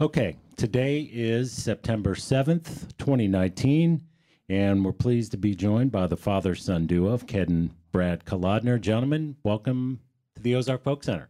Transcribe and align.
Okay, 0.00 0.38
today 0.56 1.10
is 1.12 1.52
September 1.52 2.14
7th, 2.14 2.96
2019, 2.96 4.00
and 4.48 4.82
we're 4.82 4.92
pleased 4.92 5.32
to 5.32 5.36
be 5.36 5.54
joined 5.54 5.92
by 5.92 6.06
the 6.06 6.16
father 6.16 6.54
son 6.54 6.86
duo 6.86 7.12
of 7.12 7.26
Ken 7.26 7.46
and 7.48 7.70
Brad 7.92 8.24
Kolodner. 8.24 8.80
Gentlemen, 8.80 9.36
welcome 9.44 10.00
to 10.36 10.40
the 10.40 10.54
Ozark 10.54 10.84
Folk 10.84 11.04
Center. 11.04 11.28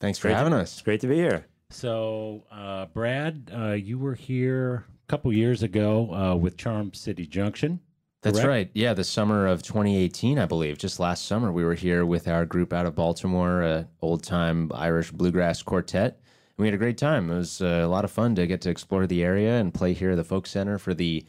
Thanks 0.00 0.18
for 0.18 0.28
having 0.28 0.54
us. 0.54 0.72
It's 0.72 0.82
great 0.82 1.00
to 1.02 1.06
be 1.06 1.14
here. 1.14 1.46
So, 1.70 2.42
uh, 2.50 2.86
Brad, 2.86 3.48
uh, 3.56 3.74
you 3.74 3.96
were 3.96 4.16
here 4.16 4.84
a 5.04 5.06
couple 5.06 5.32
years 5.32 5.62
ago 5.62 6.12
uh, 6.12 6.34
with 6.34 6.56
Charm 6.56 6.92
City 6.94 7.28
Junction. 7.28 7.78
That's 8.22 8.38
correct? 8.38 8.48
right. 8.48 8.70
Yeah, 8.74 8.92
the 8.94 9.04
summer 9.04 9.46
of 9.46 9.62
2018, 9.62 10.40
I 10.40 10.46
believe. 10.46 10.78
Just 10.78 10.98
last 10.98 11.26
summer, 11.26 11.52
we 11.52 11.64
were 11.64 11.74
here 11.74 12.04
with 12.04 12.26
our 12.26 12.44
group 12.44 12.72
out 12.72 12.86
of 12.86 12.96
Baltimore, 12.96 13.62
a 13.62 13.88
old 14.02 14.24
time 14.24 14.72
Irish 14.74 15.12
bluegrass 15.12 15.62
quartet. 15.62 16.20
We 16.58 16.66
had 16.66 16.74
a 16.74 16.78
great 16.78 16.98
time. 16.98 17.30
It 17.30 17.36
was 17.36 17.62
uh, 17.62 17.82
a 17.84 17.86
lot 17.86 18.04
of 18.04 18.10
fun 18.10 18.34
to 18.34 18.46
get 18.46 18.60
to 18.62 18.70
explore 18.70 19.06
the 19.06 19.22
area 19.22 19.60
and 19.60 19.72
play 19.72 19.92
here 19.92 20.10
at 20.10 20.16
the 20.16 20.24
Folk 20.24 20.44
Center 20.44 20.76
for 20.76 20.92
the 20.92 21.24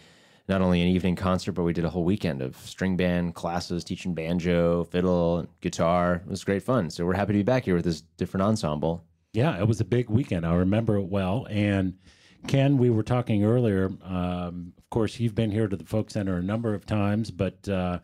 not 0.48 0.62
only 0.62 0.82
an 0.82 0.88
evening 0.88 1.16
concert, 1.16 1.52
but 1.52 1.62
we 1.62 1.72
did 1.72 1.86
a 1.86 1.90
whole 1.92 2.04
weekend 2.04 2.42
of 2.42 2.58
string 2.58 2.98
band 2.98 3.36
classes, 3.36 3.84
teaching 3.84 4.16
banjo, 4.16 4.86
fiddle, 4.86 5.46
guitar. 5.62 6.16
It 6.26 6.28
was 6.28 6.44
great 6.44 6.64
fun. 6.64 6.90
So 6.90 7.06
we're 7.06 7.14
happy 7.14 7.34
to 7.34 7.40
be 7.40 7.44
back 7.44 7.66
here 7.66 7.76
with 7.76 7.86
this 7.86 8.02
different 8.18 8.42
ensemble. 8.42 9.06
Yeah, 9.34 9.60
it 9.60 9.68
was 9.68 9.80
a 9.80 9.86
big 9.86 10.10
weekend. 10.10 10.48
I 10.48 10.56
remember 10.56 10.98
it 10.98 11.06
well. 11.06 11.46
And 11.52 12.00
Ken, 12.48 12.80
we 12.80 12.90
were 12.90 13.04
talking 13.04 13.44
earlier. 13.44 13.92
Um, 14.04 14.74
of 14.80 14.90
course, 14.90 15.20
you've 15.20 15.36
been 15.36 15.52
here 15.52 15.68
to 15.68 15.78
the 15.78 15.86
Folk 15.86 16.10
Center 16.10 16.38
a 16.38 16.42
number 16.42 16.74
of 16.74 16.88
times, 16.88 17.30
but 17.30 17.70
uh, 17.70 18.00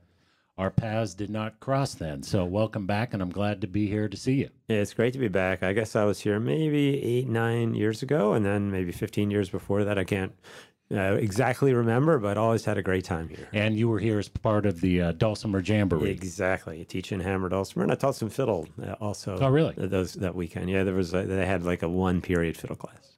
our 0.58 0.70
paths 0.70 1.14
did 1.14 1.30
not 1.30 1.60
cross 1.60 1.94
then. 1.94 2.24
So, 2.24 2.46
welcome 2.46 2.86
back, 2.86 3.14
and 3.14 3.22
I'm 3.22 3.30
glad 3.30 3.62
to 3.62 3.68
be 3.68 3.88
here 3.88 4.08
to 4.08 4.16
see 4.16 4.36
you. 4.36 4.50
Yeah, 4.68 4.78
it's 4.78 4.94
great 4.94 5.14
to 5.14 5.20
be 5.20 5.28
back. 5.28 5.64
I 5.64 5.74
guess 5.74 5.96
I 5.96 6.06
was 6.06 6.22
here 6.22 6.40
maybe 6.40 7.04
eight, 7.04 7.28
nine 7.28 7.74
years 7.74 8.02
ago, 8.02 8.34
and 8.34 8.46
then 8.46 8.72
maybe 8.72 8.92
15 8.92 9.32
years 9.32 9.50
before 9.50 9.84
that. 9.84 9.98
I 9.98 10.06
can't 10.06 10.34
uh, 10.92 11.16
exactly 11.16 11.74
remember, 11.74 12.20
but 12.20 12.38
always 12.38 12.64
had 12.64 12.78
a 12.78 12.82
great 12.82 13.04
time 13.04 13.28
here. 13.28 13.50
And 13.54 13.76
you 13.76 13.90
were 13.90 14.00
here 14.00 14.18
as 14.18 14.30
part 14.30 14.66
of 14.66 14.80
the 14.82 15.02
uh, 15.02 15.12
Dulcimer 15.14 15.60
Jamboree. 15.60 16.10
Exactly, 16.10 16.86
teaching 16.86 17.20
hammer 17.20 17.50
dulcimer, 17.50 17.84
and 17.84 17.92
I 17.92 17.96
taught 17.96 18.16
some 18.16 18.30
fiddle 18.30 18.68
uh, 18.82 18.94
also. 19.02 19.38
Oh, 19.40 19.50
really? 19.50 19.74
Those 19.76 20.14
that 20.14 20.36
weekend, 20.36 20.70
yeah. 20.70 20.84
There 20.84 20.96
was 20.96 21.14
a, 21.14 21.24
they 21.24 21.46
had 21.46 21.64
like 21.64 21.84
a 21.84 21.90
one 21.90 22.22
period 22.22 22.56
fiddle 22.56 22.78
class. 22.78 23.18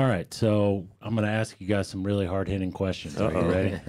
All 0.00 0.06
right, 0.06 0.32
so 0.32 0.86
I'm 1.02 1.14
going 1.14 1.26
to 1.26 1.30
ask 1.30 1.60
you 1.60 1.66
guys 1.66 1.86
some 1.86 2.02
really 2.02 2.24
hard 2.24 2.48
hitting 2.48 2.72
questions. 2.72 3.20
Are 3.20 3.30
you 3.30 3.40
ready? 3.42 3.80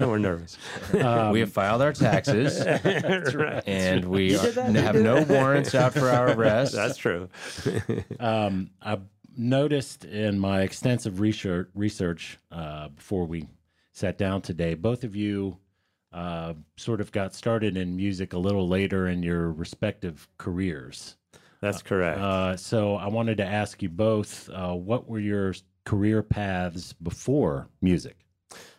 We're 0.04 0.18
nervous. 0.18 0.58
we 0.92 1.38
have 1.38 1.52
filed 1.52 1.80
our 1.82 1.92
taxes 1.92 2.58
That's 2.64 3.32
right. 3.32 3.62
and 3.64 4.04
we 4.06 4.36
are, 4.36 4.42
did 4.42 4.54
that? 4.56 4.72
You 4.72 4.80
have 4.80 4.96
no 4.96 5.22
warrants 5.22 5.76
out 5.76 5.92
for 5.92 6.08
our 6.08 6.32
arrest. 6.32 6.74
That's 6.74 6.96
true. 6.96 7.28
um, 8.18 8.70
I 8.82 8.98
noticed 9.36 10.04
in 10.04 10.36
my 10.40 10.62
extensive 10.62 11.20
research, 11.20 11.68
research 11.76 12.38
uh, 12.50 12.88
before 12.88 13.24
we 13.26 13.46
sat 13.92 14.18
down 14.18 14.42
today, 14.42 14.74
both 14.74 15.04
of 15.04 15.14
you 15.14 15.58
uh, 16.12 16.54
sort 16.76 17.00
of 17.00 17.12
got 17.12 17.36
started 17.36 17.76
in 17.76 17.94
music 17.94 18.32
a 18.32 18.38
little 18.38 18.66
later 18.66 19.06
in 19.06 19.22
your 19.22 19.52
respective 19.52 20.26
careers. 20.38 21.16
That's 21.62 21.80
correct. 21.80 22.18
Uh, 22.18 22.56
so 22.56 22.96
I 22.96 23.06
wanted 23.06 23.36
to 23.36 23.46
ask 23.46 23.82
you 23.82 23.88
both 23.88 24.50
uh, 24.50 24.74
what 24.74 25.08
were 25.08 25.20
your 25.20 25.54
career 25.84 26.22
paths 26.22 26.92
before 26.92 27.68
music? 27.80 28.16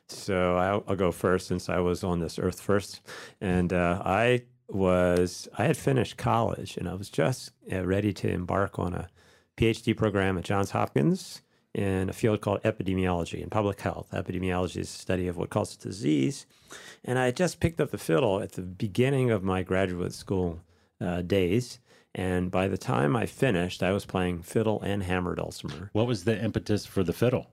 So 0.09 0.58
I'll, 0.58 0.84
I'll 0.86 0.98
go 0.98 1.14
first 1.14 1.48
since 1.48 1.70
I 1.70 1.80
was 1.80 2.03
on 2.03 2.20
this 2.20 2.38
earth 2.38 2.59
first. 2.59 3.00
And 3.40 3.72
uh, 3.72 4.02
I 4.03 4.44
was, 4.67 5.48
I 5.58 5.64
had 5.64 5.78
finished 5.78 6.17
college 6.17 6.75
and 6.75 6.90
I 6.90 6.95
was 6.95 7.09
just 7.09 7.52
uh, 7.72 7.86
ready 7.86 8.12
to 8.14 8.30
embark 8.30 8.78
on 8.78 8.94
a 8.94 9.08
PhD 9.56 9.95
program 9.95 10.38
at 10.38 10.44
Johns 10.44 10.72
Hopkins 10.72 11.42
in 11.73 12.09
a 12.09 12.14
field 12.14 12.42
called 12.42 12.62
epidemiology 12.64 13.42
and 13.42 13.50
public 13.50 13.80
health. 13.80 14.09
Epidemiology 14.12 14.78
is 14.78 14.92
the 14.92 15.00
study 15.00 15.30
of 15.30 15.38
what 15.38 15.50
causes 15.50 15.78
disease. 15.78 16.45
And 17.06 17.18
I 17.18 17.25
had 17.25 17.38
just 17.38 17.62
picked 17.62 17.80
up 17.80 17.92
the 17.92 17.97
fiddle 17.97 18.42
at 18.42 18.52
the 18.52 18.62
beginning 18.62 19.31
of 19.31 19.41
my 19.41 19.63
graduate 19.63 20.13
school 20.13 20.59
uh, 21.03 21.22
days. 21.22 21.80
And 22.16 22.52
by 22.52 22.68
the 22.68 22.78
time 22.78 23.16
I 23.16 23.25
finished, 23.25 23.81
I 23.81 23.91
was 23.91 24.06
playing 24.06 24.44
fiddle 24.44 24.81
and 24.81 25.02
hammered 25.03 25.38
dulcimer. 25.38 25.90
What 25.94 26.08
was 26.08 26.24
the 26.24 26.40
impetus 26.44 26.86
for 26.86 27.03
the 27.03 27.14
fiddle? 27.14 27.47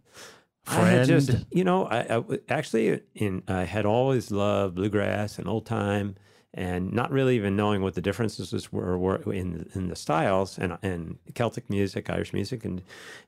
I 0.66 0.88
had 0.88 1.06
just, 1.09 1.31
you 1.50 1.65
know, 1.65 1.87
I 1.87 2.22
actually 2.49 3.00
in 3.15 3.43
I 3.49 3.65
had 3.65 3.87
always 3.87 4.31
loved 4.31 4.75
bluegrass 4.75 5.39
and 5.39 5.49
old 5.49 5.65
time, 5.65 6.16
and 6.53 6.93
not 6.93 7.10
really 7.10 7.37
even 7.37 7.56
knowing 7.56 7.81
what 7.81 7.94
the 7.94 8.00
differences 8.00 8.72
were, 8.72 8.99
were 8.99 9.33
in 9.33 9.69
in 9.75 9.89
the 9.89 9.97
styles 9.97 10.59
and 10.59 10.77
and 10.83 11.19
Celtic 11.34 11.71
music, 11.71 12.10
Irish 12.10 12.33
music, 12.33 12.65
and 12.65 12.83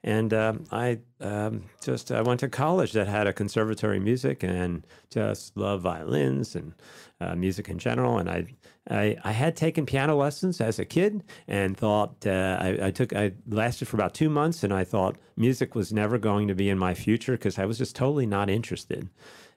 and 0.05 0.35
um, 0.35 0.65
I 0.71 0.99
um, 1.21 1.65
just 1.83 2.13
I 2.13 2.21
went 2.21 2.41
to 2.41 2.49
college 2.49 2.93
that 2.93 3.09
had 3.09 3.27
a 3.27 3.33
conservatory 3.33 3.99
music 3.99 4.45
and 4.45 4.87
just 5.11 5.57
loved 5.57 5.83
violins 5.83 6.55
and 6.55 6.75
uh, 7.21 7.35
music 7.35 7.69
in 7.69 7.79
general, 7.79 8.19
and 8.19 8.29
I, 8.29 8.47
I 8.91 9.17
I 9.23 9.33
had 9.33 9.57
taken 9.57 9.87
piano 9.87 10.17
lessons 10.17 10.61
as 10.61 10.79
a 10.79 10.85
kid 10.85 11.23
and 11.47 11.77
thought 11.77 12.27
uh, 12.27 12.59
I, 12.61 12.87
I 12.87 12.91
took 12.91 13.15
I 13.15 13.33
lasted 13.49 13.89
for 13.89 13.97
about 13.97 14.15
two 14.15 14.29
months, 14.29 14.63
and 14.63 14.73
I 14.73 14.85
thought 14.85 15.17
music 15.37 15.75
was 15.75 15.93
never 15.93 16.19
going 16.19 16.49
to 16.49 16.55
be 16.55 16.69
in 16.69 16.79
my 16.79 16.95
future 16.95 17.33
because 17.33 17.59
I 17.59 17.65
was 17.67 17.79
just 17.79 17.95
totally 17.97 18.27
not 18.27 18.51
interested. 18.51 19.09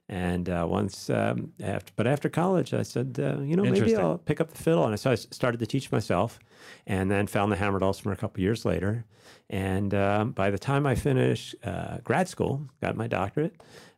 And 0.07 0.49
uh, 0.49 0.67
once 0.69 1.09
um, 1.09 1.53
after, 1.63 1.91
but 1.95 2.05
after 2.05 2.29
college, 2.29 2.75
I 2.75 2.83
said, 2.83 3.19
uh, 3.19 3.41
you 3.41 3.55
know, 3.55 3.63
maybe 3.63 3.95
I'll 3.95 4.19
pick 4.19 4.39
up 4.39 4.51
the 4.51 4.61
fiddle, 4.61 4.85
and 4.85 4.99
so 4.99 5.09
I 5.09 5.15
started 5.15 5.59
to 5.59 5.65
teach 5.65 5.91
myself, 5.91 6.37
and 6.85 7.09
then 7.09 7.25
found 7.25 7.51
the 7.51 7.55
hammer 7.55 7.79
dulcimer 7.79 8.13
a 8.13 8.15
couple 8.15 8.41
years 8.41 8.65
later. 8.65 9.05
And 9.49 9.95
um, 9.95 10.31
by 10.31 10.51
the 10.51 10.59
time 10.59 10.85
I 10.85 10.93
finished 10.93 11.55
uh, 11.63 11.97
grad 12.03 12.27
school, 12.27 12.67
got 12.81 12.95
my 12.95 13.07
doctorate, 13.07 13.55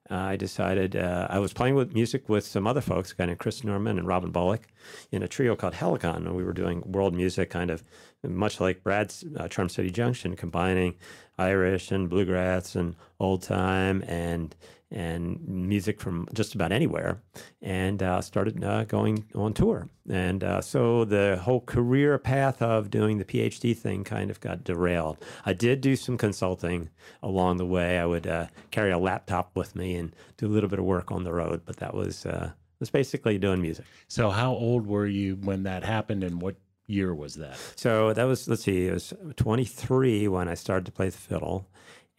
uh, 0.09 0.15
I 0.15 0.35
decided 0.35 0.95
uh, 0.95 1.27
I 1.29 1.39
was 1.39 1.53
playing 1.53 1.75
with 1.75 1.93
music 1.93 2.29
with 2.29 2.45
some 2.45 2.65
other 2.67 2.81
folks, 2.81 3.11
a 3.11 3.15
guy 3.15 3.25
named 3.25 3.39
Chris 3.39 3.63
Norman 3.63 3.97
and 3.97 4.07
Robin 4.07 4.31
Bullock, 4.31 4.67
in 5.11 5.23
a 5.23 5.27
trio 5.27 5.55
called 5.55 5.73
Helicon, 5.73 6.17
and 6.17 6.35
we 6.35 6.43
were 6.43 6.53
doing 6.53 6.81
world 6.85 7.13
music, 7.13 7.49
kind 7.49 7.69
of 7.69 7.83
much 8.23 8.59
like 8.59 8.83
Brad's 8.83 9.25
uh, 9.37 9.47
Charm 9.47 9.69
City 9.69 9.89
Junction, 9.89 10.35
combining 10.35 10.95
Irish 11.37 11.91
and 11.91 12.09
bluegrass 12.09 12.75
and 12.75 12.95
old 13.19 13.43
time 13.43 14.03
and 14.07 14.55
and 14.89 15.45
music 15.45 15.99
from 15.99 16.27
just 16.33 16.55
about 16.55 16.71
anywhere, 16.71 17.21
and 17.61 18.01
uh, 18.01 18.21
started 18.21 18.63
uh, 18.63 18.85
going 18.85 19.25
on 19.35 19.53
tour. 19.53 19.89
And 20.09 20.43
uh, 20.43 20.61
so 20.61 21.03
the 21.03 21.39
whole 21.43 21.59
career 21.61 22.17
path 22.17 22.61
of 22.61 22.89
doing 22.89 23.17
the 23.17 23.25
PhD 23.25 23.75
thing 23.75 24.05
kind 24.05 24.31
of 24.31 24.39
got 24.39 24.63
derailed. 24.63 25.17
I 25.45 25.53
did 25.53 25.81
do 25.81 25.95
some 25.97 26.17
consulting 26.17 26.89
along 27.21 27.57
the 27.57 27.65
way. 27.65 27.99
I 27.99 28.05
would 28.05 28.27
uh, 28.27 28.47
carry 28.71 28.91
a 28.91 28.97
laptop 28.97 29.51
with 29.55 29.75
me 29.75 29.95
and 29.95 30.15
do 30.37 30.47
a 30.47 30.53
little 30.53 30.69
bit 30.69 30.79
of 30.79 30.85
work 30.85 31.11
on 31.11 31.25
the 31.25 31.33
road, 31.33 31.63
but 31.65 31.77
that 31.77 31.93
was 31.93 32.25
uh, 32.25 32.51
was 32.79 32.89
basically 32.89 33.37
doing 33.37 33.61
music. 33.61 33.85
So, 34.07 34.29
how 34.29 34.53
old 34.53 34.87
were 34.87 35.07
you 35.07 35.35
when 35.35 35.63
that 35.63 35.83
happened, 35.83 36.23
and 36.23 36.41
what 36.41 36.55
year 36.87 37.13
was 37.13 37.35
that? 37.35 37.57
So 37.75 38.13
that 38.13 38.23
was 38.23 38.47
let's 38.47 38.63
see, 38.63 38.87
it 38.87 38.93
was 38.93 39.13
23 39.35 40.27
when 40.27 40.47
I 40.47 40.53
started 40.55 40.85
to 40.85 40.91
play 40.91 41.09
the 41.09 41.17
fiddle, 41.17 41.67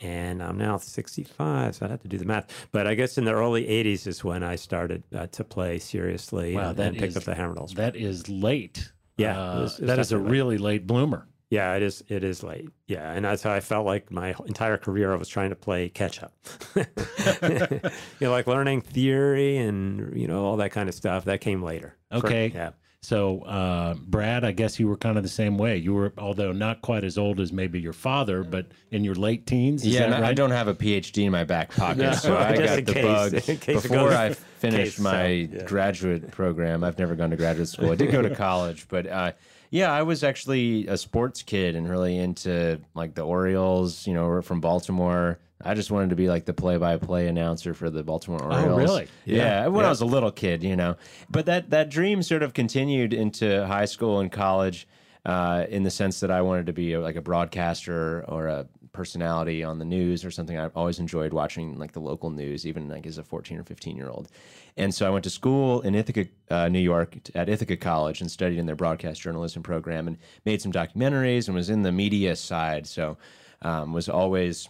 and 0.01 0.43
I'm 0.43 0.57
now 0.59 0.77
65, 0.77 1.75
so 1.77 1.85
I'd 1.85 1.91
have 1.91 2.03
to 2.03 2.09
do 2.09 2.19
the 2.19 2.25
math. 2.25 2.69
But 2.73 2.87
I 2.87 2.95
guess 2.95 3.19
in 3.19 3.25
the 3.25 3.33
early 3.33 3.65
80s 3.67 4.07
is 4.07 4.23
when 4.25 4.43
I 4.43 4.57
started 4.57 5.03
uh, 5.15 5.27
to 5.29 5.45
play 5.45 5.79
seriously 5.79 6.55
Wow, 6.55 6.71
and, 6.77 6.95
picked 6.97 7.09
is- 7.09 7.17
up 7.17 7.25
the 7.25 7.35
hammer 7.35 7.55
dolls. 7.55 7.75
That 7.75 7.97
is 7.97 8.29
late. 8.29 8.93
Yeah, 9.17 9.37
Uh, 9.41 9.59
it 9.59 9.63
was- 9.63 9.79
it 9.79 9.81
was 9.83 9.87
that 9.89 9.99
is 9.99 10.13
a 10.13 10.19
late. 10.19 10.31
really 10.31 10.59
late 10.59 10.87
bloomer. 10.87 11.27
Yeah, 11.51 11.75
it 11.77 11.83
is. 11.83 12.05
It 12.09 12.25
is 12.25 12.43
late. 12.43 12.69
Yeah, 12.89 13.11
and 13.11 13.25
that's 13.25 13.43
how 13.43 13.51
I 13.55 13.61
felt 13.61 13.87
like 13.87 14.11
my 14.13 14.35
entire 14.45 14.77
career. 14.77 15.15
I 15.15 15.17
was 15.17 15.29
trying 15.29 15.49
to 15.49 15.57
play 15.57 15.89
catch 15.89 16.23
up. 16.23 16.35
you 16.77 17.81
know, 18.21 18.31
like 18.31 18.47
learning 18.47 18.83
theory 18.83 19.57
and 19.57 20.15
you 20.15 20.29
know 20.29 20.45
all 20.45 20.59
that 20.59 20.73
kind 20.73 20.91
of 20.91 20.95
stuff. 20.95 21.25
That 21.25 21.41
came 21.41 21.63
later. 21.63 21.97
For- 22.11 22.19
Okay. 22.27 22.53
yeah. 22.55 22.71
So, 23.03 23.43
uh, 23.43 23.95
Brad, 23.95 24.45
I 24.45 24.51
guess 24.51 24.81
you 24.81 24.89
were 24.89 24.97
kind 24.97 25.17
of 25.17 25.23
the 25.23 25.29
same 25.29 25.57
way. 25.57 25.77
You 25.77 25.95
were, 25.95 26.13
although 26.19 26.51
not 26.51 26.83
quite 26.83 27.05
as 27.05 27.17
old 27.17 27.39
as 27.39 27.53
maybe 27.53 27.81
your 27.81 27.93
father, 27.93 28.43
but 28.43 28.67
in 28.91 29.05
your 29.05 29.15
late 29.15 29.47
teens. 29.47 29.87
Yeah, 29.87 30.01
that 30.01 30.05
and 30.07 30.15
I- 30.17 30.21
right? 30.23 30.29
I 30.31 30.35
don't 30.35 30.51
have 30.51 30.67
a 30.67 30.75
PhD 30.75 31.25
in 31.25 31.31
my 31.31 31.45
back 31.45 31.71
pocket, 31.77 31.99
No, 31.99 32.13
so 32.13 32.37
I 32.37 32.57
got 32.57 32.85
the 32.85 32.93
case- 32.93 33.05
bug 33.05 33.35
in 33.35 33.41
case 33.41 33.69
it 33.69 33.83
before 33.89 34.13
I 34.13 34.33
finished 34.59 34.97
case, 34.97 35.01
my 35.01 35.49
so, 35.51 35.57
yeah. 35.59 35.65
graduate 35.65 36.31
program. 36.33 36.83
I've 36.83 36.99
never 36.99 37.15
gone 37.15 37.31
to 37.31 37.37
graduate 37.37 37.69
school. 37.69 37.93
I 37.93 37.95
did 37.95 38.11
go 38.11 38.21
to 38.21 38.35
college, 38.35 38.87
but 38.89 39.07
uh, 39.07 39.33
yeah, 39.71 39.93
I 39.93 40.03
was 40.03 40.25
actually 40.25 40.89
a 40.89 40.97
sports 40.97 41.43
kid 41.43 41.77
and 41.77 41.89
really 41.89 42.19
into 42.19 42.81
like 42.97 43.15
the 43.15 43.23
Orioles. 43.23 44.09
You 44.09 44.15
know, 44.15 44.27
we're 44.27 44.43
from 44.43 44.61
Baltimore. 44.61 45.39
I 45.61 45.75
just 45.75 45.91
wanted 45.91 46.11
to 46.11 46.17
be 46.17 46.29
like 46.29 46.45
the 46.45 46.55
play-by-play 46.55 47.27
announcer 47.27 47.75
for 47.75 47.91
the 47.91 48.03
Baltimore 48.03 48.43
Orioles. 48.43 48.65
Oh, 48.65 48.77
really? 48.77 49.09
Yeah, 49.25 49.67
when 49.67 49.81
Yeah. 49.83 49.87
I 49.87 49.91
was 49.91 50.01
a 50.01 50.07
little 50.07 50.31
kid, 50.31 50.63
you 50.63 50.77
know. 50.77 50.97
But 51.29 51.47
that 51.47 51.71
that 51.71 51.91
dream 51.91 52.23
sort 52.23 52.43
of 52.43 52.55
continued 52.55 53.13
into 53.13 53.67
high 53.67 53.87
school 53.87 54.21
and 54.21 54.31
college, 54.31 54.87
uh, 55.27 55.67
in 55.69 55.83
the 55.83 55.91
sense 55.91 56.21
that 56.21 56.31
I 56.31 56.43
wanted 56.43 56.67
to 56.67 56.73
be 56.73 56.93
a, 56.93 57.01
like 57.01 57.17
a 57.17 57.21
broadcaster 57.21 58.25
or 58.29 58.47
a 58.47 58.67
personality 58.93 59.63
on 59.63 59.79
the 59.79 59.85
news 59.85 60.25
or 60.25 60.31
something. 60.31 60.59
I've 60.59 60.77
always 60.77 60.99
enjoyed 60.99 61.33
watching 61.33 61.79
like 61.79 61.93
the 61.93 62.01
local 62.01 62.31
news, 62.31 62.67
even 62.67 62.89
like 62.89 63.07
as 63.07 63.19
a 63.19 63.25
fourteen 63.25 63.59
or 63.59 63.65
fifteen 63.65 63.97
year 63.97 64.09
old. 64.09 64.29
And 64.77 64.95
so 64.95 65.07
I 65.07 65.11
went 65.11 65.25
to 65.25 65.31
school 65.31 65.81
in 65.81 65.97
Ithaca, 65.97 66.27
uh, 66.51 66.69
New 66.69 66.79
York, 66.79 67.17
at 67.35 67.49
Ithaca 67.49 67.77
College, 67.77 68.21
and 68.21 68.31
studied 68.31 68.59
in 68.59 68.67
their 68.67 68.77
broadcast 68.77 69.21
journalism 69.21 69.63
program, 69.63 70.07
and 70.07 70.19
made 70.45 70.63
some 70.63 70.73
documentaries, 70.73 71.49
and 71.49 71.57
was 71.57 71.69
in 71.69 71.83
the 71.83 71.93
media 71.93 72.37
side. 72.37 72.87
So 72.87 73.19
um, 73.63 73.93
was 73.93 74.09
always 74.09 74.69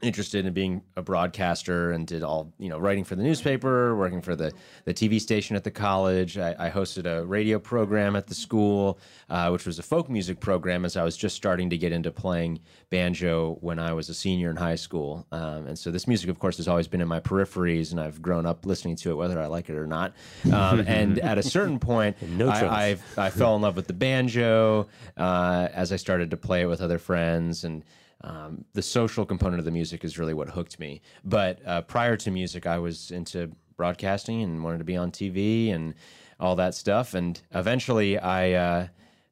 interested 0.00 0.46
in 0.46 0.52
being 0.52 0.80
a 0.96 1.02
broadcaster 1.02 1.90
and 1.90 2.06
did 2.06 2.22
all 2.22 2.52
you 2.58 2.68
know 2.68 2.78
writing 2.78 3.02
for 3.02 3.16
the 3.16 3.22
newspaper 3.22 3.96
working 3.96 4.22
for 4.22 4.36
the 4.36 4.52
the 4.84 4.94
tv 4.94 5.20
station 5.20 5.56
at 5.56 5.64
the 5.64 5.70
college. 5.72 6.38
I, 6.38 6.54
I 6.58 6.70
hosted 6.70 7.06
a 7.06 7.26
radio 7.26 7.58
program 7.58 8.14
at 8.14 8.28
the 8.28 8.34
school 8.34 9.00
uh, 9.28 9.48
which 9.50 9.66
was 9.66 9.80
a 9.80 9.82
folk 9.82 10.08
music 10.08 10.38
program 10.38 10.84
as 10.84 10.96
i 10.96 11.02
was 11.02 11.16
just 11.16 11.34
starting 11.34 11.68
to 11.70 11.76
get 11.76 11.90
into 11.90 12.12
playing 12.12 12.60
banjo 12.90 13.58
when 13.60 13.80
i 13.80 13.92
was 13.92 14.08
a 14.08 14.14
senior 14.14 14.50
in 14.50 14.56
high 14.56 14.76
school. 14.76 15.26
Um, 15.32 15.66
and 15.66 15.78
so 15.78 15.90
this 15.90 16.06
music 16.06 16.30
of 16.30 16.38
course 16.38 16.58
has 16.58 16.68
always 16.68 16.86
been 16.86 17.00
in 17.00 17.08
my 17.08 17.18
peripheries 17.18 17.90
and 17.90 18.00
i've 18.00 18.22
grown 18.22 18.46
up 18.46 18.64
listening 18.64 18.94
to 18.96 19.10
it 19.10 19.14
whether 19.16 19.40
i 19.40 19.46
like 19.46 19.68
it 19.68 19.74
or 19.74 19.86
not. 19.86 20.14
Um, 20.52 20.80
and 20.86 21.18
at 21.18 21.38
a 21.38 21.42
certain 21.42 21.80
point 21.80 22.16
No. 22.28 22.50
I, 22.50 22.90
I, 23.16 23.26
I 23.26 23.30
fell 23.30 23.56
in 23.56 23.62
love 23.62 23.74
with 23.74 23.88
the 23.88 23.94
banjo 23.94 24.86
uh, 25.16 25.68
as 25.72 25.92
i 25.92 25.96
started 25.96 26.30
to 26.30 26.36
play 26.36 26.60
it 26.62 26.66
with 26.66 26.80
other 26.80 26.98
friends 26.98 27.64
and 27.64 27.84
um, 28.22 28.64
the 28.72 28.82
social 28.82 29.24
component 29.24 29.58
of 29.58 29.64
the 29.64 29.70
music 29.70 30.04
is 30.04 30.18
really 30.18 30.34
what 30.34 30.50
hooked 30.50 30.80
me. 30.80 31.00
But 31.24 31.60
uh, 31.66 31.82
prior 31.82 32.16
to 32.16 32.30
music, 32.30 32.66
I 32.66 32.78
was 32.78 33.10
into 33.10 33.50
broadcasting 33.76 34.42
and 34.42 34.64
wanted 34.64 34.78
to 34.78 34.84
be 34.84 34.96
on 34.96 35.10
TV 35.10 35.72
and 35.72 35.94
all 36.40 36.56
that 36.56 36.74
stuff. 36.74 37.14
And 37.14 37.40
eventually, 37.52 38.18
I 38.18 38.52
uh, 38.52 38.88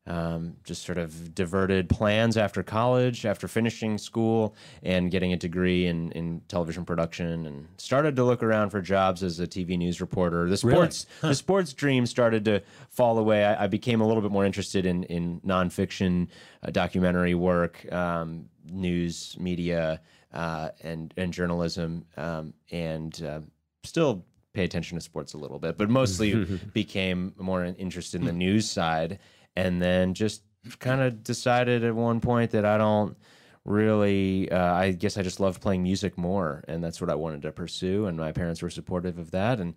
um, 0.06 0.56
just 0.62 0.84
sort 0.84 0.98
of 0.98 1.34
diverted 1.34 1.88
plans 1.88 2.36
after 2.36 2.62
college, 2.62 3.26
after 3.26 3.48
finishing 3.48 3.98
school 3.98 4.54
and 4.82 5.10
getting 5.10 5.32
a 5.32 5.36
degree 5.36 5.86
in, 5.86 6.12
in 6.12 6.40
television 6.48 6.84
production, 6.84 7.46
and 7.46 7.66
started 7.76 8.14
to 8.16 8.24
look 8.24 8.42
around 8.42 8.70
for 8.70 8.80
jobs 8.80 9.22
as 9.22 9.40
a 9.40 9.46
TV 9.46 9.76
news 9.76 10.00
reporter. 10.00 10.48
The 10.48 10.56
sports 10.56 11.06
the 11.20 11.34
sports 11.34 11.72
dream 11.72 12.06
started 12.06 12.44
to 12.44 12.62
fall 12.88 13.18
away. 13.18 13.44
I, 13.44 13.64
I 13.64 13.66
became 13.66 14.00
a 14.00 14.06
little 14.06 14.22
bit 14.22 14.30
more 14.30 14.44
interested 14.44 14.86
in 14.86 15.02
in 15.04 15.40
nonfiction 15.40 16.28
uh, 16.62 16.70
documentary 16.70 17.34
work, 17.34 17.90
um, 17.92 18.48
news, 18.70 19.36
media, 19.38 20.00
uh, 20.32 20.70
and 20.82 21.12
and 21.16 21.32
journalism, 21.32 22.04
um, 22.16 22.54
and 22.70 23.22
uh, 23.22 23.40
still 23.84 24.24
pay 24.52 24.64
attention 24.64 24.96
to 24.96 25.02
sports 25.02 25.34
a 25.34 25.38
little 25.38 25.58
bit, 25.58 25.76
but 25.76 25.90
mostly 25.90 26.44
became 26.72 27.34
more 27.38 27.64
interested 27.64 28.20
in 28.20 28.26
the 28.26 28.32
news 28.32 28.70
side, 28.70 29.18
and 29.56 29.80
then 29.80 30.14
just 30.14 30.42
kind 30.78 31.00
of 31.00 31.22
decided 31.22 31.84
at 31.84 31.94
one 31.94 32.20
point 32.20 32.50
that 32.50 32.64
I 32.64 32.76
don't 32.78 33.16
really 33.66 34.48
uh, 34.50 34.74
i 34.74 34.92
guess 34.92 35.18
i 35.18 35.22
just 35.22 35.40
love 35.40 35.60
playing 35.60 35.82
music 35.82 36.16
more 36.16 36.62
and 36.68 36.82
that's 36.82 37.00
what 37.00 37.10
i 37.10 37.14
wanted 37.16 37.42
to 37.42 37.50
pursue 37.50 38.06
and 38.06 38.16
my 38.16 38.30
parents 38.30 38.62
were 38.62 38.70
supportive 38.70 39.18
of 39.18 39.32
that 39.32 39.58
and 39.58 39.74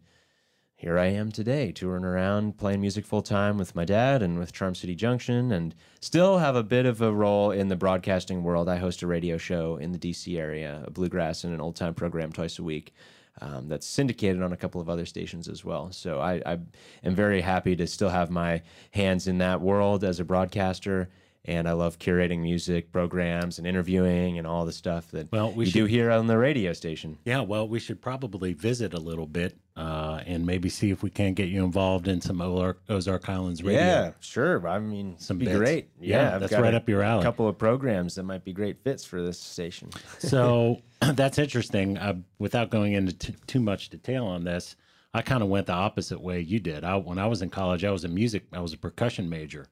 here 0.79 0.97
I 0.97 1.07
am 1.07 1.29
today, 1.29 1.73
touring 1.73 2.05
around, 2.05 2.57
playing 2.57 2.79
music 2.79 3.05
full 3.05 3.21
time 3.21 3.57
with 3.57 3.75
my 3.75 3.83
dad 3.83 4.21
and 4.23 4.39
with 4.39 4.53
Charm 4.53 4.73
City 4.75 4.95
Junction, 4.95 5.51
and 5.51 5.75
still 5.99 6.37
have 6.37 6.55
a 6.55 6.63
bit 6.63 6.85
of 6.85 7.01
a 7.01 7.11
role 7.11 7.51
in 7.51 7.67
the 7.67 7.75
broadcasting 7.75 8.43
world. 8.43 8.69
I 8.69 8.77
host 8.77 9.01
a 9.01 9.07
radio 9.07 9.37
show 9.37 9.75
in 9.75 9.91
the 9.91 9.99
DC 9.99 10.39
area, 10.39 10.81
a 10.87 10.89
bluegrass 10.89 11.43
and 11.43 11.53
an 11.53 11.59
old 11.59 11.75
time 11.75 11.93
program 11.93 12.31
twice 12.31 12.59
a 12.59 12.63
week. 12.63 12.93
Um, 13.41 13.67
that's 13.67 13.85
syndicated 13.85 14.41
on 14.41 14.53
a 14.53 14.57
couple 14.57 14.79
of 14.79 14.89
other 14.89 15.05
stations 15.05 15.49
as 15.49 15.65
well. 15.65 15.91
So 15.91 16.19
I, 16.21 16.41
I 16.45 16.59
am 17.03 17.13
very 17.15 17.41
happy 17.41 17.75
to 17.75 17.85
still 17.85 18.09
have 18.09 18.29
my 18.29 18.61
hands 18.91 19.27
in 19.27 19.37
that 19.39 19.59
world 19.59 20.03
as 20.05 20.19
a 20.21 20.25
broadcaster. 20.25 21.09
And 21.45 21.67
I 21.67 21.71
love 21.71 21.99
curating 21.99 22.39
music 22.39 22.91
programs 22.91 23.57
and 23.57 23.65
interviewing 23.65 24.37
and 24.37 24.45
all 24.45 24.65
the 24.65 24.73
stuff 24.73 25.09
that 25.11 25.31
Well, 25.31 25.53
we 25.53 25.65
should- 25.65 25.73
do 25.73 25.85
here 25.85 26.11
on 26.11 26.27
the 26.27 26.37
radio 26.37 26.73
station. 26.73 27.17
Yeah, 27.23 27.39
well, 27.41 27.65
we 27.67 27.79
should 27.79 28.01
probably 28.01 28.51
visit 28.53 28.93
a 28.93 28.99
little 28.99 29.25
bit 29.27 29.57
uh, 29.79 30.21
and 30.25 30.45
maybe 30.45 30.67
see 30.67 30.91
if 30.91 31.01
we 31.01 31.09
can't 31.09 31.35
get 31.35 31.47
you 31.47 31.63
involved 31.63 32.09
in 32.09 32.19
some 32.19 32.41
Ozark, 32.41 32.81
Ozark 32.89 33.23
Highlands 33.23 33.63
radio. 33.63 33.79
Yeah, 33.79 34.11
sure. 34.19 34.67
I 34.67 34.77
mean, 34.77 35.17
Some 35.19 35.37
be 35.37 35.45
bits. 35.45 35.57
great. 35.57 35.89
Yeah, 36.01 36.17
Yeah, 36.17 36.35
I've 36.35 36.41
that's 36.41 36.51
got 36.51 36.61
right 36.61 36.73
up 36.73 36.89
your 36.89 37.01
alley. 37.01 37.21
A 37.21 37.23
couple 37.23 37.47
of 37.47 37.57
programs 37.57 38.15
that 38.15 38.23
might 38.23 38.43
be 38.43 38.51
great 38.51 38.77
fits 38.77 39.05
for 39.05 39.21
this 39.21 39.39
station. 39.39 39.89
so 40.19 40.81
that's 41.13 41.37
interesting. 41.37 41.97
Uh, 41.97 42.15
without 42.39 42.71
going 42.71 42.91
into 42.91 43.13
t- 43.13 43.35
too 43.47 43.61
much 43.61 43.87
detail 43.89 44.25
on 44.25 44.43
this, 44.43 44.75
I 45.13 45.21
kind 45.21 45.41
of 45.41 45.47
went 45.47 45.67
the 45.67 45.73
opposite 45.73 46.19
way 46.19 46.41
you 46.41 46.59
did. 46.59 46.83
I, 46.83 46.97
when 46.97 47.17
I 47.17 47.27
was 47.27 47.41
in 47.41 47.49
college, 47.49 47.85
I 47.85 47.91
was 47.91 48.03
a 48.03 48.09
music, 48.09 48.47
I 48.51 48.59
was 48.59 48.73
a 48.73 48.77
percussion 48.77 49.29
major 49.29 49.67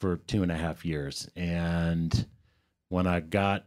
for 0.00 0.18
two 0.18 0.42
and 0.42 0.52
a 0.52 0.56
half 0.56 0.84
years, 0.84 1.30
and 1.34 2.26
when 2.90 3.06
I 3.06 3.20
got 3.20 3.64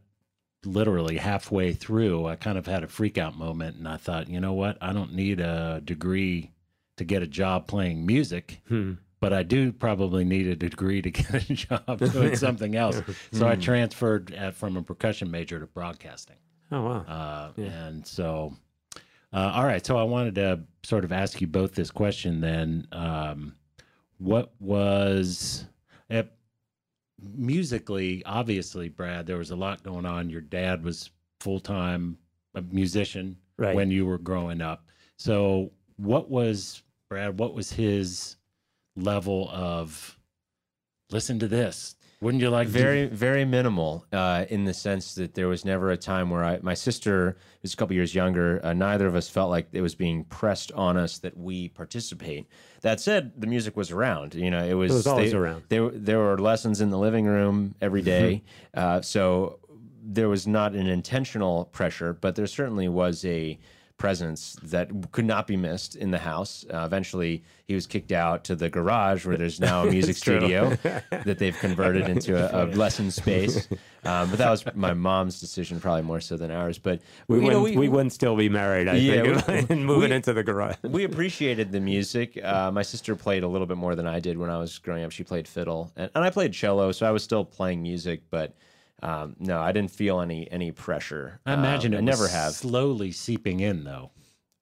literally 0.65 1.18
halfway 1.18 1.74
through, 1.74 2.25
I 2.27 2.36
kind 2.36 2.57
of 2.57 2.65
had 2.65 2.83
a 2.83 2.88
freak 2.88 3.18
out 3.18 3.38
moment, 3.38 3.77
and 3.77 3.88
I 3.88 3.98
thought, 3.98 4.30
you 4.30 4.39
know 4.39 4.54
what? 4.54 4.77
I 4.81 4.94
don't 4.94 5.13
need 5.13 5.39
a 5.39 5.81
degree 5.83 6.51
to 6.98 7.04
get 7.04 7.24
a 7.24 7.27
job 7.27 7.68
playing 7.68 8.06
music. 8.06 8.62
Hmm. 8.68 8.94
But 9.19 9.31
I 9.31 9.44
do 9.44 9.71
probably 9.71 10.25
need 10.25 10.48
a 10.48 10.56
degree 10.56 11.01
to 11.01 11.10
get 11.12 11.33
a 11.50 11.54
job 11.54 12.00
doing 12.12 12.36
something 12.36 12.75
else. 12.75 13.01
So 13.31 13.48
I 13.48 13.56
transferred 13.56 14.33
at, 14.33 14.56
from 14.56 14.75
a 14.75 14.81
percussion 14.83 15.31
major 15.31 15.60
to 15.60 15.65
broadcasting. 15.65 16.36
Oh 16.71 16.81
wow. 16.81 17.06
Uh, 17.07 17.51
And 17.62 18.06
so, 18.06 18.54
uh, 19.31 19.51
all 19.56 19.63
right. 19.65 19.86
So 19.86 19.98
I 19.98 20.04
wanted 20.04 20.36
to 20.36 20.62
sort 20.83 21.06
of 21.06 21.12
ask 21.13 21.39
you 21.39 21.48
both 21.48 21.74
this 21.74 21.89
question 21.89 22.42
then. 22.42 22.88
Um, 22.92 23.56
what 24.18 24.54
was 24.60 25.65
eh, 26.10 26.24
musically, 27.35 28.23
obviously, 28.25 28.89
Brad, 28.89 29.25
there 29.25 29.37
was 29.37 29.51
a 29.51 29.55
lot 29.55 29.83
going 29.83 30.05
on. 30.05 30.29
Your 30.29 30.41
dad 30.41 30.83
was 30.83 31.09
full 31.39 31.59
time 31.59 32.17
a 32.55 32.61
musician 32.61 33.37
Right. 33.57 33.75
when 33.75 33.91
you 33.91 34.05
were 34.05 34.17
growing 34.17 34.61
up. 34.61 34.87
So, 35.17 35.71
what 35.97 36.29
was, 36.29 36.81
Brad, 37.09 37.37
what 37.39 37.53
was 37.53 37.71
his 37.71 38.35
level 38.95 39.49
of 39.51 40.17
listen 41.11 41.37
to 41.39 41.47
this? 41.47 41.95
Wouldn't 42.23 42.41
you 42.41 42.49
like 42.49 42.67
to- 42.67 42.73
very, 42.73 43.05
very 43.07 43.43
minimal 43.43 44.05
uh, 44.13 44.45
in 44.49 44.63
the 44.63 44.73
sense 44.73 45.13
that 45.15 45.33
there 45.33 45.47
was 45.49 45.65
never 45.65 45.91
a 45.91 45.97
time 45.97 46.29
where 46.29 46.43
I, 46.43 46.59
my 46.61 46.73
sister, 46.73 47.35
who's 47.61 47.73
a 47.73 47.77
couple 47.77 47.95
years 47.95 48.15
younger, 48.15 48.61
uh, 48.63 48.71
neither 48.73 49.05
of 49.07 49.15
us 49.15 49.27
felt 49.27 49.49
like 49.49 49.67
it 49.73 49.81
was 49.81 49.93
being 49.93 50.23
pressed 50.25 50.71
on 50.71 50.95
us 50.95 51.17
that 51.19 51.35
we 51.37 51.67
participate. 51.69 52.47
That 52.81 53.01
said, 53.01 53.33
the 53.37 53.47
music 53.47 53.75
was 53.75 53.91
around. 53.91 54.35
You 54.35 54.51
know, 54.51 54.63
it 54.63 54.73
was, 54.73 54.91
It 54.91 54.95
was 54.95 55.07
always 55.07 55.31
they- 55.31 55.37
around. 55.37 55.63
There, 55.67 55.89
there 55.89 56.19
were 56.19 56.37
lessons 56.37 56.79
in 56.79 56.89
the 56.89 56.97
living 56.97 57.25
room 57.25 57.75
every 57.81 58.01
day. 58.01 58.43
uh, 58.73 59.01
so 59.01 59.59
there 60.05 60.29
was 60.29 60.47
not 60.47 60.73
an 60.73 60.87
intentional 60.87 61.65
pressure, 61.65 62.13
but 62.13 62.35
there 62.35 62.47
certainly 62.47 62.87
was 62.87 63.23
a 63.25 63.59
presence 64.03 64.57
that 64.63 64.89
could 65.13 65.23
not 65.23 65.47
be 65.47 65.55
missed 65.55 65.95
in 65.95 66.11
the 66.11 66.17
house. 66.17 66.65
Uh, 66.73 66.83
eventually, 66.85 67.41
he 67.69 67.73
was 67.73 67.88
kicked 67.88 68.11
out 68.11 68.44
to 68.44 68.53
the 68.53 68.69
garage 68.69 69.25
where 69.25 69.38
there's 69.38 69.61
now 69.61 69.88
a 69.88 69.89
music 69.97 70.17
studio 70.17 70.71
that 70.83 71.38
they've 71.39 71.57
converted 71.57 72.09
into 72.09 72.35
a, 72.35 72.65
a 72.65 72.75
lesson 72.75 73.09
space. 73.09 73.69
Um, 74.05 74.29
but 74.29 74.38
that 74.39 74.50
was 74.51 74.65
my 74.75 74.94
mom's 74.94 75.39
decision, 75.39 75.79
probably 75.79 76.01
more 76.01 76.19
so 76.19 76.35
than 76.35 76.51
ours. 76.51 76.77
But 76.77 77.00
we, 77.29 77.38
you 77.39 77.50
know, 77.50 77.61
wouldn't, 77.61 77.79
we, 77.79 77.88
wouldn't 77.88 78.12
still 78.12 78.36
be 78.36 78.50
married. 78.50 78.89
I 78.89 78.95
Yeah, 78.95 79.39
think, 79.39 79.69
we- 79.69 79.75
and 79.77 79.86
moving 79.86 80.10
we- 80.10 80.15
into 80.17 80.33
the 80.33 80.43
garage. 80.43 80.75
we 80.83 81.05
appreciated 81.05 81.72
the 81.72 81.79
music. 81.79 82.38
Uh, 82.43 82.69
my 82.69 82.81
sister 82.81 83.15
played 83.15 83.43
a 83.43 83.48
little 83.48 83.65
bit 83.65 83.77
more 83.77 83.95
than 83.95 84.05
I 84.05 84.19
did 84.19 84.38
when 84.38 84.50
I 84.50 84.57
was 84.57 84.77
growing 84.77 85.05
up. 85.05 85.12
She 85.13 85.24
played 85.24 85.48
fiddle, 85.48 85.89
and, 85.95 86.12
and 86.15 86.25
I 86.25 86.31
played 86.31 86.51
cello, 86.51 86.91
so 86.91 87.05
I 87.07 87.12
was 87.12 87.24
still 87.24 87.45
playing 87.45 87.81
music. 87.81 88.24
But 88.29 88.53
um, 89.01 89.35
no, 89.39 89.59
I 89.59 89.71
didn't 89.71 89.91
feel 89.91 90.21
any 90.21 90.50
any 90.51 90.71
pressure. 90.71 91.39
I 91.45 91.53
imagine 91.53 91.93
Um, 91.93 91.97
it 92.00 92.01
I 92.01 92.05
never 92.05 92.27
have. 92.27 92.53
slowly 92.53 93.12
seeping 93.12 93.59
in, 93.59 93.83
though. 93.83 94.12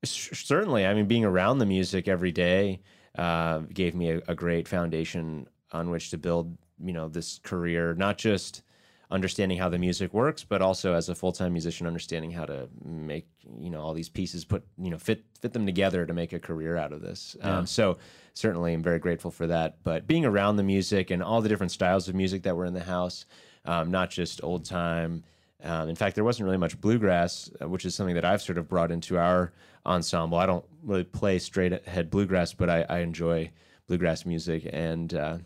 S- 0.03 0.29
Certainly, 0.33 0.85
I 0.87 0.93
mean, 0.93 1.05
being 1.05 1.25
around 1.25 1.59
the 1.59 1.65
music 1.65 2.07
every 2.07 2.31
day 2.31 2.81
uh, 3.17 3.59
gave 3.73 3.93
me 3.93 4.11
a, 4.11 4.21
a 4.29 4.35
great 4.35 4.67
foundation 4.67 5.47
on 5.71 5.89
which 5.91 6.09
to 6.11 6.17
build. 6.17 6.57
You 6.83 6.93
know, 6.93 7.07
this 7.07 7.37
career, 7.43 7.93
not 7.93 8.17
just 8.17 8.63
understanding 9.11 9.57
how 9.57 9.67
the 9.69 9.77
music 9.77 10.13
works, 10.13 10.43
but 10.43 10.61
also 10.61 10.93
as 10.95 11.09
a 11.09 11.13
full 11.13 11.31
time 11.33 11.51
musician, 11.51 11.85
understanding 11.85 12.31
how 12.31 12.45
to 12.45 12.67
make 12.83 13.27
you 13.59 13.69
know 13.69 13.81
all 13.81 13.93
these 13.93 14.09
pieces 14.09 14.43
put 14.45 14.63
you 14.79 14.89
know 14.89 14.97
fit 14.97 15.23
fit 15.39 15.53
them 15.53 15.67
together 15.67 16.05
to 16.07 16.13
make 16.13 16.33
a 16.33 16.39
career 16.39 16.77
out 16.77 16.91
of 16.93 17.01
this. 17.01 17.35
Um, 17.43 17.67
so 17.67 17.99
certainly, 18.33 18.73
I'm 18.73 18.81
very 18.81 18.97
grateful 18.97 19.29
for 19.29 19.45
that. 19.47 19.83
But 19.83 20.07
being 20.07 20.25
around 20.25 20.55
the 20.55 20.63
music 20.63 21.11
and 21.11 21.21
all 21.21 21.41
the 21.41 21.49
different 21.49 21.71
styles 21.71 22.07
of 22.09 22.15
music 22.15 22.41
that 22.43 22.55
were 22.55 22.65
in 22.65 22.73
the 22.73 22.83
house, 22.83 23.25
um, 23.65 23.91
not 23.91 24.09
just 24.09 24.43
old 24.43 24.65
time. 24.65 25.23
Um, 25.63 25.89
in 25.89 25.95
fact, 25.95 26.15
there 26.15 26.23
wasn't 26.23 26.45
really 26.45 26.57
much 26.57 26.79
bluegrass, 26.81 27.49
uh, 27.61 27.67
which 27.67 27.85
is 27.85 27.93
something 27.93 28.15
that 28.15 28.25
I've 28.25 28.41
sort 28.41 28.57
of 28.57 28.67
brought 28.67 28.91
into 28.91 29.17
our 29.17 29.53
ensemble. 29.85 30.37
I 30.37 30.45
don't 30.45 30.65
really 30.83 31.03
play 31.03 31.39
straight 31.39 31.73
ahead 31.73 32.09
bluegrass, 32.09 32.53
but 32.53 32.69
I, 32.69 32.85
I 32.89 32.99
enjoy 32.99 33.51
bluegrass 33.87 34.25
music, 34.25 34.67
and 34.71 35.13
uh, 35.13 35.37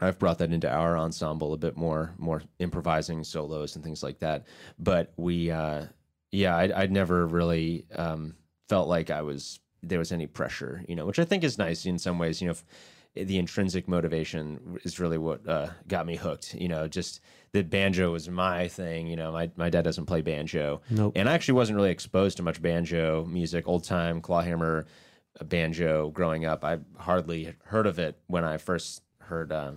I've 0.00 0.18
brought 0.18 0.38
that 0.38 0.52
into 0.52 0.70
our 0.70 0.96
ensemble 0.96 1.52
a 1.52 1.58
bit 1.58 1.76
more, 1.76 2.14
more 2.18 2.42
improvising 2.58 3.24
solos 3.24 3.76
and 3.76 3.84
things 3.84 4.02
like 4.02 4.18
that. 4.20 4.46
But 4.78 5.12
we, 5.16 5.50
uh, 5.50 5.86
yeah, 6.30 6.56
I, 6.56 6.82
I'd 6.82 6.92
never 6.92 7.26
really 7.26 7.84
um, 7.94 8.34
felt 8.68 8.88
like 8.88 9.10
I 9.10 9.22
was 9.22 9.60
there 9.82 9.98
was 9.98 10.12
any 10.12 10.26
pressure, 10.26 10.84
you 10.88 10.94
know, 10.94 11.06
which 11.06 11.18
I 11.18 11.24
think 11.24 11.44
is 11.44 11.58
nice 11.58 11.86
in 11.86 11.98
some 11.98 12.18
ways. 12.18 12.40
You 12.40 12.48
know, 12.48 12.52
f- 12.52 12.64
the 13.14 13.38
intrinsic 13.38 13.88
motivation 13.88 14.78
is 14.84 14.98
really 14.98 15.18
what 15.18 15.46
uh, 15.46 15.68
got 15.86 16.06
me 16.06 16.16
hooked. 16.16 16.54
You 16.54 16.68
know, 16.68 16.88
just 16.88 17.20
that 17.52 17.68
banjo 17.68 18.10
was 18.12 18.28
my 18.28 18.68
thing. 18.68 19.06
You 19.06 19.16
know, 19.16 19.32
my 19.32 19.50
my 19.56 19.68
dad 19.70 19.82
doesn't 19.82 20.06
play 20.06 20.22
banjo, 20.22 20.80
Nope. 20.90 21.12
and 21.16 21.28
I 21.28 21.34
actually 21.34 21.54
wasn't 21.54 21.76
really 21.76 21.90
exposed 21.90 22.38
to 22.38 22.42
much 22.42 22.62
banjo 22.62 23.24
music, 23.26 23.68
old 23.68 23.84
time 23.84 24.20
clawhammer 24.20 24.86
uh, 25.40 25.44
banjo 25.44 26.10
growing 26.10 26.44
up. 26.46 26.64
I 26.64 26.78
hardly 26.96 27.54
heard 27.64 27.86
of 27.86 27.98
it 27.98 28.18
when 28.28 28.44
I 28.44 28.56
first 28.56 29.02
heard 29.18 29.52
uh, 29.52 29.72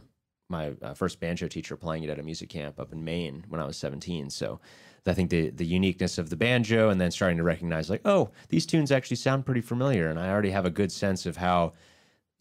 my 0.49 0.73
uh, 0.81 0.93
first 0.93 1.19
banjo 1.19 1.47
teacher 1.47 1.75
playing 1.75 2.03
it 2.03 2.09
at 2.09 2.19
a 2.19 2.23
music 2.23 2.49
camp 2.49 2.79
up 2.79 2.93
in 2.93 3.03
Maine 3.03 3.43
when 3.49 3.59
I 3.59 3.65
was 3.65 3.77
17. 3.77 4.29
So 4.29 4.59
I 5.07 5.13
think 5.13 5.29
the 5.29 5.49
the 5.49 5.65
uniqueness 5.65 6.17
of 6.17 6.29
the 6.29 6.37
banjo, 6.37 6.89
and 6.89 7.01
then 7.01 7.11
starting 7.11 7.37
to 7.37 7.43
recognize 7.43 7.89
like, 7.89 8.01
oh, 8.05 8.31
these 8.47 8.65
tunes 8.65 8.91
actually 8.93 9.17
sound 9.17 9.45
pretty 9.45 9.61
familiar, 9.61 10.07
and 10.07 10.17
I 10.17 10.29
already 10.29 10.51
have 10.51 10.65
a 10.65 10.69
good 10.71 10.91
sense 10.91 11.25
of 11.25 11.35
how 11.37 11.73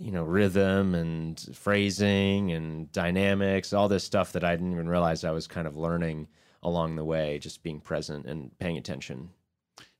you 0.05 0.11
know 0.11 0.23
rhythm 0.23 0.95
and 0.95 1.41
phrasing 1.55 2.53
and 2.53 2.93
dynamics, 2.93 3.73
all 3.73 3.89
this 3.89 4.05
stuff 4.05 4.33
that 4.33 4.45
I 4.45 4.55
didn't 4.55 4.73
even 4.73 4.87
realize 4.87 5.25
I 5.25 5.31
was 5.31 5.47
kind 5.47 5.67
of 5.67 5.79
learning 5.79 6.29
along 6.63 6.97
the 6.97 7.05
way, 7.05 7.39
just 7.39 7.63
being 7.63 7.81
present 7.81 8.27
and 8.27 8.57
paying 8.59 8.77
attention. 8.77 9.31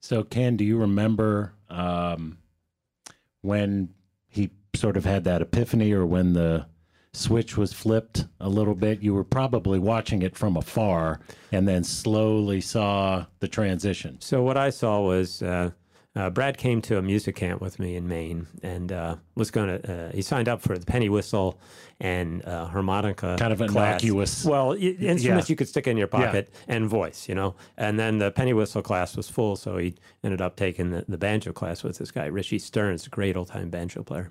So, 0.01 0.23
Ken, 0.23 0.59
do 0.59 0.65
you 0.65 0.77
remember 0.77 1.55
um, 1.71 2.37
when 3.41 3.89
he 4.29 4.51
sort 4.75 4.99
of 4.99 5.07
had 5.07 5.25
that 5.25 5.41
epiphany, 5.41 5.93
or 5.93 6.05
when 6.05 6.35
the 6.35 6.67
switch 7.15 7.57
was 7.57 7.73
flipped 7.73 8.27
a 8.41 8.49
little 8.51 8.75
bit? 8.75 9.01
You 9.01 9.15
were 9.15 9.25
probably 9.25 9.79
watching 9.79 10.21
it 10.21 10.37
from 10.37 10.59
afar, 10.59 11.21
and 11.51 11.67
then 11.67 11.83
slowly 11.83 12.61
saw 12.61 13.25
the 13.39 13.49
transition. 13.49 14.21
So 14.21 14.43
what 14.43 14.59
I 14.59 14.69
saw 14.69 15.01
was 15.01 15.41
uh, 15.41 15.71
uh, 16.17 16.31
Brad 16.31 16.57
came 16.57 16.81
to 16.83 16.97
a 16.99 17.03
music 17.03 17.37
camp 17.37 17.61
with 17.61 17.79
me 17.79 17.97
in 17.97 18.07
Maine, 18.07 18.47
and 18.63 18.93
uh, 18.93 19.17
was 19.35 19.51
going 19.51 19.81
to. 19.81 19.93
Uh, 19.93 20.13
he 20.13 20.23
signed 20.23 20.49
up 20.49 20.63
for 20.63 20.79
the 20.79 20.87
penny 20.87 21.09
whistle 21.09 21.59
and 22.05 22.45
uh, 22.45 22.67
harmonica, 22.67 23.37
Kind 23.39 23.53
of 23.53 23.59
class. 23.71 24.03
innocuous. 24.03 24.45
Well, 24.45 24.73
instruments 24.75 25.25
Yeah. 25.25 25.53
you 25.53 25.57
could 25.57 25.69
stick 25.69 25.87
in 25.87 25.97
your 25.97 26.07
pocket 26.07 26.53
and 26.69 26.87
voice, 26.87 27.29
you 27.29 27.35
know. 27.35 27.55
And 27.79 27.99
then 27.99 28.19
the 28.19 28.31
penny 28.31 28.53
whistle 28.53 28.83
class 28.83 29.17
was 29.17 29.29
full, 29.31 29.57
so 29.57 29.79
he 29.79 29.95
ended 30.23 30.41
up 30.43 30.57
taking 30.57 30.91
the, 30.91 31.05
the 31.09 31.17
banjo 31.19 31.53
class 31.53 31.83
with 31.83 31.97
this 31.99 32.11
guy, 32.11 32.27
Richie 32.27 32.59
Stearns, 32.59 33.07
a 33.07 33.11
great 33.11 33.37
old 33.37 33.49
time 33.49 33.71
banjo 33.71 34.03
player. 34.03 34.31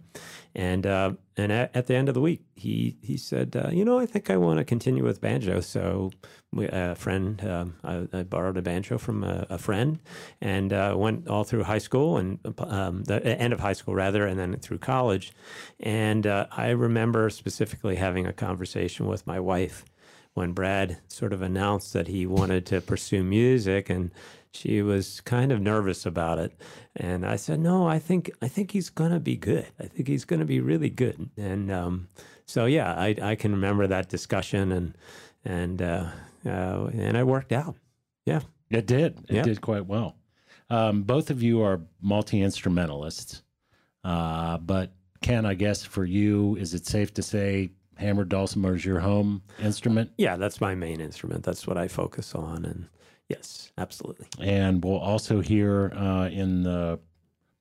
And 0.56 0.86
uh, 0.86 1.14
and 1.36 1.52
at, 1.52 1.76
at 1.76 1.88
the 1.88 1.96
end 1.96 2.10
of 2.10 2.14
the 2.14 2.22
week, 2.22 2.42
he 2.56 2.96
he 3.02 3.18
said, 3.18 3.56
uh, 3.56 3.70
you 3.72 3.84
know, 3.84 3.98
I 3.98 4.06
think 4.06 4.30
I 4.30 4.38
want 4.38 4.60
to 4.60 4.64
continue 4.66 5.04
with 5.04 5.20
banjo. 5.20 5.62
So 5.62 6.12
we, 6.52 6.68
a 6.72 6.94
friend, 6.94 7.44
um, 7.48 7.74
I, 7.84 8.08
I 8.20 8.22
borrowed 8.22 8.58
a 8.58 8.62
banjo 8.62 9.00
from 9.00 9.24
a, 9.24 9.48
a 9.50 9.58
friend, 9.58 9.98
and 10.42 10.72
uh, 10.72 10.94
went 10.96 11.28
all 11.28 11.44
through 11.44 11.64
high 11.64 11.80
school 11.80 12.18
and 12.18 12.38
um, 12.60 13.04
the 13.06 13.18
end 13.26 13.52
of 13.54 13.60
high 13.62 13.74
school 13.74 13.96
rather, 13.96 14.28
and 14.28 14.38
then 14.40 14.56
through 14.60 14.78
college. 14.78 15.34
And 15.80 16.28
uh, 16.28 16.46
I 16.52 16.70
remember 16.70 17.32
specifically 17.32 17.63
having 17.72 18.26
a 18.26 18.34
conversation 18.34 19.08
with 19.08 19.26
my 19.28 19.40
wife 19.40 19.86
when 20.34 20.52
Brad 20.54 20.98
sort 21.08 21.32
of 21.34 21.42
announced 21.42 21.94
that 21.94 22.08
he 22.08 22.26
wanted 22.26 22.66
to 22.68 22.82
pursue 22.82 23.24
music 23.24 23.90
and 23.90 24.12
she 24.52 24.82
was 24.82 25.22
kind 25.22 25.52
of 25.52 25.60
nervous 25.62 26.06
about 26.06 26.40
it 26.40 26.52
and 26.96 27.26
I 27.26 27.36
said 27.38 27.60
no 27.60 27.88
I 27.88 28.00
think 28.00 28.32
I 28.42 28.48
think 28.48 28.72
he's 28.72 28.90
going 28.90 29.12
to 29.12 29.20
be 29.20 29.36
good 29.36 29.68
I 29.80 29.86
think 29.86 30.08
he's 30.08 30.26
going 30.26 30.40
to 30.40 30.46
be 30.46 30.60
really 30.60 30.90
good 30.90 31.30
and 31.38 31.72
um, 31.72 32.08
so 32.46 32.66
yeah 32.66 32.94
I, 32.94 33.16
I 33.22 33.36
can 33.36 33.52
remember 33.52 33.88
that 33.88 34.10
discussion 34.10 34.72
and 34.72 34.98
and 35.46 35.82
uh, 35.82 36.06
uh, 36.46 36.86
and 36.94 37.18
it 37.18 37.26
worked 37.28 37.52
out 37.52 37.76
yeah 38.26 38.42
It 38.70 38.88
did. 38.88 39.20
It 39.30 39.36
Yeah. 39.36 39.44
did 39.44 39.62
quite 39.62 39.86
well. 39.86 40.16
Um, 40.70 41.04
both 41.04 41.30
of 41.30 41.44
you 41.44 41.62
are 41.62 41.82
multi 42.02 42.42
instrumentalists, 42.42 43.44
uh, 44.04 44.58
but 44.58 44.94
Ken, 45.24 45.46
I 45.46 45.56
guess 45.56 45.84
for 45.84 46.06
you, 46.06 46.56
is 46.58 46.74
it 46.76 46.86
safe 46.86 47.14
to 47.16 47.24
say 47.24 47.72
hammered 47.98 48.30
dulcimer 48.30 48.76
is 48.76 48.84
your 48.86 49.00
home 49.00 49.42
instrument? 49.60 50.12
yeah 50.18 50.36
that's 50.36 50.60
my 50.60 50.74
main 50.76 51.00
instrument 51.00 51.44
that's 51.44 51.66
what 51.68 51.78
I 51.78 51.88
focus 51.88 52.34
on 52.36 52.66
and 52.66 52.88
yes 53.30 53.72
absolutely 53.78 54.26
And 54.40 54.84
we'll 54.84 54.98
also 55.00 55.42
hear 55.42 55.92
uh, 55.96 56.28
in 56.30 56.64
the 56.64 57.00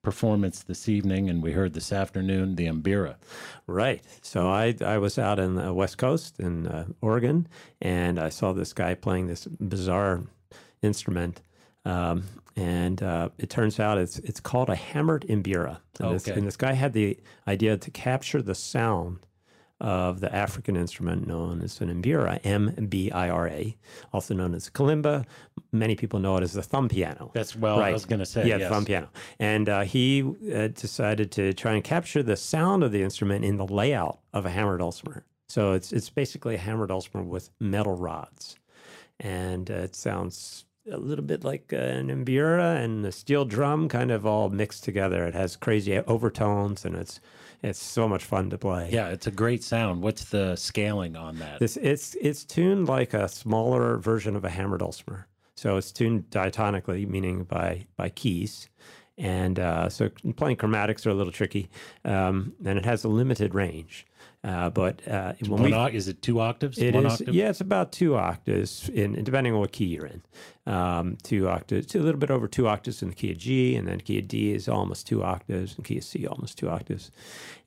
performance 0.02 0.64
this 0.64 0.88
evening, 0.88 1.30
and 1.30 1.40
we 1.44 1.52
heard 1.52 1.74
this 1.74 1.92
afternoon, 1.92 2.56
the 2.56 2.66
mbira. 2.66 3.14
Right. 3.68 4.02
So 4.20 4.48
I 4.48 4.74
I 4.84 4.98
was 4.98 5.16
out 5.16 5.38
in 5.38 5.54
the 5.54 5.72
West 5.72 5.96
Coast 5.96 6.40
in 6.40 6.66
uh, 6.66 6.86
Oregon, 7.00 7.46
and 7.80 8.18
I 8.18 8.28
saw 8.30 8.52
this 8.52 8.72
guy 8.72 8.94
playing 8.94 9.28
this 9.28 9.46
bizarre 9.46 10.24
instrument, 10.82 11.40
um, 11.84 12.24
and 12.56 13.02
uh, 13.02 13.28
it 13.38 13.50
turns 13.50 13.80
out 13.80 13.98
it's 13.98 14.18
it's 14.20 14.40
called 14.40 14.68
a 14.68 14.76
hammered 14.76 15.26
mbira. 15.28 15.78
And, 16.00 16.14
this, 16.14 16.28
and 16.28 16.46
this 16.46 16.56
guy 16.56 16.72
had 16.72 16.92
the 16.92 17.18
idea 17.46 17.76
to 17.76 17.90
capture 17.90 18.42
the 18.42 18.54
sound 18.54 19.26
of 19.80 20.20
the 20.20 20.32
African 20.32 20.76
instrument 20.76 21.26
known 21.26 21.60
as 21.60 21.80
an 21.80 22.02
mbira, 22.02 22.38
M 22.44 22.86
B 22.88 23.10
I 23.10 23.28
R 23.28 23.48
A, 23.48 23.76
also 24.12 24.32
known 24.32 24.54
as 24.54 24.70
kalimba. 24.70 25.24
Many 25.72 25.96
people 25.96 26.20
know 26.20 26.36
it 26.36 26.42
as 26.44 26.52
the 26.52 26.62
thumb 26.62 26.88
piano. 26.88 27.30
That's 27.34 27.56
well, 27.56 27.80
I 27.80 27.90
was 27.90 28.04
going 28.04 28.20
to 28.20 28.26
say. 28.26 28.46
Yeah, 28.46 28.58
yes. 28.58 28.70
thumb 28.70 28.84
piano. 28.84 29.08
And 29.40 29.68
uh, 29.68 29.80
he 29.80 30.22
uh, 30.22 30.68
decided 30.68 31.32
to 31.32 31.52
try 31.54 31.72
and 31.72 31.82
capture 31.82 32.22
the 32.22 32.36
sound 32.36 32.84
of 32.84 32.92
the 32.92 33.02
instrument 33.02 33.44
in 33.44 33.56
the 33.56 33.66
layout 33.66 34.20
of 34.32 34.46
a 34.46 34.50
hammer 34.50 34.78
dulcimer. 34.78 35.24
So 35.48 35.72
it's 35.72 35.92
it's 35.92 36.10
basically 36.10 36.54
a 36.54 36.58
hammer 36.58 36.86
dulcimer 36.86 37.24
with 37.24 37.50
metal 37.58 37.96
rods, 37.96 38.56
and 39.18 39.68
uh, 39.68 39.74
it 39.74 39.96
sounds 39.96 40.64
a 40.90 40.96
little 40.96 41.24
bit 41.24 41.44
like 41.44 41.72
uh, 41.72 41.76
an 41.76 42.08
mbira 42.24 42.82
and 42.82 43.04
a 43.06 43.12
steel 43.12 43.44
drum, 43.44 43.88
kind 43.88 44.10
of 44.10 44.26
all 44.26 44.48
mixed 44.50 44.84
together. 44.84 45.24
It 45.26 45.34
has 45.34 45.56
crazy 45.56 45.98
overtones, 45.98 46.84
and 46.84 46.96
it's 46.96 47.20
it's 47.62 47.80
so 47.80 48.08
much 48.08 48.24
fun 48.24 48.50
to 48.50 48.58
play. 48.58 48.88
Yeah, 48.92 49.08
it's 49.08 49.26
a 49.26 49.30
great 49.30 49.62
sound. 49.62 50.02
What's 50.02 50.24
the 50.24 50.56
scaling 50.56 51.16
on 51.16 51.38
that? 51.38 51.60
This 51.60 51.76
it's 51.76 52.16
it's 52.16 52.44
tuned 52.44 52.88
like 52.88 53.14
a 53.14 53.28
smaller 53.28 53.98
version 53.98 54.36
of 54.36 54.44
a 54.44 54.50
hammer 54.50 54.78
dulcimer. 54.78 55.28
So 55.54 55.76
it's 55.76 55.92
tuned 55.92 56.30
diatonically, 56.30 57.08
meaning 57.08 57.44
by 57.44 57.86
by 57.96 58.08
keys, 58.08 58.68
and 59.16 59.58
uh, 59.58 59.88
so 59.88 60.10
playing 60.36 60.56
chromatics 60.56 61.06
are 61.06 61.10
a 61.10 61.14
little 61.14 61.32
tricky. 61.32 61.70
Um, 62.04 62.54
and 62.64 62.78
it 62.78 62.84
has 62.84 63.04
a 63.04 63.08
limited 63.08 63.54
range. 63.54 64.06
Uh, 64.44 64.68
but 64.70 65.06
uh, 65.06 65.34
when 65.46 65.62
we 65.62 65.72
is 65.72 66.08
it 66.08 66.20
two 66.20 66.40
octaves? 66.40 66.76
it 66.76 66.94
One 66.94 67.06
is, 67.06 67.12
octave? 67.20 67.34
yeah, 67.34 67.48
it's 67.48 67.60
about 67.60 67.92
two 67.92 68.16
octaves, 68.16 68.88
in 68.88 69.22
depending 69.22 69.52
on 69.52 69.60
what 69.60 69.70
key 69.70 69.84
you're 69.84 70.06
in. 70.06 70.22
Um, 70.66 71.16
two 71.22 71.48
octaves, 71.48 71.94
a 71.94 72.00
little 72.00 72.18
bit 72.18 72.30
over 72.30 72.48
two 72.48 72.66
octaves 72.66 73.02
in 73.02 73.10
the 73.10 73.14
key 73.14 73.30
of 73.30 73.38
G, 73.38 73.76
and 73.76 73.86
then 73.86 74.00
key 74.00 74.18
of 74.18 74.26
D 74.26 74.52
is 74.52 74.68
almost 74.68 75.06
two 75.06 75.22
octaves, 75.22 75.76
and 75.76 75.84
key 75.84 75.98
of 75.98 76.04
C 76.04 76.26
almost 76.26 76.58
two 76.58 76.68
octaves. 76.68 77.12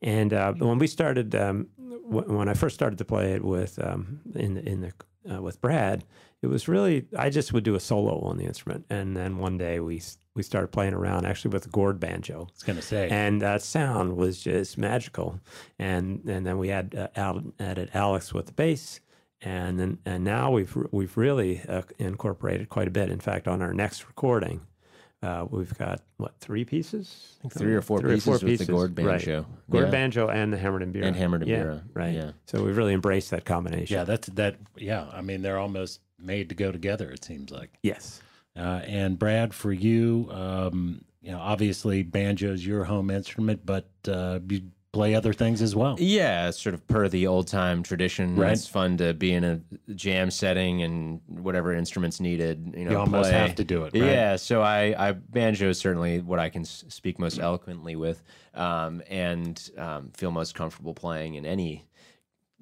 And 0.02 0.34
uh, 0.34 0.52
when 0.54 0.78
we 0.78 0.88
started, 0.88 1.34
um, 1.34 1.68
w- 2.10 2.38
when 2.38 2.50
I 2.50 2.54
first 2.54 2.76
started 2.76 2.98
to 2.98 3.06
play 3.06 3.32
it 3.34 3.44
with 3.46 3.80
um, 3.82 4.20
in 4.36 4.56
the, 4.56 4.70
in 4.70 4.82
the 4.82 5.34
uh, 5.34 5.42
with 5.42 5.62
Brad, 5.62 6.04
it 6.42 6.48
was 6.48 6.68
really 6.68 7.06
I 7.18 7.30
just 7.30 7.54
would 7.54 7.64
do 7.64 7.76
a 7.76 7.80
solo 7.80 8.20
on 8.20 8.36
the 8.38 8.44
instrument, 8.46 8.86
and 8.90 9.16
then 9.16 9.38
one 9.38 9.58
day 9.58 9.80
we 9.80 10.02
we 10.36 10.44
started 10.44 10.68
playing 10.68 10.94
around 10.94 11.26
actually 11.26 11.52
with 11.52 11.66
a 11.66 11.70
gourd 11.70 12.00
banjo 12.00 12.48
It's 12.54 12.64
going 12.64 12.76
to 12.76 12.82
say. 12.82 13.08
and 13.10 13.42
that 13.42 13.62
sound 13.62 14.18
was 14.18 14.42
just 14.42 14.78
magical. 14.78 15.40
And 15.80 16.24
and 16.28 16.46
then 16.46 16.58
we 16.58 16.68
had 16.68 16.94
uh, 16.96 17.08
Al, 17.16 17.42
added 17.60 17.90
Alex 17.94 18.34
with 18.34 18.48
the 18.48 18.52
bass, 18.54 19.00
and 19.42 19.80
then 19.80 19.98
and 20.06 20.24
now 20.24 20.52
we've 20.52 20.76
we've 20.92 21.16
really 21.18 21.62
uh, 21.68 21.84
incorporated 21.98 22.70
quite 22.70 22.88
a 22.88 22.92
bit. 22.92 23.10
In 23.10 23.20
fact, 23.20 23.48
on 23.48 23.62
our 23.62 23.74
next 23.74 24.08
recording, 24.08 24.62
uh, 25.24 25.46
we've 25.50 25.76
got 25.78 26.02
what 26.18 26.34
three 26.40 26.66
pieces? 26.66 27.38
Three 27.52 27.74
or 27.74 27.82
four 27.82 28.02
pieces 28.02 28.44
with 28.44 28.60
the 28.60 28.66
gourd 28.66 28.98
Right. 29.00 29.08
banjo. 29.20 29.46
Gourd 29.70 29.86
Yeah. 29.86 29.92
banjo 29.92 30.28
and 30.28 30.52
the 30.52 30.58
hammered 30.58 30.82
mbira. 30.84 31.06
And 31.06 31.16
hammered 31.16 31.42
and 31.44 31.50
yeah, 31.52 31.64
bira, 31.64 31.82
Right. 31.94 32.14
yeah. 32.14 32.32
So 32.46 32.64
we've 32.64 32.76
really 32.78 32.94
embraced 32.94 33.32
that 33.32 33.46
combination. 33.46 33.96
yeah, 33.96 34.04
that's 34.04 34.28
that. 34.30 34.58
Yeah, 34.76 35.08
I 35.14 35.22
mean, 35.22 35.42
they're 35.42 35.60
almost 35.60 36.02
made 36.20 36.50
to 36.50 36.56
go 36.56 36.72
together, 36.72 37.10
it 37.10 37.24
seems 37.24 37.52
like. 37.52 37.70
Yes. 37.84 38.22
Uh, 38.56 38.82
and 38.86 39.20
Brad, 39.20 39.54
for 39.54 39.72
you, 39.72 40.30
um, 40.32 41.04
you 41.22 41.32
know, 41.32 41.40
obviously 41.40 42.04
banjo's 42.04 42.66
your 42.66 42.84
home 42.86 43.10
instrument, 43.10 43.66
but 43.66 43.90
uh, 44.08 44.40
you 44.48 44.62
play 44.94 45.14
other 45.14 45.34
things 45.34 45.62
as 45.62 45.76
well. 45.76 45.98
Yeah, 46.00 46.52
sort 46.52 46.74
of 46.74 46.88
per 46.88 47.10
the 47.10 47.28
old 47.28 47.48
time 47.48 47.84
tradition. 47.84 48.38
Right. 48.38 48.54
It's 48.54 48.66
fun 48.66 48.96
to 48.98 49.14
be 49.14 49.34
in 49.34 49.44
a 49.44 49.60
jam 49.94 50.32
setting 50.32 50.84
and 50.84 51.20
whatever 51.28 51.74
instruments 51.74 52.22
needed. 52.22 52.74
You 52.78 52.86
know, 52.86 52.92
You 52.92 52.98
almost 53.00 53.30
play. 53.30 53.38
have 53.40 53.56
to 53.56 53.66
do 53.66 53.84
it, 53.84 53.94
right? 53.94 54.04
Yeah, 54.10 54.38
so 54.38 54.62
I, 54.62 54.96
I 55.10 55.12
banjo 55.12 55.68
is 55.68 55.78
certainly 55.80 56.22
what 56.22 56.40
I 56.40 56.48
can 56.50 56.64
speak 56.64 57.20
most 57.20 57.40
eloquently 57.40 57.98
with, 57.98 58.24
um, 58.54 59.02
and 59.10 59.70
um, 59.78 60.12
feel 60.14 60.32
most 60.32 60.56
comfortable 60.56 60.94
playing 60.94 61.36
in 61.36 61.46
any 61.46 61.84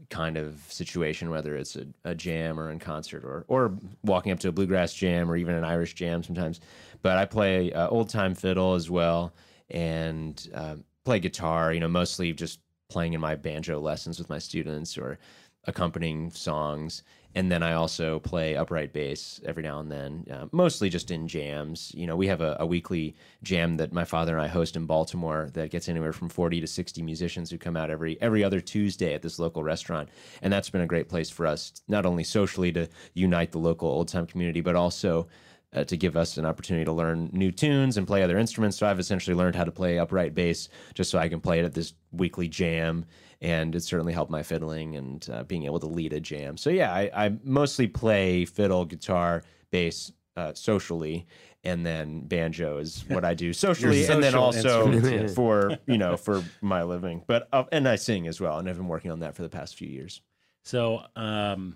kind 0.10 0.38
of 0.38 0.62
situation, 0.69 1.29
whether 1.29 1.55
it's 1.55 1.75
a, 1.75 1.86
a 2.03 2.15
jam 2.15 2.60
or 2.60 2.72
in 2.72 2.79
concert 2.79 3.24
or 3.24 3.45
or 3.48 3.74
walking 4.03 4.31
up 4.31 4.39
to 4.39 4.50
a 4.50 4.51
bluegrass 4.51 4.93
jam 4.93 5.29
or 5.29 5.36
even 5.36 5.55
an 5.55 5.63
Irish 5.63 5.93
jam 5.93 6.24
sometimes. 6.24 6.60
But 7.01 7.17
I 7.17 7.25
play 7.25 7.72
uh, 7.74 7.88
old 7.89 8.10
time 8.10 8.36
fiddle 8.36 8.74
as 8.74 8.89
well 8.89 9.33
and 9.69 10.50
um, 10.53 10.83
play 11.03 11.19
guitar. 11.19 11.74
You 11.74 11.79
know, 11.79 11.88
mostly 11.88 12.33
just 12.33 12.60
playing 12.89 13.13
in 13.13 13.22
my 13.22 13.36
banjo 13.36 13.79
lessons 13.79 14.19
with 14.19 14.29
my 14.29 14.39
students 14.39 14.98
or 14.98 15.19
accompanying 15.65 16.29
songs. 16.31 17.03
And 17.35 17.51
then 17.51 17.63
I 17.63 17.73
also 17.73 18.19
play 18.19 18.55
upright 18.55 18.93
bass 18.93 19.41
every 19.45 19.63
now 19.63 19.79
and 19.79 19.91
then, 19.91 20.25
uh, 20.31 20.45
mostly 20.51 20.89
just 20.89 21.09
in 21.11 21.27
jams. 21.27 21.91
You 21.95 22.05
know, 22.05 22.15
we 22.15 22.27
have 22.27 22.41
a, 22.41 22.57
a 22.59 22.65
weekly 22.65 23.15
jam 23.41 23.77
that 23.77 23.91
my 23.91 24.05
father 24.05 24.33
and 24.33 24.41
I 24.41 24.47
host 24.47 24.75
in 24.75 24.85
Baltimore 24.85 25.49
that 25.53 25.71
gets 25.71 25.89
anywhere 25.89 26.13
from 26.13 26.29
40 26.29 26.61
to 26.61 26.67
60 26.67 27.01
musicians 27.01 27.49
who 27.49 27.57
come 27.57 27.75
out 27.75 27.89
every 27.89 28.21
every 28.21 28.43
other 28.43 28.61
Tuesday 28.61 29.13
at 29.13 29.21
this 29.21 29.39
local 29.39 29.63
restaurant. 29.63 30.09
And 30.41 30.53
that's 30.53 30.69
been 30.69 30.81
a 30.81 30.87
great 30.87 31.09
place 31.09 31.29
for 31.29 31.47
us, 31.47 31.73
not 31.87 32.05
only 32.05 32.23
socially 32.23 32.71
to 32.73 32.87
unite 33.13 33.51
the 33.51 33.59
local 33.59 33.89
old 33.89 34.07
time 34.07 34.27
community, 34.27 34.61
but 34.61 34.75
also 34.75 35.27
uh, 35.73 35.83
to 35.83 35.97
give 35.97 36.15
us 36.15 36.37
an 36.37 36.45
opportunity 36.45 36.85
to 36.85 36.91
learn 36.91 37.29
new 37.33 37.51
tunes 37.51 37.97
and 37.97 38.07
play 38.07 38.23
other 38.23 38.37
instruments. 38.37 38.77
So 38.77 38.87
I've 38.87 38.99
essentially 38.99 39.35
learned 39.35 39.55
how 39.55 39.63
to 39.63 39.71
play 39.71 39.99
upright 39.99 40.35
bass 40.35 40.69
just 40.93 41.09
so 41.09 41.19
I 41.19 41.29
can 41.29 41.39
play 41.39 41.59
it 41.59 41.65
at 41.65 41.73
this 41.73 41.93
weekly 42.11 42.47
jam. 42.47 43.05
And 43.41 43.75
it's 43.75 43.85
certainly 43.85 44.13
helped 44.13 44.31
my 44.31 44.43
fiddling 44.43 44.95
and 44.95 45.27
uh, 45.31 45.43
being 45.43 45.65
able 45.65 45.79
to 45.79 45.87
lead 45.87 46.13
a 46.13 46.19
jam. 46.19 46.55
So 46.57 46.69
yeah, 46.69 46.93
I, 46.93 47.09
I 47.13 47.37
mostly 47.43 47.87
play 47.87 48.45
fiddle, 48.45 48.85
guitar, 48.85 49.43
bass 49.71 50.11
uh, 50.37 50.53
socially, 50.53 51.27
and 51.63 51.85
then 51.85 52.21
banjo 52.21 52.77
is 52.77 53.03
what 53.07 53.25
I 53.25 53.33
do 53.33 53.53
socially, 53.53 54.05
and 54.05 54.23
then 54.23 54.35
also 54.35 55.27
for 55.35 55.77
you 55.87 55.97
know 55.97 56.17
for 56.17 56.43
my 56.61 56.83
living. 56.83 57.23
But 57.27 57.49
uh, 57.51 57.65
and 57.71 57.87
I 57.87 57.95
sing 57.95 58.27
as 58.27 58.39
well, 58.39 58.59
and 58.59 58.69
I've 58.69 58.77
been 58.77 58.87
working 58.87 59.11
on 59.11 59.19
that 59.19 59.35
for 59.35 59.43
the 59.43 59.49
past 59.49 59.75
few 59.75 59.89
years. 59.89 60.21
So, 60.63 61.03
um, 61.15 61.75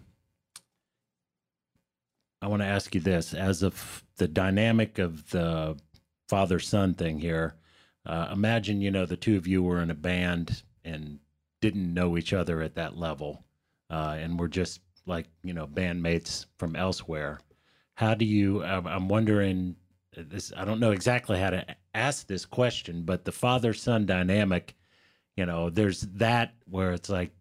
I 2.41 2.47
want 2.47 2.61
to 2.61 2.67
ask 2.67 2.93
you 2.93 3.01
this: 3.01 3.33
as 3.33 3.63
of 3.63 4.03
the 4.17 4.27
dynamic 4.27 4.99
of 4.99 5.29
the 5.31 5.77
father-son 6.29 6.93
thing 6.93 7.19
here, 7.19 7.55
uh, 8.05 8.29
imagine 8.31 8.81
you 8.81 8.91
know 8.91 9.05
the 9.05 9.17
two 9.17 9.37
of 9.37 9.47
you 9.47 9.63
were 9.63 9.81
in 9.81 9.91
a 9.91 9.95
band 9.95 10.63
and 10.83 11.19
didn't 11.61 11.93
know 11.93 12.17
each 12.17 12.33
other 12.33 12.61
at 12.61 12.75
that 12.75 12.97
level, 12.97 13.43
uh, 13.89 14.15
and 14.19 14.39
were 14.39 14.47
just 14.47 14.81
like 15.05 15.27
you 15.43 15.53
know 15.53 15.67
bandmates 15.67 16.45
from 16.57 16.75
elsewhere. 16.75 17.39
How 17.95 18.13
do 18.13 18.25
you? 18.25 18.63
I'm 18.63 19.07
wondering. 19.07 19.75
uh, 20.17 20.23
This 20.27 20.53
I 20.55 20.65
don't 20.65 20.79
know 20.79 20.91
exactly 20.91 21.39
how 21.39 21.49
to 21.49 21.65
ask 21.95 22.27
this 22.27 22.45
question, 22.45 23.03
but 23.03 23.25
the 23.25 23.31
father-son 23.31 24.05
dynamic, 24.05 24.75
you 25.35 25.45
know, 25.45 25.69
there's 25.71 26.01
that 26.01 26.53
where 26.69 26.91
it's 26.93 27.09
like 27.09 27.31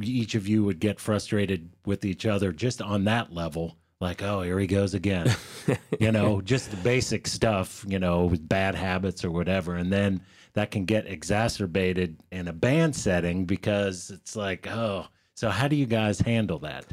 each 0.00 0.34
of 0.34 0.48
you 0.48 0.64
would 0.64 0.80
get 0.80 1.00
frustrated 1.00 1.70
with 1.86 2.04
each 2.04 2.26
other 2.26 2.52
just 2.52 2.82
on 2.82 3.04
that 3.04 3.32
level 3.32 3.76
like 4.00 4.22
oh 4.22 4.42
here 4.42 4.58
he 4.58 4.66
goes 4.66 4.94
again 4.94 5.34
you 6.00 6.10
know 6.10 6.40
just 6.40 6.70
the 6.70 6.76
basic 6.78 7.26
stuff 7.26 7.84
you 7.88 7.98
know 7.98 8.24
with 8.26 8.46
bad 8.48 8.74
habits 8.74 9.24
or 9.24 9.30
whatever 9.30 9.74
and 9.74 9.92
then 9.92 10.20
that 10.54 10.70
can 10.70 10.84
get 10.84 11.06
exacerbated 11.06 12.20
in 12.32 12.48
a 12.48 12.52
band 12.52 12.94
setting 12.96 13.44
because 13.44 14.10
it's 14.10 14.34
like 14.34 14.66
oh 14.68 15.06
so 15.34 15.50
how 15.50 15.68
do 15.68 15.76
you 15.76 15.86
guys 15.86 16.20
handle 16.20 16.58
that 16.58 16.86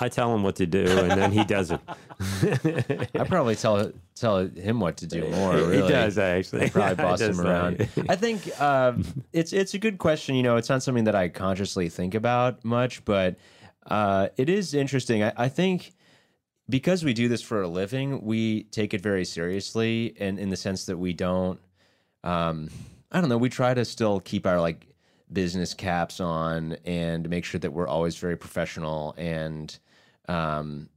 I 0.00 0.08
tell 0.08 0.32
him 0.32 0.44
what 0.44 0.56
to 0.56 0.66
do, 0.66 0.84
and 0.84 1.10
then 1.10 1.32
he 1.32 1.44
does 1.44 1.72
it. 1.72 1.80
I 3.18 3.24
probably 3.24 3.56
tell 3.56 3.92
tell 4.14 4.46
him 4.46 4.78
what 4.78 4.96
to 4.98 5.08
do 5.08 5.28
more. 5.28 5.56
He 5.72 5.80
does 5.80 6.18
actually. 6.18 6.66
I 6.66 6.68
probably 6.68 6.94
boss 7.04 7.20
him 7.20 7.36
like- 7.36 7.46
around. 7.46 7.88
I 8.08 8.14
think 8.14 8.60
um, 8.60 9.04
it's 9.32 9.52
it's 9.52 9.74
a 9.74 9.78
good 9.78 9.98
question. 9.98 10.36
You 10.36 10.44
know, 10.44 10.56
it's 10.56 10.68
not 10.68 10.84
something 10.84 11.04
that 11.04 11.16
I 11.16 11.28
consciously 11.28 11.88
think 11.88 12.14
about 12.14 12.64
much, 12.64 13.04
but 13.04 13.38
uh, 13.88 14.28
it 14.36 14.48
is 14.48 14.72
interesting. 14.72 15.24
I, 15.24 15.32
I 15.36 15.48
think 15.48 15.92
because 16.68 17.04
we 17.04 17.14
do 17.14 17.28
this 17.28 17.42
for 17.42 17.62
a 17.62 17.68
living, 17.68 18.22
we 18.22 18.64
take 18.64 18.94
it 18.94 19.00
very 19.00 19.24
seriously, 19.24 20.14
and 20.18 20.38
in 20.38 20.50
the 20.50 20.56
sense 20.56 20.86
that 20.86 20.98
we 20.98 21.12
don't. 21.12 21.60
Um, 22.24 22.68
I 23.10 23.20
don't 23.20 23.30
know. 23.30 23.38
We 23.38 23.48
try 23.48 23.74
to 23.74 23.84
still 23.84 24.20
keep 24.20 24.46
our 24.46 24.60
like 24.60 24.86
business 25.32 25.74
caps 25.74 26.20
on 26.20 26.76
and 26.84 27.28
make 27.28 27.44
sure 27.44 27.58
that 27.58 27.72
we're 27.72 27.88
always 27.88 28.16
very 28.16 28.36
professional 28.36 29.14
and 29.16 29.78
um, 30.28 30.88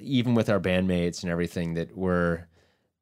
even 0.00 0.34
with 0.34 0.48
our 0.48 0.60
bandmates 0.60 1.22
and 1.22 1.30
everything 1.30 1.74
that 1.74 1.96
we're 1.96 2.46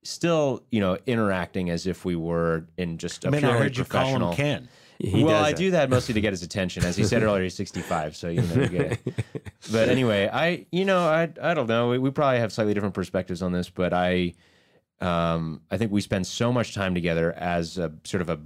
still 0.02 0.62
you 0.70 0.80
know 0.80 0.96
interacting 1.06 1.70
as 1.70 1.86
if 1.86 2.04
we 2.04 2.16
were 2.16 2.64
in 2.76 2.96
just 2.98 3.24
a 3.24 3.28
i 3.28 3.30
mean 3.30 3.44
i 3.44 3.58
heard 3.58 3.76
you 3.76 3.84
call 3.84 4.02
professional 4.02 4.30
him 4.30 4.36
ken 4.36 4.68
He 4.98 5.22
well, 5.22 5.44
I 5.44 5.52
do 5.52 5.70
that 5.70 5.90
mostly 5.90 6.14
to 6.14 6.20
get 6.20 6.32
his 6.32 6.42
attention. 6.42 6.84
As 6.84 6.96
he 6.96 7.04
said 7.04 7.22
earlier, 7.22 7.44
he's 7.44 7.54
65, 7.54 8.16
so 8.16 8.28
you 8.28 8.42
know, 8.42 8.54
you 8.62 8.68
get 8.68 8.92
it. 8.92 9.24
But 9.72 9.88
anyway, 9.88 10.28
I, 10.32 10.66
you 10.72 10.84
know, 10.84 11.00
I, 11.00 11.28
I 11.42 11.54
don't 11.54 11.68
know. 11.68 11.90
We, 11.90 11.98
we 11.98 12.10
probably 12.10 12.40
have 12.40 12.52
slightly 12.52 12.74
different 12.74 12.94
perspectives 12.94 13.42
on 13.42 13.52
this, 13.52 13.68
but 13.68 13.92
I, 13.92 14.34
um, 15.00 15.60
I 15.70 15.76
think 15.76 15.92
we 15.92 16.00
spend 16.00 16.26
so 16.26 16.52
much 16.52 16.74
time 16.74 16.94
together 16.94 17.32
as 17.32 17.76
a 17.76 17.92
sort 18.04 18.22
of 18.22 18.30
a 18.30 18.40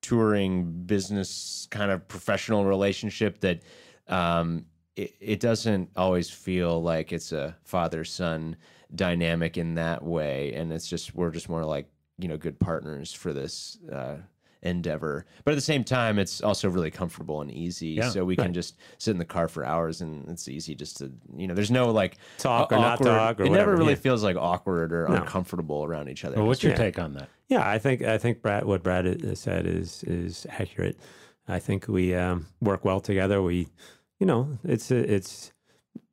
touring 0.00 0.84
business 0.86 1.66
kind 1.70 1.90
of 1.90 2.06
professional 2.08 2.64
relationship 2.64 3.40
that, 3.40 3.62
um, 4.08 4.64
it, 4.96 5.14
it 5.20 5.40
doesn't 5.40 5.90
always 5.96 6.30
feel 6.30 6.82
like 6.82 7.12
it's 7.12 7.32
a 7.32 7.56
father 7.64 8.04
son 8.04 8.56
dynamic 8.94 9.56
in 9.56 9.74
that 9.74 10.02
way, 10.02 10.52
and 10.54 10.72
it's 10.72 10.88
just 10.88 11.14
we're 11.14 11.30
just 11.30 11.48
more 11.48 11.64
like 11.64 11.86
you 12.18 12.28
know 12.28 12.36
good 12.36 12.58
partners 12.58 13.12
for 13.12 13.32
this. 13.32 13.78
Uh, 13.90 14.16
endeavor. 14.62 15.24
But 15.44 15.52
at 15.52 15.54
the 15.54 15.60
same 15.62 15.84
time, 15.84 16.18
it's 16.18 16.40
also 16.42 16.68
really 16.68 16.90
comfortable 16.90 17.40
and 17.40 17.50
easy. 17.50 17.88
Yeah. 17.88 18.10
so 18.10 18.24
we 18.24 18.36
can 18.36 18.52
just 18.52 18.76
sit 18.98 19.12
in 19.12 19.18
the 19.18 19.24
car 19.24 19.48
for 19.48 19.64
hours 19.64 20.00
and 20.00 20.28
it's 20.28 20.48
easy 20.48 20.74
just 20.74 20.98
to, 20.98 21.10
you 21.36 21.46
know, 21.46 21.54
there's 21.54 21.70
no 21.70 21.90
like 21.90 22.18
Talk 22.38 22.72
or 22.72 22.76
not 22.76 22.98
talk 23.00 23.40
or 23.40 23.44
it 23.44 23.50
whatever, 23.50 23.70
never 23.72 23.76
really 23.78 23.92
yeah. 23.94 23.98
feels 24.00 24.22
like 24.22 24.36
awkward 24.36 24.92
or 24.92 25.08
No. 25.08 25.16
uncomfortable 25.16 25.84
around 25.84 26.08
each 26.08 26.24
other. 26.24 26.36
well, 26.36 26.46
what's 26.46 26.62
your 26.62 26.72
Yeah. 26.72 26.78
take 26.78 26.98
on 26.98 27.14
that 27.14 27.28
Yeah, 27.48 27.68
I 27.68 27.78
think 27.78 28.02
I 28.02 28.18
think 28.18 28.42
Brad, 28.42 28.64
what 28.64 28.82
Brad 28.82 29.06
uh, 29.06 29.34
said 29.34 29.66
is 29.66 30.04
is 30.04 30.46
accurate. 30.50 30.98
I 31.48 31.58
think 31.58 31.88
we 31.88 32.14
um, 32.14 32.46
work 32.60 32.84
well 32.84 33.00
together. 33.00 33.42
We, 33.42 33.68
you 34.20 34.26
know, 34.26 34.58
it's 34.62 34.90
it's 34.90 35.52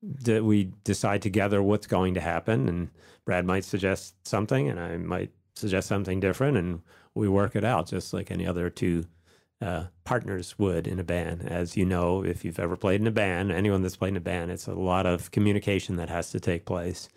that 0.01 0.43
we 0.45 0.71
decide 0.83 1.21
together 1.21 1.62
what's 1.62 1.86
going 1.88 2.13
to 2.15 2.21
happen, 2.21 2.67
and 2.69 2.89
Brad 3.25 3.45
might 3.45 3.65
suggest 3.65 4.15
something, 4.25 4.67
and 4.69 4.79
I 4.79 4.97
might 4.97 5.31
suggest 5.57 5.87
something 5.87 6.19
different, 6.19 6.57
and 6.57 6.81
we 7.13 7.27
work 7.27 7.55
it 7.55 7.63
out 7.63 7.87
just 7.87 8.13
like 8.13 8.31
any 8.31 8.45
other 8.45 8.69
two 8.69 9.05
uh, 9.61 9.85
partners 10.03 10.57
would 10.59 10.87
in 10.87 10.99
a 10.99 11.03
band. 11.03 11.47
As 11.47 11.75
you 11.75 11.85
know, 11.85 12.23
if 12.23 12.45
you've 12.45 12.59
ever 12.59 12.75
played 12.75 13.01
in 13.01 13.07
a 13.07 13.11
band, 13.11 13.51
anyone 13.51 13.81
that's 13.81 13.95
played 13.95 14.09
in 14.09 14.17
a 14.17 14.21
band, 14.21 14.51
it's 14.51 14.67
a 14.67 14.73
lot 14.73 15.05
of 15.05 15.31
communication 15.31 15.95
that 15.95 16.09
has 16.09 16.29
to 16.31 16.39
take 16.39 16.65
place, 16.65 17.09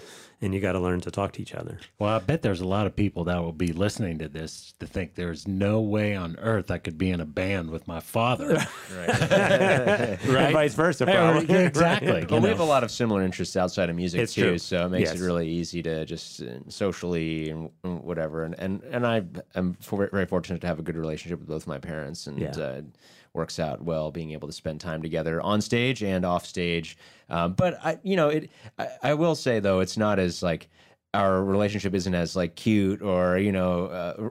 and 0.43 0.55
you 0.55 0.61
got 0.61 0.73
to 0.73 0.81
learn 0.81 1.01
to 1.03 1.11
talk 1.11 1.33
to 1.33 1.43
each 1.43 1.55
other. 1.55 1.79
Well, 1.99 2.15
I 2.15 2.19
bet 2.19 2.41
there's 2.43 2.61
a 2.63 2.67
lot 2.67 2.87
of 2.87 2.97
people 2.97 3.25
that 3.25 3.43
will 3.43 3.53
be 3.53 3.73
listening 3.73 4.19
to 4.21 4.29
this 4.29 4.75
to 4.81 4.87
think 4.87 5.15
there's 5.15 5.47
no 5.47 5.81
way 5.81 6.17
on 6.17 6.37
earth 6.41 6.71
I 6.71 6.79
could 6.79 6.97
be 6.97 7.11
in 7.11 7.21
a 7.21 7.27
band 7.27 7.71
with 7.71 7.87
my 7.87 8.01
father. 8.01 8.59
Right. 8.97 9.09
right. 9.21 10.21
And 10.27 10.53
vice 10.53 10.75
versa, 10.75 11.05
probably. 11.07 11.47
yeah, 11.55 11.61
exactly. 11.61 12.11
Right. 12.13 12.23
you 12.23 12.29
Well, 12.31 12.41
we 12.41 12.49
have 12.49 12.61
a 12.61 12.65
lot 12.65 12.83
of 12.85 12.91
similar 12.91 13.23
interests 13.23 13.57
outside 13.57 13.89
of 13.91 13.97
music 13.97 14.21
It's 14.21 14.35
too, 14.35 14.43
true. 14.43 14.59
so 14.59 14.87
it 14.87 14.89
makes 14.91 15.11
Yes. 15.11 15.21
it 15.21 15.25
really 15.25 15.49
easy 15.49 15.83
to 15.83 16.05
just 16.05 16.43
uh, 16.43 16.47
socially 16.69 17.51
and, 17.51 17.71
and 17.85 18.03
whatever. 18.03 18.45
And 18.45 18.55
and 18.59 18.83
and 18.85 19.07
I 19.07 19.23
am 19.55 19.75
for, 19.81 20.09
very 20.11 20.27
fortunate 20.27 20.61
to 20.63 20.67
have 20.67 20.79
a 20.79 20.83
good 20.83 20.97
relationship 20.97 21.39
with 21.39 21.49
both 21.49 21.67
my 21.67 21.79
parents, 21.79 22.27
and 22.27 22.39
Yeah. 22.39 22.51
uh, 22.57 22.81
it 22.81 22.85
works 23.33 23.59
out 23.59 23.83
well 23.83 24.11
being 24.11 24.33
able 24.33 24.49
to 24.49 24.53
spend 24.53 24.81
time 24.81 25.03
together 25.03 25.41
on 25.41 25.61
stage 25.61 26.03
and 26.03 26.25
off 26.25 26.45
stage. 26.47 26.97
Um, 27.29 27.53
but 27.53 27.79
I, 27.85 27.99
you 28.03 28.17
know, 28.17 28.29
it. 28.29 28.51
I, 28.79 28.89
I 29.03 29.15
will 29.15 29.35
say 29.35 29.61
though, 29.61 29.81
it's 29.81 29.97
not 29.97 30.19
as 30.19 30.43
like 30.43 30.69
our 31.15 31.43
relationship 31.43 31.95
isn't 31.95 32.15
as 32.15 32.35
like 32.37 32.57
cute 32.57 33.03
or 33.03 33.39
you 33.39 33.53
know. 33.53 33.87
Uh, 33.87 34.29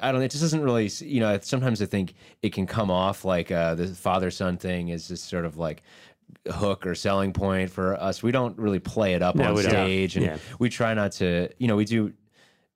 I 0.00 0.12
don't. 0.12 0.22
It 0.22 0.30
just 0.30 0.42
doesn't 0.42 0.62
really. 0.62 0.90
You 1.00 1.20
know. 1.20 1.38
Sometimes 1.42 1.80
I 1.82 1.86
think 1.86 2.14
it 2.42 2.52
can 2.52 2.66
come 2.66 2.90
off 2.90 3.24
like 3.24 3.50
uh, 3.50 3.74
the 3.74 3.88
father 3.88 4.30
son 4.30 4.56
thing 4.56 4.88
is 4.88 5.08
just 5.08 5.28
sort 5.28 5.44
of 5.44 5.56
like 5.56 5.82
hook 6.50 6.86
or 6.86 6.94
selling 6.94 7.32
point 7.32 7.70
for 7.70 7.94
us. 8.00 8.22
We 8.22 8.32
don't 8.32 8.58
really 8.58 8.78
play 8.78 9.12
it 9.14 9.22
up 9.22 9.34
No, 9.34 9.48
on 9.50 9.54
we 9.54 9.62
don't. 9.62 9.70
stage, 9.70 10.16
and 10.16 10.24
Yeah. 10.24 10.38
we 10.58 10.68
try 10.70 10.94
not 10.94 11.12
to. 11.12 11.48
You 11.58 11.68
know, 11.68 11.76
we 11.76 11.84
do. 11.84 12.12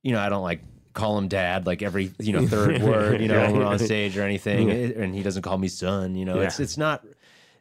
You 0.03 0.11
know, 0.13 0.19
I 0.19 0.29
don't 0.29 0.43
like 0.43 0.61
call 0.99 1.17
him 1.17 1.27
dad 1.27 1.65
like 1.65 1.81
every 1.81 2.11
you 2.19 2.33
know 2.33 2.45
third 2.55 2.81
word. 2.81 3.21
You 3.21 3.27
know, 3.27 3.39
when 3.41 3.57
we're 3.57 3.65
on 3.65 3.79
stage 3.79 4.17
or 4.17 4.23
anything, 4.23 4.69
and 4.69 5.13
he 5.15 5.23
doesn't 5.23 5.41
call 5.43 5.57
me 5.57 5.67
son. 5.67 6.15
You 6.15 6.25
know, 6.25 6.39
it's 6.39 6.59
Yeah. 6.59 6.63
it's 6.63 6.77
not. 6.77 7.05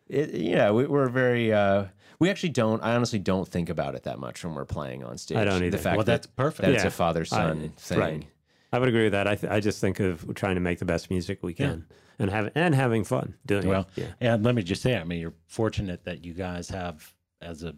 It, 0.09 0.35
yeah, 0.35 0.70
we, 0.70 0.87
we're 0.87 1.09
very. 1.09 1.53
uh 1.53 1.87
we 2.20 2.31
actually 2.31 2.48
don't. 2.48 2.83
I 2.83 2.94
honestly 2.96 3.18
don't 3.20 3.46
think 3.46 3.68
about 3.68 3.94
it 3.94 4.03
that 4.05 4.18
much 4.18 4.44
when 4.44 4.55
we're 4.55 4.64
playing 4.64 5.05
on 5.05 5.18
stage. 5.18 5.38
I 5.38 5.44
don't 5.44 5.62
either. 5.62 5.70
The 5.70 5.79
fact 5.79 5.96
Well, 5.98 6.05
that 6.07 6.22
that's 6.22 6.27
perfect. 6.27 6.68
That's 6.68 6.83
Yeah. 6.83 6.88
a 6.88 6.90
father 6.90 7.24
son 7.24 7.72
thing. 7.77 7.98
right. 7.98 8.27
I 8.72 8.79
would 8.79 8.88
agree 8.88 9.05
with 9.05 9.12
that. 9.12 9.27
I, 9.27 9.35
th- 9.35 9.51
I 9.51 9.61
just 9.61 9.81
think 9.81 9.98
of 10.01 10.35
trying 10.35 10.57
to 10.57 10.61
make 10.61 10.79
the 10.79 10.85
best 10.85 11.09
music 11.11 11.38
we 11.42 11.55
can 11.55 11.87
and 12.18 12.29
have 12.31 12.51
and 12.55 12.74
having 12.74 13.05
fun 13.05 13.35
doing 13.46 13.66
Well, 13.68 13.87
it. 13.96 14.03
Yeah. 14.20 14.33
and 14.35 14.44
let 14.44 14.55
me 14.55 14.62
just 14.62 14.83
say, 14.83 14.96
I 14.98 15.05
mean, 15.05 15.20
you're 15.20 15.33
fortunate 15.46 16.05
that 16.05 16.24
you 16.24 16.35
guys 16.35 16.68
have 16.70 17.14
as 17.40 17.62
a. 17.62 17.74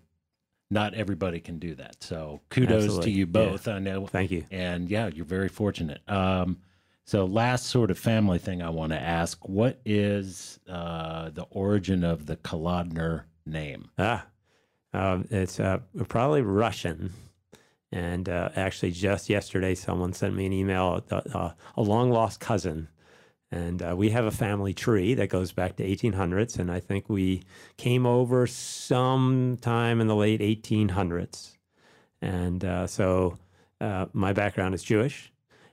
Not 0.72 0.94
everybody 0.94 1.40
can 1.40 1.58
do 1.58 1.74
that, 1.76 2.02
so 2.02 2.40
kudos 2.48 2.84
Absolutely. 2.84 3.04
to 3.04 3.10
you 3.18 3.24
Yeah. 3.26 3.32
both. 3.50 3.66
I 3.68 3.78
know, 3.80 4.06
Thank 4.06 4.30
you. 4.30 4.44
and 4.50 4.88
yeah, 4.88 5.08
you're 5.12 5.24
very 5.24 5.48
fortunate. 5.48 6.00
Um, 6.08 6.58
so, 7.04 7.24
last 7.24 7.66
sort 7.66 7.90
of 7.90 7.98
family 7.98 8.38
thing 8.38 8.62
I 8.62 8.70
want 8.70 8.92
to 8.92 9.00
ask: 9.00 9.48
What 9.48 9.80
is 9.84 10.60
uh, 10.68 11.30
the 11.30 11.42
origin 11.50 12.04
of 12.04 12.26
the 12.26 12.36
Kolodner 12.36 13.24
name? 13.44 13.90
Ah, 13.98 14.26
um, 14.92 15.26
it's 15.30 15.58
uh, 15.58 15.78
probably 16.08 16.42
Russian. 16.42 17.12
And 17.92 18.28
uh, 18.28 18.50
actually, 18.54 18.92
just 18.92 19.28
yesterday, 19.28 19.74
someone 19.74 20.12
sent 20.12 20.36
me 20.36 20.46
an 20.46 20.52
email, 20.52 21.02
uh, 21.10 21.20
uh, 21.34 21.52
a 21.76 21.82
long 21.82 22.12
lost 22.12 22.38
cousin. 22.38 22.86
And 23.52 23.82
uh, 23.82 23.94
we 23.96 24.10
have 24.10 24.24
a 24.24 24.30
family 24.30 24.72
tree 24.72 25.14
that 25.14 25.28
goes 25.28 25.52
back 25.52 25.76
to 25.76 25.84
1800s. 25.84 26.58
And 26.58 26.70
I 26.70 26.78
think 26.78 27.08
we 27.08 27.42
came 27.76 28.06
over 28.06 28.46
sometime 28.46 30.00
in 30.00 30.06
the 30.06 30.14
late 30.14 30.40
1800s. 30.40 31.56
And 32.22 32.64
uh, 32.64 32.86
so 32.86 33.38
uh, 33.80 34.06
my 34.12 34.32
background 34.32 34.74
is 34.74 34.82
Jewish. 34.82 35.32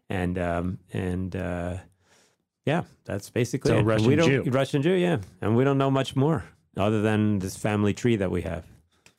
And, 0.10 0.40
um, 0.40 0.80
and 0.92 1.36
uh, 1.36 1.78
yeah, 2.66 2.84
that's 3.06 3.30
basically 3.30 3.70
So 3.70 3.80
it. 3.80 3.84
Russian 3.84 4.20
Jew. 4.20 4.44
Russian 4.48 4.82
Jew, 4.82 4.94
yeah. 4.94 5.18
And 5.42 5.56
we 5.56 5.64
don't 5.64 5.78
know 5.78 5.92
much 5.92 6.16
more 6.16 6.46
other 6.76 7.02
than 7.02 7.40
this 7.40 7.58
family 7.58 7.94
tree 7.94 8.16
that 8.16 8.32
we 8.32 8.42
have. 8.42 8.66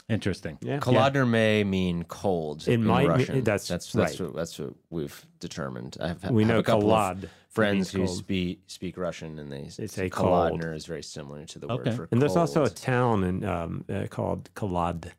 Interesting. 0.09 0.57
Yeah. 0.63 0.79
Kolodner 0.79 1.29
may 1.29 1.65
mean 1.65 2.05
cold 2.05 2.63
It 2.67 2.75
in 2.75 2.85
might 2.85 3.03
mean- 3.03 3.11
Russian. 3.11 3.45
that's 3.45 3.69
that's 3.69 3.93
that's 3.93 4.19
right. 4.21 4.29
what, 4.29 4.37
that's 4.37 4.59
what 4.59 4.75
we've 4.89 5.27
determined. 5.39 5.99
I 6.01 6.09
have, 6.09 6.31
We 6.31 6.43
have 6.45 6.49
know 6.53 6.59
a 6.61 6.63
couple 6.63 6.91
of 6.93 7.19
kolad 7.19 7.29
friends 7.51 7.91
who 7.91 8.07
speak 8.07 8.63
speak 8.69 8.97
Russian, 8.97 9.39
and 9.39 9.53
they 9.53 9.69
They 9.77 9.87
say 9.87 10.09
Kolodner 10.09 10.61
cold. 10.63 10.75
is 10.75 10.87
very 10.87 11.03
similar 11.03 11.45
to 11.45 11.59
the 11.59 11.67
Okay. 11.69 11.91
word 11.91 11.97
for 11.97 12.09
And 12.11 12.23
there's 12.23 12.37
also 12.37 12.65
a 12.65 12.71
town 12.71 13.23
in, 13.25 13.45
um, 13.45 13.85
uh, 13.93 14.07
called 14.09 14.49
Kalad, 14.55 15.11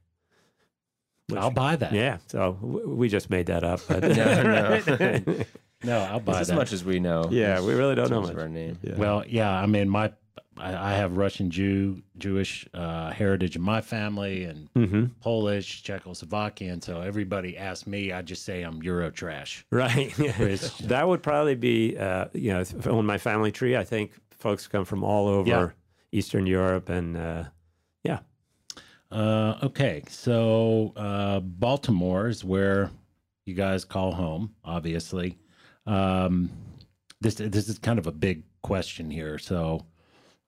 which- 1.28 1.39
I'll 1.39 1.52
buy 1.52 1.75
that. 1.75 1.93
yeah, 1.93 2.17
so 2.28 2.54
w- 2.60 2.89
we 2.89 3.10
just 3.10 3.30
made 3.30 3.45
that 3.45 3.63
up. 3.63 3.82
But 3.88 4.02
No, 4.17 4.41
no. 4.43 5.45
No, 5.82 5.97
I'll 5.99 6.19
buy 6.19 6.41
as 6.41 6.47
that. 6.49 6.56
much 6.56 6.73
as 6.73 6.84
we 6.84 6.99
know. 6.99 7.30
yeah, 7.32 7.62
we 7.62 7.73
really 7.73 7.95
don't 7.95 8.10
know 8.10 8.17
terms 8.17 8.30
of 8.32 8.36
much. 8.36 8.41
our 8.43 8.49
name. 8.49 8.78
Yeah. 8.84 8.95
Well, 8.97 9.23
yeah, 9.25 9.49
I 9.49 9.65
mean, 9.65 9.88
my 9.88 10.12
I, 10.60 10.91
I 10.91 10.93
have 10.93 11.17
Russian 11.17 11.50
Jew 11.50 12.02
Jewish 12.17 12.67
uh, 12.74 13.12
heritage 13.12 13.56
in 13.56 13.62
my 13.62 13.82
family 13.82 14.43
and 14.43 14.69
hmm 14.74 15.06
Polish, 15.22 15.84
Czechoslovakian. 15.84 16.84
So 16.84 17.02
everybody 17.02 17.58
asks 17.58 17.88
me, 17.88 18.12
I 18.12 18.22
just 18.22 18.43
say 18.43 18.62
I'm 18.63 18.84
Euro 18.84 19.10
trash. 19.12 19.65
Right. 19.72 20.13
That 20.88 21.08
would 21.08 21.24
probably 21.24 21.56
be, 21.56 21.98
uh, 21.98 22.26
you 22.34 22.52
know, 22.54 22.63
on 22.86 23.06
my 23.06 23.17
family 23.17 23.52
tree. 23.52 23.76
I 23.78 23.84
think 23.84 24.12
folks 24.32 24.67
come 24.67 24.86
from 24.86 25.04
all 25.04 25.28
over 25.28 25.50
Yeah. 25.50 25.69
Eastern 26.12 26.45
Europe, 26.48 26.89
and 26.89 27.15
uh, 27.17 27.43
yeah, 28.04 28.19
Uh, 29.12 29.58
okay, 29.63 30.04
so 30.10 30.93
uh, 30.95 31.39
Baltimore 31.39 32.28
is 32.30 32.43
where 32.43 32.89
you 33.45 33.54
guys 33.56 33.86
call 33.86 34.12
home, 34.13 34.54
obviously. 34.63 35.38
Um, 35.86 36.50
this 37.22 37.36
this 37.36 37.67
is 37.69 37.80
kind 37.80 38.00
of 38.00 38.08
a 38.08 38.12
big 38.12 38.43
question 38.62 39.10
here, 39.12 39.38
so 39.39 39.86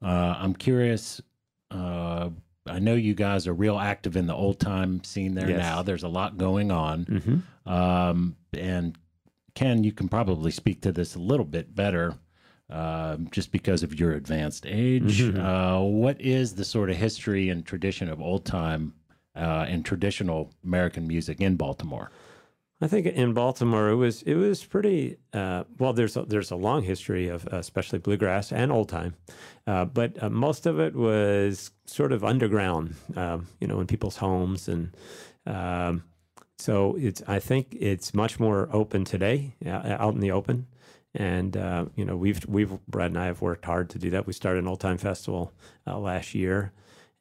uh, 0.02 0.36
I'm 0.38 0.54
curious. 0.54 1.22
Uh, 1.70 2.30
I 2.68 2.80
know 2.80 2.94
you 2.96 3.14
guys 3.16 3.48
are 3.48 3.54
real 3.54 3.80
active 3.80 4.16
in 4.16 4.28
the 4.28 4.36
old 4.36 4.60
time 4.60 5.04
scene 5.04 5.34
there 5.36 5.50
Yes. 5.50 5.60
now. 5.60 5.82
There's 5.82 6.04
a 6.04 6.08
lot 6.10 6.38
going 6.38 6.72
on, 6.72 7.06
mm-hmm. 7.06 7.72
um, 7.72 8.36
and 8.54 8.98
Ken, 9.56 9.84
you 9.84 9.92
can 9.92 10.08
probably 10.10 10.52
speak 10.52 10.82
to 10.82 10.92
this 10.92 11.16
a 11.16 11.20
little 11.20 11.46
bit 11.46 11.76
better. 11.76 12.16
Um, 12.70 13.28
just 13.32 13.52
because 13.52 13.84
of 13.84 14.00
your 14.00 14.14
advanced 14.14 14.66
age, 14.66 15.22
Mhm. 15.22 15.38
uh, 15.38 15.84
what 15.84 16.22
is 16.22 16.56
the 16.56 16.64
sort 16.64 16.90
of 16.90 16.96
history 16.96 17.50
and 17.50 17.66
tradition 17.66 18.08
of 18.08 18.22
old 18.22 18.46
time 18.46 18.94
uh, 19.36 19.66
and 19.68 19.84
traditional 19.84 20.54
American 20.64 21.06
music 21.06 21.42
in 21.42 21.58
Baltimore? 21.58 22.12
I 22.84 22.88
think 22.88 23.06
in 23.06 23.34
Baltimore 23.34 23.89
it 23.89 23.96
was 23.96 24.24
it 24.24 24.34
was 24.34 24.65
pretty 24.65 25.17
uh, 25.34 25.65
well. 25.78 25.94
There's 25.94 26.17
a, 26.17 26.24
there's 26.24 26.50
a 26.50 26.56
long 26.56 26.82
history 26.82 27.28
of 27.28 27.48
uh, 27.54 27.58
especially 27.58 28.00
bluegrass 28.00 28.52
and 28.52 28.72
old 28.72 28.89
time, 28.89 29.13
uh, 29.67 29.86
but 29.86 30.22
uh, 30.22 30.30
most 30.32 30.65
of 30.65 30.80
it 30.80 30.96
was 30.96 31.70
sort 31.86 32.12
of 32.12 32.24
underground. 32.24 32.96
Um, 33.15 33.48
you 33.60 33.67
know, 33.67 33.80
in 33.80 33.88
people's 33.88 34.17
homes, 34.17 34.67
and 34.67 34.96
um, 35.46 36.04
so 36.58 36.96
it's 37.00 37.22
I 37.28 37.38
think 37.38 37.78
it's 37.80 38.15
much 38.15 38.39
more 38.39 38.67
open 38.74 39.06
today, 39.06 39.54
uh, 39.63 39.98
out 40.00 40.15
in 40.15 40.20
the 40.20 40.32
open. 40.32 40.65
And 41.13 41.56
uh, 41.56 41.86
you 41.96 42.06
know, 42.06 42.17
we've 42.17 42.44
we've 42.48 42.72
Brad 42.88 43.12
and 43.12 43.20
I 43.20 43.26
have 43.26 43.41
worked 43.41 43.65
hard 43.65 43.91
to 43.91 44.00
do 44.00 44.10
that. 44.10 44.26
We 44.26 44.34
started 44.34 44.63
an 44.63 44.67
old 44.67 44.80
time 44.80 44.98
festival 44.98 45.54
last 45.86 46.34
year, 46.34 46.72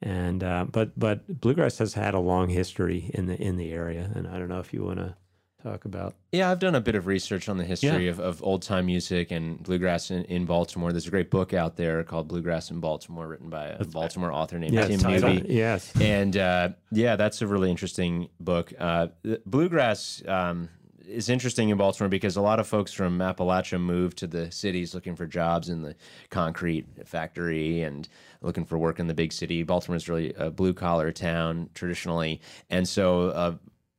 and 0.01 0.42
uh, 0.42 0.64
but 0.70 0.99
but 0.99 1.40
bluegrass 1.40 1.77
has 1.79 1.92
had 1.92 2.14
a 2.14 2.20
long 2.20 2.49
history 2.49 3.11
in 3.12 3.27
the 3.27 3.38
in 3.38 3.59
the 3.59 3.73
area. 3.73 4.11
And 4.14 4.27
I 4.27 4.38
don't 4.38 4.49
know 4.49 4.61
if 4.61 4.73
you 4.73 4.85
want 4.85 5.01
to 5.01 5.16
talk 5.62 5.85
about. 5.85 6.14
Yeah, 6.33 6.51
I've 6.51 6.59
done 6.59 6.75
a 6.75 6.81
bit 6.81 6.94
of 6.94 7.07
research 7.07 7.49
on 7.49 7.59
the 7.59 7.64
history 7.64 8.09
of, 8.09 8.20
of 8.20 8.42
old 8.42 8.62
time 8.62 8.87
music 8.87 9.31
and 9.31 9.62
bluegrass 9.62 10.11
in, 10.11 10.25
in 10.25 10.44
Baltimore. 10.44 10.92
There's 10.92 11.07
a 11.07 11.11
great 11.11 11.31
book 11.31 11.53
out 11.55 11.77
there 11.77 12.03
called 12.05 12.29
Bluegrass 12.29 12.70
in 12.70 12.81
Baltimore, 12.81 13.29
written 13.29 13.51
by 13.51 13.68
a 13.68 13.85
Baltimore 13.85 14.33
author 14.33 14.59
named 14.59 14.75
Yeah, 14.75 14.87
Tim. 14.87 15.01
Newby. 15.20 15.46
Yes. 15.53 15.92
and 16.01 16.37
uh, 16.37 16.70
yeah, 16.90 17.16
that's 17.16 17.42
a 17.42 17.46
really 17.46 17.70
interesting 17.70 18.29
book. 18.38 18.73
Uh, 18.79 19.09
bluegrass 19.46 20.23
um, 20.27 20.68
is 21.07 21.29
interesting 21.29 21.70
in 21.70 21.77
Baltimore 21.77 22.09
because 22.09 22.37
a 22.37 22.40
lot 22.40 22.61
of 22.61 22.66
folks 22.66 22.92
from 22.92 23.18
Appalachia 23.18 23.81
moved 23.81 24.18
to 24.18 24.27
the 24.27 24.51
cities 24.53 24.94
looking 24.94 25.16
for 25.16 25.27
jobs 25.27 25.68
in 25.68 25.83
the 25.83 25.96
concrete 26.31 26.87
factory 27.05 27.83
and 27.83 28.09
looking 28.42 28.64
for 28.64 28.79
work 28.79 29.01
in 29.01 29.09
the 29.09 29.14
big 29.14 29.33
city. 29.33 29.62
Baltimore 29.64 29.96
is 29.96 30.09
really 30.09 30.33
a 30.35 30.51
blue 30.51 30.73
collar 30.73 31.12
town 31.12 31.68
traditionally, 31.75 32.40
and 32.70 32.88
so. 32.88 33.31
Uh, 33.31 33.55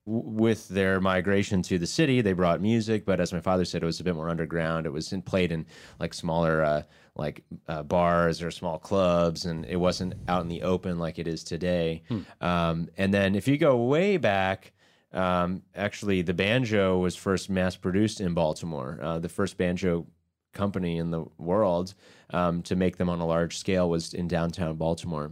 with 0.05 0.67
their 0.69 0.99
migration 0.99 1.61
to 1.61 1.77
the 1.77 1.87
city, 1.87 2.21
they 2.21 2.33
brought 2.33 2.59
music, 2.61 3.05
but 3.05 3.19
as 3.19 3.31
my 3.31 3.39
father 3.39 3.65
said, 3.65 3.83
it 3.83 3.85
was 3.85 3.99
a 3.99 4.03
bit 4.03 4.15
more 4.15 4.29
underground. 4.29 4.85
It 4.85 4.91
was 4.91 5.13
in, 5.13 5.21
played 5.21 5.51
in 5.51 5.65
like 5.99 6.13
smaller, 6.13 6.63
uh, 6.63 6.83
like 7.15 7.43
uh, 7.67 7.83
bars 7.83 8.41
or 8.41 8.49
small 8.49 8.79
clubs, 8.79 9.45
and 9.45 9.65
it 9.65 9.75
wasn't 9.75 10.15
out 10.27 10.41
in 10.41 10.47
the 10.47 10.63
open 10.63 10.97
like 10.97 11.19
it 11.19 11.27
is 11.27 11.43
today. 11.43 12.01
Um, 12.41 12.89
and 12.97 13.13
then 13.13 13.35
if 13.35 13.47
you 13.47 13.57
go 13.57 13.77
way 13.85 14.17
back, 14.17 14.73
um, 15.13 15.61
actually, 15.75 16.21
the 16.21 16.33
banjo 16.33 16.97
was 16.97 17.15
first 17.15 17.49
mass 17.49 17.75
produced 17.75 18.21
in 18.21 18.33
Baltimore. 18.33 18.97
Uh, 19.01 19.19
the 19.19 19.29
first 19.29 19.57
banjo 19.57 20.07
company 20.53 20.97
in 20.97 21.11
the 21.11 21.25
world 21.37 21.93
um, 22.31 22.61
to 22.63 22.75
make 22.75 22.97
them 22.97 23.09
on 23.09 23.19
a 23.19 23.25
large 23.25 23.57
scale 23.57 23.89
was 23.89 24.13
in 24.13 24.27
downtown 24.27 24.75
Baltimore 24.75 25.31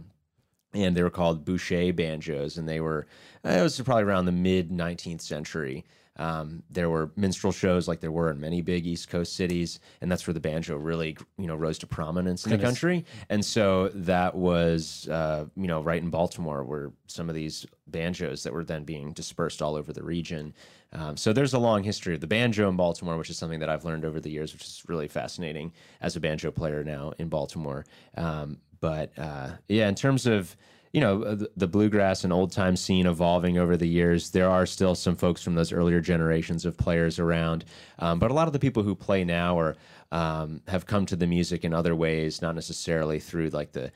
and 0.72 0.96
they 0.96 1.02
were 1.02 1.10
called 1.10 1.44
Boucher 1.44 1.92
banjos, 1.92 2.58
and 2.58 2.68
they 2.68 2.80
were 2.80 3.06
uh, 3.44 3.50
it 3.50 3.62
was 3.62 3.80
probably 3.80 4.04
around 4.04 4.26
the 4.26 4.32
mid 4.32 4.70
19th 4.70 5.20
century. 5.22 5.84
Um, 6.16 6.62
there 6.68 6.90
were 6.90 7.12
minstrel 7.16 7.52
shows 7.52 7.88
like 7.88 8.00
there 8.00 8.12
were 8.12 8.30
in 8.30 8.38
many 8.38 8.60
big 8.60 8.86
East 8.86 9.08
Coast 9.08 9.34
cities, 9.34 9.80
and 10.02 10.12
that's 10.12 10.26
where 10.26 10.34
the 10.34 10.40
banjo 10.40 10.76
really 10.76 11.16
you 11.38 11.46
know 11.46 11.56
rose 11.56 11.78
to 11.78 11.86
prominence 11.86 12.44
in 12.44 12.50
the 12.50 12.58
country. 12.58 13.04
And 13.30 13.42
so 13.44 13.88
that 13.94 14.34
was 14.34 15.08
uh, 15.08 15.46
you 15.56 15.66
know 15.66 15.82
right 15.82 16.02
in 16.02 16.10
Baltimore 16.10 16.62
were 16.62 16.92
some 17.06 17.28
of 17.28 17.34
these 17.34 17.64
banjos 17.86 18.42
that 18.42 18.52
were 18.52 18.64
then 18.64 18.84
being 18.84 19.12
dispersed 19.12 19.62
all 19.62 19.76
over 19.76 19.92
the 19.92 20.02
region. 20.02 20.54
Um, 20.92 21.16
so 21.16 21.32
there's 21.32 21.54
a 21.54 21.58
long 21.58 21.84
history 21.84 22.14
of 22.14 22.20
the 22.20 22.26
banjo 22.26 22.68
in 22.68 22.76
Baltimore, 22.76 23.16
which 23.16 23.30
is 23.30 23.38
something 23.38 23.60
that 23.60 23.68
I've 23.68 23.84
learned 23.84 24.04
over 24.04 24.20
the 24.20 24.30
years, 24.30 24.52
which 24.52 24.64
is 24.64 24.82
really 24.88 25.08
fascinating 25.08 25.72
as 26.00 26.16
a 26.16 26.20
banjo 26.20 26.50
player 26.50 26.82
now 26.82 27.12
in 27.18 27.28
Baltimore. 27.28 27.84
Um, 28.16 28.58
but 28.80 29.16
uh, 29.18 29.50
yeah, 29.68 29.88
in 29.88 29.94
terms 29.94 30.26
of 30.26 30.56
you 30.92 31.00
know 31.00 31.22
uh, 31.22 31.36
the, 31.56 31.68
bluegrass 31.68 32.24
and 32.24 32.32
old 32.32 32.50
time 32.50 32.74
scene 32.74 33.06
evolving 33.06 33.58
over 33.58 33.76
the 33.76 33.86
years, 33.86 34.30
there 34.30 34.48
are 34.48 34.66
still 34.66 34.96
some 34.96 35.14
folks 35.14 35.42
from 35.42 35.54
those 35.54 35.72
earlier 35.72 36.00
generations 36.00 36.64
of 36.64 36.76
players 36.76 37.20
around. 37.20 37.64
Um, 38.00 38.18
but 38.18 38.32
a 38.32 38.34
lot 38.34 38.48
of 38.48 38.52
the 38.52 38.58
people 38.58 38.82
who 38.82 38.96
play 38.96 39.22
now 39.22 39.58
are 39.58 39.76
um, 40.10 40.62
have 40.66 40.86
come 40.86 41.06
to 41.06 41.16
the 41.16 41.26
music 41.26 41.64
in 41.64 41.72
other 41.72 41.94
ways, 41.94 42.42
not 42.42 42.56
necessarily 42.56 43.20
through 43.20 43.50
like 43.50 43.72
the 43.72 43.92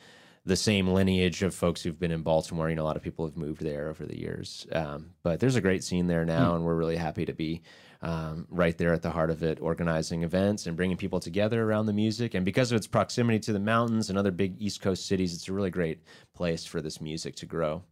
the 0.47 0.57
same 0.57 0.89
lineage 0.89 1.43
of 1.43 1.55
folks 1.55 1.83
who've 1.83 1.99
been 1.99 2.11
in 2.11 2.23
Baltimore. 2.23 2.69
You 2.69 2.77
know, 2.77 2.83
a 2.83 2.85
lot 2.85 2.97
of 2.97 3.03
people 3.03 3.25
have 3.25 3.37
moved 3.37 3.63
there 3.63 3.89
over 3.89 4.05
the 4.05 4.19
years. 4.19 4.67
Um, 4.73 5.11
but 5.23 5.41
there's 5.41 5.57
a 5.57 5.61
great 5.61 5.83
scene 5.83 6.07
there 6.07 6.25
now, 6.25 6.55
and 6.55 6.65
we're 6.65 6.75
really 6.75 6.97
happy 6.97 7.25
to 7.25 7.33
be 7.33 7.63
um, 8.03 8.47
right 8.51 8.77
there 8.77 8.93
at 8.93 9.01
the 9.01 9.11
heart 9.11 9.31
of 9.31 9.43
it, 9.43 9.59
organizing 9.63 10.23
events 10.23 10.67
and 10.67 10.77
bringing 10.77 10.99
people 10.99 11.21
together 11.21 11.63
around 11.63 11.87
the 11.87 11.93
music. 11.95 12.35
And 12.35 12.45
because 12.45 12.71
of 12.71 12.77
its 12.77 12.87
proximity 12.87 13.39
to 13.41 13.53
the 13.53 13.59
mountains 13.59 14.11
and 14.11 14.19
other 14.19 14.31
big 14.31 14.61
East 14.61 14.83
Coast 14.83 15.07
cities, 15.07 15.33
it's 15.33 15.49
a 15.49 15.53
really 15.53 15.71
great 15.71 16.03
place 16.35 16.67
for 16.67 16.83
this 16.83 17.01
music 17.01 17.35
to 17.37 17.47
grow. 17.47 17.83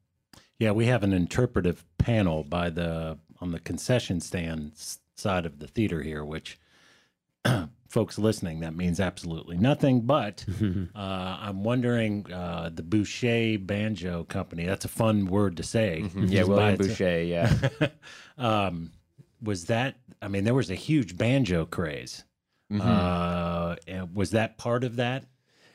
Yeah, 0.58 0.72
we 0.72 0.86
have 0.86 1.02
an 1.02 1.14
interpretive 1.14 1.84
panel 1.98 2.44
by 2.44 2.70
the 2.70 3.18
on 3.40 3.50
the 3.50 3.58
concession 3.58 4.20
stand 4.20 4.72
side 5.16 5.46
of 5.46 5.58
the 5.58 5.66
theater 5.66 6.02
here, 6.02 6.24
which 6.24 6.60
folks 7.92 8.18
listening 8.18 8.61
that 8.61 8.74
means 8.74 8.98
absolutely 9.00 9.59
nothing. 9.59 10.00
But 10.00 10.44
uh, 10.94 10.98
I'm 11.40 11.62
wondering 11.62 12.33
uh, 12.33 12.70
the 12.72 12.83
Boucher 12.83 13.59
Banjo 13.59 14.24
Company. 14.24 14.64
That's 14.64 14.87
a 14.87 14.88
fun 14.88 15.26
word 15.26 15.59
to 15.59 15.62
say. 15.62 16.05
Yeah, 16.16 16.40
Just 16.40 16.48
by 16.48 16.55
William 16.55 16.76
Boucher. 16.76 17.22
Yeah. 17.22 17.52
um, 18.38 18.92
was 19.42 19.66
that? 19.66 19.96
I 20.22 20.28
mean, 20.28 20.44
there 20.44 20.55
was 20.55 20.70
a 20.70 20.74
huge 20.74 21.16
banjo 21.16 21.66
craze. 21.66 22.24
Mhm. 22.72 22.81
Uh, 22.81 23.76
and 23.87 24.16
was 24.16 24.31
that 24.31 24.57
part 24.57 24.85
of 24.85 24.96
that? 24.96 25.24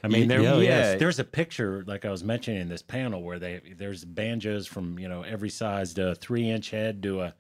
I 0.04 0.08
mean, 0.08 0.28
there, 0.28 0.42
yeah, 0.42 0.58
yes, 0.58 0.86
yeah. 0.94 0.96
there's 0.96 1.20
a 1.20 1.24
picture 1.24 1.84
like 1.86 2.06
I 2.06 2.12
was 2.12 2.24
mentioning 2.24 2.62
in 2.62 2.70
this 2.70 2.82
panel 2.82 3.24
where 3.24 3.40
they 3.40 3.62
there's 3.78 4.06
banjos 4.06 4.66
from 4.66 4.98
you 4.98 5.08
know 5.08 5.24
every 5.24 5.50
size 5.50 5.94
to 5.96 6.10
a 6.10 6.16
three 6.16 6.50
inch 6.50 6.70
head 6.70 7.04
to 7.04 7.22
a 7.22 7.34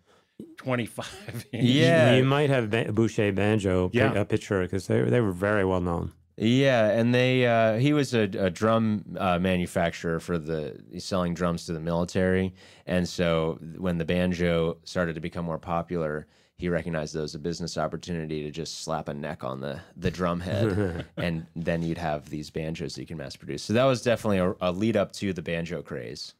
twenty 0.57 0.85
five 0.85 1.45
inch. 1.51 1.63
Yeah. 1.63 2.15
You 2.15 2.23
might 2.23 2.49
have 2.49 2.69
ba- 2.69 2.91
Boucher 2.91 3.31
banjo 3.31 3.89
pi- 3.89 3.97
Yeah. 3.99 4.13
a 4.13 4.25
picture 4.25 4.61
because 4.61 4.87
they 4.87 5.01
they 5.01 5.21
were 5.21 5.31
very 5.31 5.65
well 5.65 5.81
known. 5.81 6.11
Yeah, 6.39 6.89
and 6.91 7.15
they 7.15 7.47
uh, 7.47 7.77
he 7.79 7.93
was 7.93 8.13
a, 8.13 8.21
a 8.37 8.49
drum 8.51 9.03
uh, 9.17 9.39
manufacturer 9.39 10.19
for 10.19 10.37
the 10.37 10.79
he's 10.91 11.03
selling 11.03 11.33
drums 11.33 11.65
to 11.65 11.73
the 11.73 11.79
military, 11.79 12.53
and 12.85 13.09
so 13.09 13.57
when 13.77 13.97
the 13.97 14.05
banjo 14.05 14.77
started 14.83 15.15
to 15.15 15.19
become 15.21 15.45
more 15.45 15.57
popular, 15.57 16.27
he 16.59 16.69
recognized 16.69 17.15
it 17.15 17.21
as 17.21 17.33
a 17.33 17.39
business 17.39 17.75
opportunity 17.75 18.43
to 18.43 18.51
just 18.51 18.81
slap 18.83 19.09
a 19.09 19.13
neck 19.15 19.43
on 19.43 19.61
the 19.61 19.79
the 19.95 20.11
drum 20.11 20.39
head, 20.39 21.05
and 21.17 21.47
then 21.55 21.81
you'd 21.81 21.97
have 21.97 22.29
these 22.29 22.51
banjos 22.51 22.93
that 22.93 23.01
you 23.01 23.07
can 23.07 23.17
mass 23.17 23.35
produce. 23.35 23.63
So 23.63 23.73
that 23.73 23.85
was 23.85 24.03
definitely 24.03 24.37
a, 24.37 24.53
a 24.61 24.71
lead 24.71 24.95
up 24.95 25.13
to 25.13 25.33
the 25.33 25.41
banjo 25.41 25.81
craze. 25.81 26.35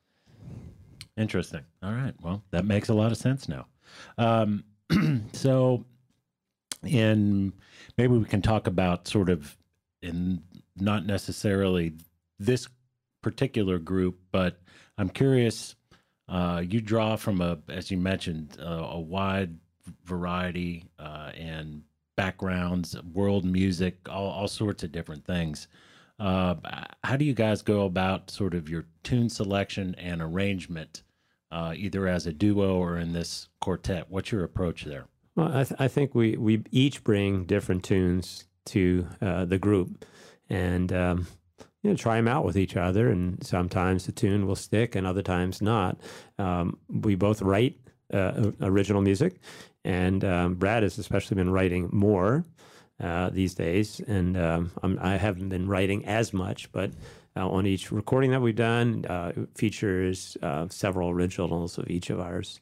Interesting. 1.18 1.62
All 1.82 1.94
right. 1.94 2.14
Well, 2.22 2.44
that 2.52 2.66
makes 2.66 2.90
a 2.90 2.94
lot 2.94 3.12
of 3.12 3.18
sense 3.18 3.50
now. 3.50 3.66
Um, 4.18 4.64
so, 5.34 5.86
in 6.84 7.54
maybe 7.98 8.18
we 8.18 8.26
can 8.26 8.42
talk 8.42 8.68
about 8.68 9.08
sort 9.08 9.30
of 9.30 9.58
in 10.02 10.42
not 10.76 11.06
necessarily 11.06 11.94
this 12.40 12.68
particular 13.22 13.80
group, 13.80 14.20
but 14.32 14.60
I'm 14.98 15.10
curious. 15.10 15.76
Uh, 16.30 16.62
you 16.68 16.82
draw 16.82 17.16
from 17.16 17.40
a, 17.42 17.58
as 17.70 17.90
you 17.90 17.98
mentioned, 17.98 18.58
uh, 18.60 18.88
a 18.92 19.00
wide 19.00 19.58
variety 20.04 20.86
uh, 21.00 21.32
and 21.38 21.84
backgrounds, 22.18 23.02
world 23.14 23.46
music, 23.46 23.98
all, 24.10 24.30
all 24.30 24.48
sorts 24.48 24.84
of 24.84 24.92
different 24.92 25.26
things. 25.26 25.68
Uh, 26.20 26.56
how 27.04 27.16
do 27.16 27.24
you 27.24 27.34
guys 27.34 27.62
go 27.62 27.86
about 27.86 28.30
sort 28.30 28.56
of 28.56 28.68
your 28.70 28.86
tune 29.04 29.30
selection 29.30 29.96
and 29.96 30.22
arrangement 30.22 31.04
uh, 31.52 31.74
either 31.76 32.08
as 32.08 32.28
a 32.28 32.34
duo 32.34 32.76
or 32.78 32.98
in 32.98 33.14
this 33.14 33.48
quartet? 33.62 34.10
What's 34.10 34.32
your 34.32 34.44
approach 34.44 34.84
there? 34.84 35.08
Well, 35.36 35.56
I, 35.56 35.64
th- 35.64 35.80
I 35.80 35.88
think 35.88 36.16
we, 36.16 36.36
we 36.36 36.64
each 36.72 37.04
bring 37.04 37.46
different 37.46 37.84
tunes 37.84 38.46
to 38.68 39.08
uh, 39.22 39.46
the 39.46 39.58
group 39.58 40.06
and 40.50 40.92
um, 40.92 41.28
you 41.84 41.92
know, 41.92 41.96
try 41.96 42.16
them 42.16 42.28
out 42.28 42.44
with 42.44 42.58
each 42.58 42.76
other. 42.76 43.10
And 43.10 43.46
sometimes 43.46 44.06
the 44.06 44.12
tune 44.12 44.48
will 44.48 44.56
stick 44.56 44.96
and 44.96 45.06
other 45.06 45.22
times 45.22 45.62
not. 45.62 45.98
Um, 46.38 46.78
we 46.90 47.16
both 47.16 47.42
write 47.42 47.78
uh, 48.14 48.52
original 48.62 49.02
music, 49.02 49.40
and 49.84 50.24
um, 50.24 50.56
Brad 50.56 50.84
has 50.84 50.98
especially 50.98 51.36
been 51.36 51.52
writing 51.52 51.90
more 51.92 52.46
uh, 53.02 53.30
these 53.30 53.54
days. 53.54 54.00
And 54.02 54.38
um, 54.38 54.72
I 55.02 55.18
haven't 55.18 55.50
been 55.50 55.68
writing 55.68 56.06
as 56.06 56.34
much, 56.34 56.72
but 56.72 56.92
uh, 57.38 57.48
on 57.48 57.68
each 57.68 57.92
recording 57.92 58.32
that 58.32 58.42
we've 58.42 58.56
done, 58.56 59.06
uh, 59.08 59.32
features 59.56 60.36
uh, 60.42 60.68
several 60.70 61.10
originals 61.10 61.78
of 61.78 61.90
each 61.90 62.10
of 62.10 62.20
ours. 62.20 62.60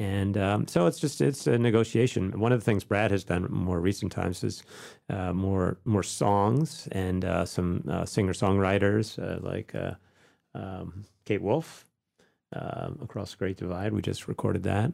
And 0.00 0.36
um, 0.38 0.68
so 0.68 0.86
it's 0.86 1.00
just 1.00 1.20
it's 1.20 1.46
a 1.48 1.58
negotiation. 1.58 2.38
One 2.38 2.52
of 2.52 2.60
the 2.60 2.64
things 2.64 2.84
Brad 2.84 3.10
has 3.10 3.24
done 3.24 3.48
more 3.50 3.80
recent 3.80 4.12
times 4.12 4.44
is 4.44 4.62
uh, 5.10 5.32
more 5.32 5.78
more 5.84 6.04
songs 6.04 6.88
and 6.92 7.24
uh, 7.24 7.44
some 7.44 7.82
uh, 7.90 8.04
singer 8.04 8.32
songwriters 8.32 9.18
uh, 9.18 9.40
like 9.44 9.74
uh, 9.74 9.94
um, 10.54 11.04
Kate 11.24 11.42
Wolf 11.42 11.84
um, 12.52 13.00
across 13.02 13.32
the 13.32 13.38
Great 13.38 13.56
Divide. 13.56 13.92
We 13.92 14.00
just 14.00 14.28
recorded 14.28 14.62
that, 14.64 14.92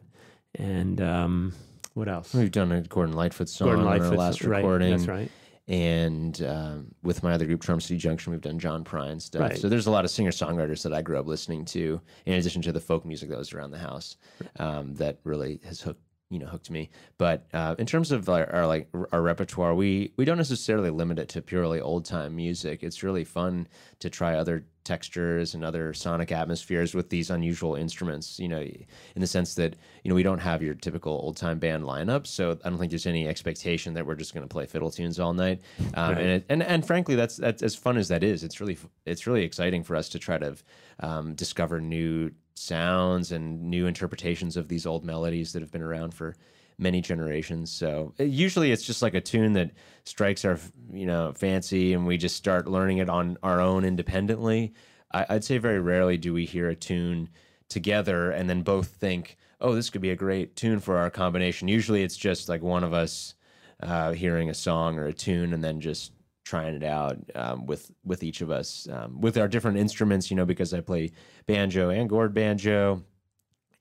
and 0.55 0.99
um, 1.01 1.53
what 1.93 2.07
else? 2.09 2.33
We've 2.33 2.49
done 2.49 2.71
a 2.71 2.81
Gordon 2.81 3.15
Lightfoot 3.15 3.47
song 3.47 3.67
Gordon 3.67 3.85
on 3.85 3.91
our 3.91 3.99
Lightfoot's- 3.99 4.17
last 4.17 4.43
right, 4.43 4.57
recording. 4.57 4.89
That's 4.89 5.07
right. 5.07 5.29
And 5.67 6.41
um, 6.43 6.87
with 7.01 7.23
my 7.23 7.33
other 7.33 7.45
group, 7.45 7.63
Charm 7.63 7.81
City 7.81 7.97
Junction, 7.97 8.31
we've 8.31 8.41
done 8.41 8.59
John 8.59 8.83
Prine 8.83 9.19
stuff. 9.19 9.41
Right. 9.41 9.57
So 9.57 9.67
there's 9.67 9.87
a 9.87 9.91
lot 9.91 10.05
of 10.05 10.11
singer 10.11 10.31
songwriters 10.31 10.83
that 10.83 10.93
I 10.93 11.01
grew 11.01 11.19
up 11.19 11.25
listening 11.25 11.65
to, 11.65 11.99
in 12.25 12.33
addition 12.33 12.61
to 12.63 12.71
the 12.71 12.79
folk 12.79 13.03
music 13.05 13.29
that 13.29 13.37
was 13.37 13.51
around 13.51 13.71
the 13.71 13.79
house, 13.79 14.17
um, 14.59 14.93
that 14.95 15.17
really 15.23 15.59
has 15.65 15.81
hooked 15.81 16.01
you 16.35 16.41
know 16.41 16.47
hooked 16.47 16.69
me. 16.69 16.89
But 17.17 17.47
uh, 17.53 17.75
in 17.79 17.85
terms 17.85 18.11
of 18.11 18.27
our, 18.27 18.45
our 18.53 18.67
like 18.67 18.89
our 19.13 19.21
repertoire, 19.21 19.73
we 19.73 20.11
we 20.17 20.25
don't 20.25 20.37
necessarily 20.37 20.89
limit 20.89 21.17
it 21.17 21.29
to 21.29 21.41
purely 21.41 21.79
old 21.79 22.03
time 22.03 22.35
music. 22.35 22.83
It's 22.83 23.03
really 23.03 23.23
fun 23.23 23.69
to 23.99 24.09
try 24.09 24.35
other 24.35 24.65
textures 24.83 25.55
and 25.55 25.63
other 25.63 25.93
sonic 25.93 26.31
atmospheres 26.31 26.93
with 26.93 27.09
these 27.09 27.29
unusual 27.29 27.75
instruments. 27.75 28.37
You 28.37 28.49
know, 28.49 28.59
in 28.59 29.21
the 29.21 29.27
sense 29.27 29.55
that 29.55 29.77
you 30.03 30.09
know 30.09 30.15
we 30.15 30.23
don't 30.23 30.39
have 30.39 30.61
your 30.61 30.73
typical 30.73 31.13
old 31.13 31.37
time 31.37 31.57
band 31.57 31.83
lineup, 31.83 32.27
so 32.27 32.51
I 32.65 32.69
don't 32.69 32.77
think 32.77 32.91
there's 32.91 33.07
any 33.07 33.25
expectation 33.29 33.93
that 33.93 34.05
we're 34.05 34.15
just 34.15 34.33
going 34.33 34.45
to 34.45 34.51
play 34.51 34.65
fiddle 34.65 34.91
tunes 34.91 35.17
all 35.17 35.33
night. 35.33 35.61
Um, 35.93 36.15
Right. 36.15 36.21
And 36.21 36.29
it, 36.31 36.45
and 36.49 36.63
and 36.63 36.85
frankly, 36.85 37.15
that's 37.15 37.37
that's 37.37 37.63
as 37.63 37.75
fun 37.75 37.95
as 37.95 38.09
that 38.09 38.23
is. 38.23 38.43
It's 38.43 38.59
really 38.59 38.77
it's 39.05 39.25
really 39.25 39.43
exciting 39.43 39.83
for 39.83 39.95
us 39.95 40.09
to 40.09 40.19
try 40.19 40.37
to 40.37 40.57
um, 40.99 41.33
discover 41.33 41.79
new 41.79 42.31
sounds 42.55 43.31
and 43.31 43.63
new 43.63 43.85
interpretations 43.85 44.57
of 44.57 44.67
these 44.67 44.85
old 44.85 45.03
melodies 45.03 45.53
that 45.53 45.61
have 45.61 45.71
been 45.71 45.81
around 45.81 46.13
for 46.13 46.35
many 46.77 47.01
generations. 47.01 47.71
So 47.71 48.13
usually 48.17 48.71
it's 48.71 48.83
just 48.83 49.01
like 49.01 49.13
a 49.13 49.21
tune 49.21 49.53
that 49.53 49.71
strikes 50.03 50.45
our 50.45 50.59
you 50.91 51.05
know 51.05 51.33
fancy, 51.35 51.93
and 51.93 52.05
we 52.05 52.17
just 52.17 52.35
start 52.35 52.67
learning 52.67 52.97
it 52.99 53.09
on 53.09 53.37
our 53.43 53.61
own 53.61 53.85
independently. 53.85 54.73
I, 55.13 55.25
I'd 55.29 55.43
say 55.43 55.57
very 55.57 55.79
rarely 55.79 56.17
do 56.17 56.33
we 56.33 56.45
hear 56.45 56.69
a 56.69 56.75
tune 56.75 57.29
together 57.69 58.31
and 58.31 58.49
then 58.49 58.61
both 58.61 58.87
think, 58.89 59.37
"Oh, 59.61 59.73
this 59.75 59.89
could 59.89 60.01
be 60.01 60.11
a 60.11 60.15
great 60.15 60.55
tune 60.55 60.79
for 60.79 60.97
our 60.97 61.09
combination." 61.09 61.67
Usually 61.67 62.03
it's 62.03 62.17
just 62.17 62.49
like 62.49 62.61
one 62.61 62.83
of 62.83 62.93
us 62.93 63.35
uh, 63.81 64.11
hearing 64.13 64.49
a 64.49 64.53
song 64.53 64.97
or 64.97 65.05
a 65.07 65.13
tune 65.13 65.53
and 65.53 65.63
then 65.63 65.81
just 65.81 66.11
trying 66.45 66.75
it 66.75 66.83
out 66.83 67.17
um, 67.35 67.65
with 67.65 67.91
with 68.05 68.23
each 68.23 68.39
of 68.41 68.51
us 68.51 68.87
um, 68.91 69.19
with 69.19 69.37
our 69.37 69.47
different 69.47 69.77
instruments. 69.77 70.31
You 70.31 70.37
know, 70.37 70.45
because 70.45 70.73
I 70.73 70.79
play 70.79 71.11
banjo 71.45 71.89
and 71.89 72.07
gourd 72.07 72.33
banjo 72.33 73.03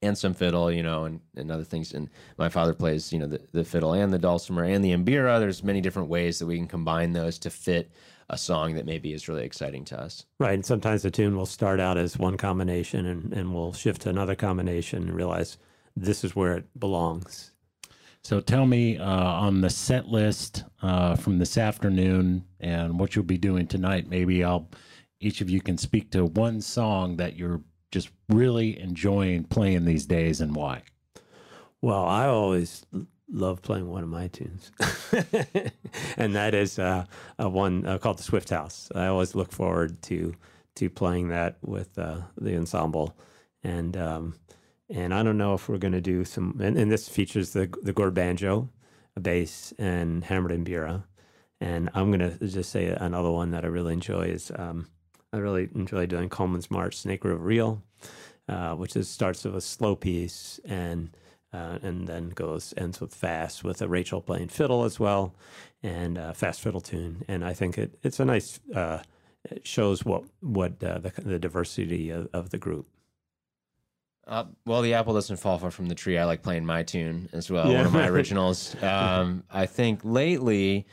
and 0.03 0.18
some 0.18 0.35
fiddle, 0.35 0.70
you 0.70 0.83
know, 0.83 1.05
and, 1.05 1.20
and 1.37 1.50
other 1.50 1.64
things. 1.64 1.92
And 1.92 2.11
my 2.37 2.48
father 2.48 2.74
plays, 2.74 3.12
you 3.12 3.18
know, 3.18 3.27
the, 3.27 3.40
the 3.53 3.64
fiddle 3.64 3.94
and 3.94 4.12
the 4.12 4.18
dulcimer 4.18 4.64
and 4.64 4.85
the 4.85 4.92
mbira. 4.92 5.40
There's 5.40 5.64
many 5.64 5.81
different 5.81 6.09
ways 6.09 6.38
that 6.38 6.46
we 6.46 6.57
can 6.57 6.68
combine 6.68 7.12
those 7.12 7.38
to 7.40 7.50
fit 7.50 7.90
a 8.31 8.38
song 8.38 8.74
that 8.74 8.87
maybe 8.87 9.12
is 9.12 9.29
really 9.29 9.44
exciting 9.44 9.85
to 9.87 10.00
us. 10.00 10.27
Right. 10.38 10.55
And 10.55 10.64
sometimes 10.64 11.03
the 11.03 11.11
tune 11.11 11.37
will 11.37 11.46
start 11.46 11.81
out 11.81 11.98
as 11.98 12.18
one 12.18 12.37
combination 12.37 13.07
and, 13.07 13.33
and 13.33 13.55
we'll 13.55 13.72
shift 13.72 14.03
to 14.03 14.11
another 14.11 14.35
combination 14.35 15.03
and 15.03 15.14
realize 15.14 15.59
this 15.96 16.24
is 16.24 16.35
where 16.35 16.57
it 16.57 16.79
belongs. 16.79 17.53
So 18.24 18.40
tell 18.40 18.64
me 18.64 18.96
uh, 18.96 19.04
on 19.04 19.60
the 19.60 19.68
set 19.68 20.08
list 20.08 20.64
uh, 20.80 21.14
from 21.14 21.38
this 21.38 21.58
afternoon 21.58 22.46
and 22.58 22.98
what 22.98 23.14
you'll 23.14 23.24
be 23.26 23.37
doing 23.37 23.66
tonight. 23.66 24.08
Maybe 24.08 24.42
I'll 24.42 24.70
each 25.20 25.42
of 25.42 25.50
you 25.50 25.60
can 25.60 25.76
speak 25.76 26.10
to 26.12 26.24
one 26.24 26.62
song 26.62 27.18
that 27.18 27.37
you're 27.37 27.60
just 27.90 28.08
really 28.30 28.80
enjoying 28.80 29.44
playing 29.44 29.84
these 29.84 30.06
days 30.06 30.40
and 30.40 30.56
why. 30.56 30.82
Well, 31.82 32.04
I 32.06 32.26
always 32.26 32.87
love 33.30 33.60
playing 33.60 33.90
one 33.90 34.02
of 34.02 34.08
my 34.08 34.28
tunes, 34.28 34.72
and 36.16 36.34
that 36.34 36.54
is 36.54 36.78
uh, 36.78 37.04
a 37.38 37.48
one 37.48 37.84
uh, 37.87 37.98
called 37.98 38.18
the 38.18 38.22
Swift 38.22 38.48
House. 38.48 38.90
I 38.94 39.06
always 39.06 39.34
look 39.34 39.52
forward 39.52 40.00
to 40.04 40.34
to 40.76 40.88
playing 40.88 41.28
that 41.28 41.58
with 41.62 41.98
uh, 41.98 42.22
the 42.38 42.56
ensemble, 42.56 43.14
and 43.62 43.96
um, 43.98 44.34
and 44.94 45.12
I 45.12 45.24
don't 45.24 45.37
know 45.37 45.54
if 45.54 45.68
we're 45.68 45.78
going 45.78 45.92
to 45.92 46.00
do 46.00 46.24
some. 46.24 46.59
And, 46.62 46.78
and 46.78 46.90
this 46.90 47.09
features 47.09 47.52
the 47.52 47.68
the 47.83 47.92
gourd 47.92 48.14
banjo, 48.14 48.70
a 49.16 49.20
bass, 49.20 49.74
and 49.78 50.24
hammered 50.24 50.52
mbira. 50.64 51.04
And 51.61 51.90
I'm 51.94 52.11
going 52.11 52.38
to 52.38 52.46
just 52.46 52.70
say 52.70 52.87
another 52.87 53.30
one 53.30 53.50
that 53.50 53.64
I 53.64 53.68
really 53.68 53.92
enjoy 53.92 54.26
is 54.26 54.52
um, 54.54 54.88
I 55.33 55.38
really 55.38 55.68
enjoy 55.74 56.07
doing 56.07 56.28
Coleman's 56.28 56.70
March, 56.70 56.96
Snake 56.96 57.24
River 57.24 57.42
Reel, 57.42 57.83
uh, 58.48 58.74
which 58.74 58.96
is 58.96 59.09
starts 59.09 59.44
with 59.44 59.57
a 59.57 59.61
slow 59.61 59.96
piece 59.96 60.61
and 60.64 61.11
uh, 61.52 61.78
and 61.83 62.07
then 62.07 62.30
goes 62.30 62.72
ends 62.76 63.00
with 63.00 63.14
fast 63.14 63.64
with 63.64 63.83
a 63.83 63.88
Rachel 63.88 64.20
playing 64.20 64.48
fiddle 64.48 64.85
as 64.85 65.00
well, 65.00 65.35
and 65.83 66.18
uh, 66.18 66.33
fast 66.33 66.61
fiddle 66.61 66.80
tune. 66.80 67.24
And 67.26 67.44
I 67.44 67.52
think 67.52 67.78
it 67.78 67.98
it's 68.04 68.20
a 68.20 68.24
nice 68.24 68.61
uh, 68.74 69.00
it 69.50 69.66
shows 69.66 70.04
what 70.04 70.24
what 70.40 70.83
uh, 70.85 70.98
the 70.98 71.12
the 71.16 71.38
diversity 71.40 72.11
of, 72.11 72.28
of 72.33 72.50
the 72.50 72.59
group. 72.59 72.87
Uh, 74.26 74.44
well, 74.64 74.80
the 74.82 74.94
apple 74.94 75.12
doesn't 75.14 75.37
fall 75.37 75.58
far 75.58 75.70
from 75.70 75.87
the 75.87 75.94
tree. 75.94 76.16
I 76.18 76.24
like 76.24 76.42
playing 76.42 76.64
my 76.64 76.82
tune 76.82 77.28
as 77.32 77.50
well, 77.50 77.70
Yeah. 77.70 77.78
one 77.78 77.87
of 77.87 77.92
my 77.92 78.08
originals. 78.14 78.74
Um, 78.82 79.44
I 79.50 79.66
think 79.66 80.00
lately, 80.02 80.87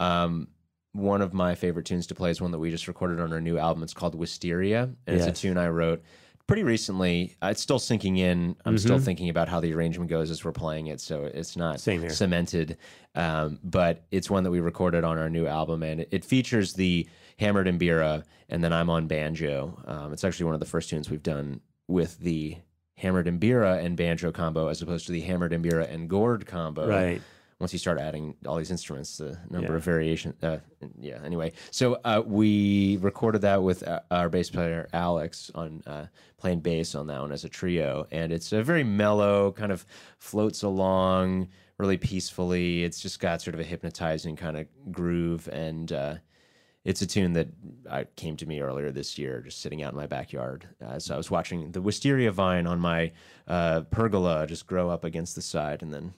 um, 0.00 0.48
one 0.92 1.20
of 1.20 1.34
my 1.34 1.54
favorite 1.54 1.84
tunes 1.86 2.06
to 2.08 2.14
play 2.14 2.30
is 2.30 2.40
one 2.40 2.50
that 2.52 2.58
we 2.58 2.70
just 2.70 2.88
recorded 2.88 3.20
on 3.20 3.32
our 3.32 3.40
new 3.40 3.58
album. 3.58 3.82
It's 3.82 3.92
called 3.94 4.14
Wisteria, 4.14 4.90
and 5.06 5.16
it's 5.16 5.26
a 5.26 5.32
tune 5.32 5.58
I 5.58 5.68
wrote 5.68 6.02
pretty 6.46 6.62
recently. 6.62 7.36
Uh, 7.42 7.48
It's 7.48 7.60
still 7.60 7.78
sinking 7.78 8.16
in. 8.16 8.56
I'm 8.64 8.78
still 8.78 8.98
thinking 8.98 9.28
about 9.28 9.48
how 9.50 9.60
the 9.60 9.72
arrangement 9.74 10.08
goes 10.10 10.30
as 10.30 10.42
we're 10.44 10.52
playing 10.52 10.86
it, 10.86 10.98
so 11.00 11.24
it's 11.24 11.56
not 11.58 11.78
cemented. 11.80 12.78
Um, 13.14 13.58
but 13.62 14.06
it's 14.10 14.30
one 14.30 14.44
that 14.44 14.50
we 14.50 14.60
recorded 14.60 15.04
on 15.04 15.18
our 15.18 15.28
new 15.28 15.46
album, 15.46 15.82
and 15.82 16.00
it, 16.00 16.08
it 16.10 16.24
features 16.24 16.72
the 16.72 17.06
hammered 17.38 17.66
mbira, 17.66 18.24
and 18.48 18.64
then 18.64 18.72
I'm 18.72 18.88
on 18.88 19.06
banjo. 19.06 19.78
Um, 19.86 20.12
it's 20.14 20.24
actually 20.24 20.46
one 20.46 20.54
of 20.54 20.60
the 20.60 20.66
first 20.66 20.88
tunes 20.88 21.10
we've 21.10 21.22
done 21.22 21.60
with 21.86 22.18
the 22.20 22.56
hammered 22.98 23.26
mbira 23.26 23.82
and 23.84 23.96
banjo 23.96 24.30
combo, 24.32 24.68
as 24.68 24.82
opposed 24.82 25.06
to 25.06 25.12
the 25.12 25.20
hammered 25.22 25.52
mbira 25.52 25.88
and 25.92 26.08
gourd 26.08 26.46
combo. 26.46 26.86
Right. 26.88 27.22
Once 27.60 27.72
you 27.72 27.78
start 27.80 27.98
adding 27.98 28.36
all 28.46 28.56
these 28.56 28.70
instruments, 28.70 29.16
the 29.18 29.36
number 29.50 29.72
Yeah. 29.72 29.76
of 29.78 29.82
variation. 29.84 30.32
Uh, 30.42 30.58
yeah. 31.00 31.18
Anyway, 31.24 31.52
so 31.72 31.98
uh, 32.04 32.22
we 32.24 32.98
recorded 32.98 33.40
that 33.42 33.60
with 33.64 33.82
uh, 33.86 33.98
our 34.12 34.28
bass 34.28 34.48
player 34.48 34.88
Alex 34.92 35.50
on 35.56 35.82
uh, 35.86 36.06
playing 36.36 36.60
bass 36.60 36.94
on 36.94 37.08
that 37.08 37.20
one 37.20 37.32
as 37.32 37.42
a 37.44 37.48
trio, 37.48 38.06
and 38.12 38.30
it's 38.32 38.52
a 38.52 38.62
very 38.62 38.84
mellow, 38.84 39.50
kind 39.52 39.72
of 39.72 39.84
floats 40.18 40.62
along 40.62 41.48
really 41.78 41.98
peacefully. 41.98 42.84
It's 42.84 43.00
just 43.00 43.18
got 43.20 43.42
sort 43.42 43.54
of 43.54 43.60
a 43.60 43.64
hypnotizing 43.64 44.36
kind 44.36 44.56
of 44.56 44.66
groove, 44.92 45.48
and 45.48 45.90
uh, 45.92 46.14
it's 46.84 47.02
a 47.02 47.06
tune 47.06 47.32
that 47.34 47.48
uh, 47.88 48.04
came 48.16 48.36
to 48.36 48.46
me 48.46 48.60
earlier 48.60 48.90
this 48.90 49.18
year, 49.18 49.40
just 49.42 49.60
sitting 49.60 49.82
out 49.82 49.92
in 49.92 49.98
my 49.98 50.06
backyard. 50.06 50.68
Uh, 50.84 50.98
so 50.98 51.14
I 51.14 51.16
was 51.16 51.30
watching 51.30 51.72
the 51.72 51.82
wisteria 51.82 52.32
vine 52.32 52.66
on 52.66 52.80
my 52.80 53.12
uh, 53.46 53.82
pergola 53.90 54.46
just 54.46 54.66
grow 54.66 54.88
up 54.90 55.04
against 55.04 55.34
the 55.34 55.42
side, 55.42 55.82
and 55.82 55.92
then 55.92 56.14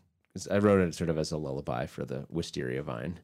I 0.51 0.59
wrote 0.59 0.81
it 0.81 0.95
sort 0.95 1.11
of 1.11 1.19
as 1.19 1.33
a 1.33 1.37
lullaby 1.39 1.87
for 1.87 2.05
the 2.05 2.25
wisteria 2.29 2.83
vine. 2.83 3.19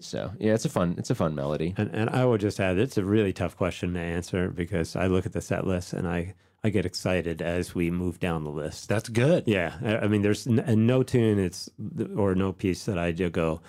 So 0.00 0.32
yeah, 0.38 0.54
it's 0.54 0.64
a 0.64 0.68
fun, 0.68 0.94
it's 0.96 1.10
a 1.10 1.14
fun 1.14 1.34
melody. 1.34 1.74
And 1.76 1.90
and 1.92 2.08
I 2.10 2.24
would 2.24 2.40
just 2.40 2.60
add, 2.60 2.78
it's 2.78 2.96
a 2.98 3.04
really 3.04 3.32
tough 3.32 3.56
question 3.56 3.94
to 3.94 4.00
answer 4.00 4.48
because 4.48 4.94
I 4.94 5.06
look 5.06 5.26
at 5.26 5.32
the 5.32 5.40
set 5.40 5.66
list 5.66 5.92
and 5.92 6.06
I 6.06 6.34
I 6.64 6.70
get 6.70 6.86
excited 6.86 7.42
as 7.42 7.74
we 7.74 7.90
move 7.90 8.20
down 8.20 8.44
the 8.44 8.50
list. 8.50 8.88
That's 8.88 9.08
good. 9.08 9.42
Yeah, 9.46 9.74
I 9.84 9.96
I 10.04 10.06
mean, 10.06 10.22
there's 10.22 10.46
n- 10.46 10.60
and 10.60 10.86
no 10.86 11.02
tune 11.02 11.40
it's 11.40 11.68
or 12.16 12.36
no 12.36 12.52
piece 12.52 12.84
that 12.84 12.96
I 12.98 13.10
just 13.10 13.32
go, 13.32 13.60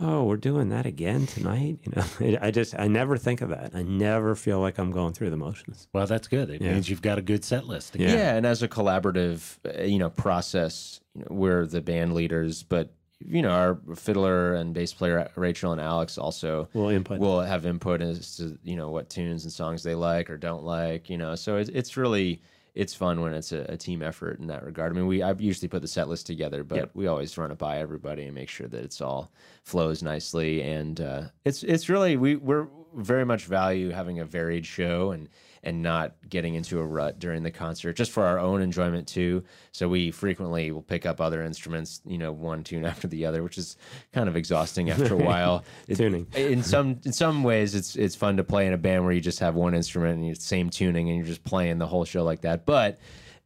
oh, 0.00 0.24
we're 0.24 0.36
doing 0.36 0.68
that 0.68 0.86
again 0.86 1.26
tonight. 1.26 1.78
You 1.84 1.92
know, 1.96 2.38
I 2.42 2.50
just 2.50 2.78
I 2.78 2.86
never 2.88 3.16
think 3.16 3.40
of 3.40 3.48
that. 3.50 3.72
I 3.74 3.82
never 3.82 4.34
feel 4.34 4.60
like 4.60 4.78
I'm 4.78 4.90
going 4.90 5.12
through 5.12 5.30
the 5.30 5.36
motions. 5.36 5.88
Well, 5.92 6.06
that's 6.06 6.28
good. 6.28 6.50
It 6.50 6.62
Yeah. 6.62 6.72
means 6.74 6.88
you've 6.88 7.02
got 7.02 7.18
a 7.18 7.22
good 7.22 7.44
set 7.44 7.66
list. 7.66 7.96
Yeah. 7.96 8.12
Yeah. 8.12 8.34
and 8.36 8.46
as 8.46 8.62
a 8.62 8.68
collaborative, 8.68 9.58
uh, 9.66 9.82
you 9.82 9.98
know, 9.98 10.10
process, 10.10 11.00
you 11.14 11.22
know, 11.22 11.28
we're 11.30 11.66
the 11.66 11.80
band 11.80 12.14
leaders, 12.14 12.62
but 12.62 12.92
you 13.20 13.42
know, 13.42 13.50
our 13.50 13.80
fiddler 13.96 14.54
and 14.54 14.72
bass 14.72 14.92
player 14.94 15.28
Rachel 15.34 15.72
and 15.72 15.80
Alex 15.80 16.18
also 16.18 16.68
Well, 16.72 16.88
input. 16.90 17.18
will 17.18 17.40
have 17.40 17.66
input 17.66 18.00
as 18.00 18.36
to 18.36 18.56
you 18.62 18.76
know 18.76 18.90
what 18.90 19.10
tunes 19.10 19.42
and 19.42 19.52
songs 19.52 19.82
they 19.82 19.96
like 19.96 20.30
or 20.30 20.36
don't 20.36 20.62
like. 20.62 21.10
You 21.10 21.18
know, 21.18 21.34
so 21.34 21.56
it's 21.56 21.68
it's 21.70 21.96
really 21.96 22.40
it's 22.78 22.94
fun 22.94 23.20
when 23.20 23.34
it's 23.34 23.50
a, 23.50 23.62
a 23.68 23.76
team 23.76 24.02
effort 24.02 24.38
in 24.38 24.46
that 24.46 24.64
regard. 24.64 24.92
I 24.92 24.94
mean, 24.94 25.08
we 25.08 25.20
I 25.20 25.32
usually 25.32 25.66
put 25.66 25.82
the 25.82 25.88
set 25.88 26.08
list 26.08 26.26
together, 26.28 26.62
but 26.62 26.76
Yep. 26.76 26.90
we 26.94 27.08
always 27.08 27.36
run 27.36 27.50
it 27.50 27.58
by 27.58 27.78
everybody 27.78 28.24
and 28.24 28.34
make 28.34 28.48
sure 28.48 28.68
that 28.68 28.84
it's 28.84 29.00
all 29.00 29.32
flows 29.64 30.00
nicely. 30.00 30.62
And 30.62 31.00
uh, 31.00 31.22
it's 31.44 31.64
it's 31.64 31.88
really 31.88 32.16
we 32.16 32.36
we're 32.36 32.68
very 32.94 33.24
much 33.26 33.46
value 33.46 33.90
having 33.90 34.20
a 34.20 34.24
varied 34.24 34.64
show 34.64 35.10
and 35.10 35.28
and 35.62 35.82
not 35.82 36.14
getting 36.28 36.54
into 36.54 36.78
a 36.80 36.86
rut 36.86 37.18
during 37.18 37.42
the 37.42 37.50
concert, 37.50 37.94
just 37.94 38.10
for 38.10 38.24
our 38.24 38.38
own 38.38 38.62
enjoyment 38.62 39.08
too. 39.08 39.42
So 39.72 39.88
we 39.88 40.10
frequently 40.10 40.70
will 40.70 40.82
pick 40.82 41.06
up 41.06 41.20
other 41.20 41.42
instruments, 41.42 42.00
you 42.06 42.18
know, 42.18 42.32
one 42.32 42.64
tune 42.64 42.84
after 42.92 43.08
the 43.08 43.26
other, 43.26 43.42
which 43.42 43.58
is 43.58 43.76
kind 44.12 44.28
of 44.28 44.36
exhausting 44.36 44.90
after 44.90 45.14
a 45.14 45.16
while. 45.16 45.64
It- 45.86 45.96
Tuning. 45.98 46.26
in 46.34 46.62
some 46.62 47.00
in 47.04 47.12
some 47.12 47.42
ways, 47.42 47.74
it's 47.74 47.96
it's 47.96 48.14
fun 48.14 48.36
to 48.36 48.44
play 48.44 48.66
in 48.66 48.72
a 48.72 48.78
band 48.78 49.04
where 49.04 49.12
you 49.12 49.20
just 49.20 49.40
have 49.40 49.54
one 49.54 49.74
instrument 49.74 50.14
and 50.18 50.26
you 50.26 50.34
same 50.34 50.70
tuning 50.70 51.08
and 51.08 51.16
you're 51.18 51.26
just 51.26 51.44
playing 51.44 51.78
the 51.78 51.86
whole 51.86 52.04
show 52.04 52.22
like 52.22 52.42
that. 52.42 52.66
But 52.66 52.98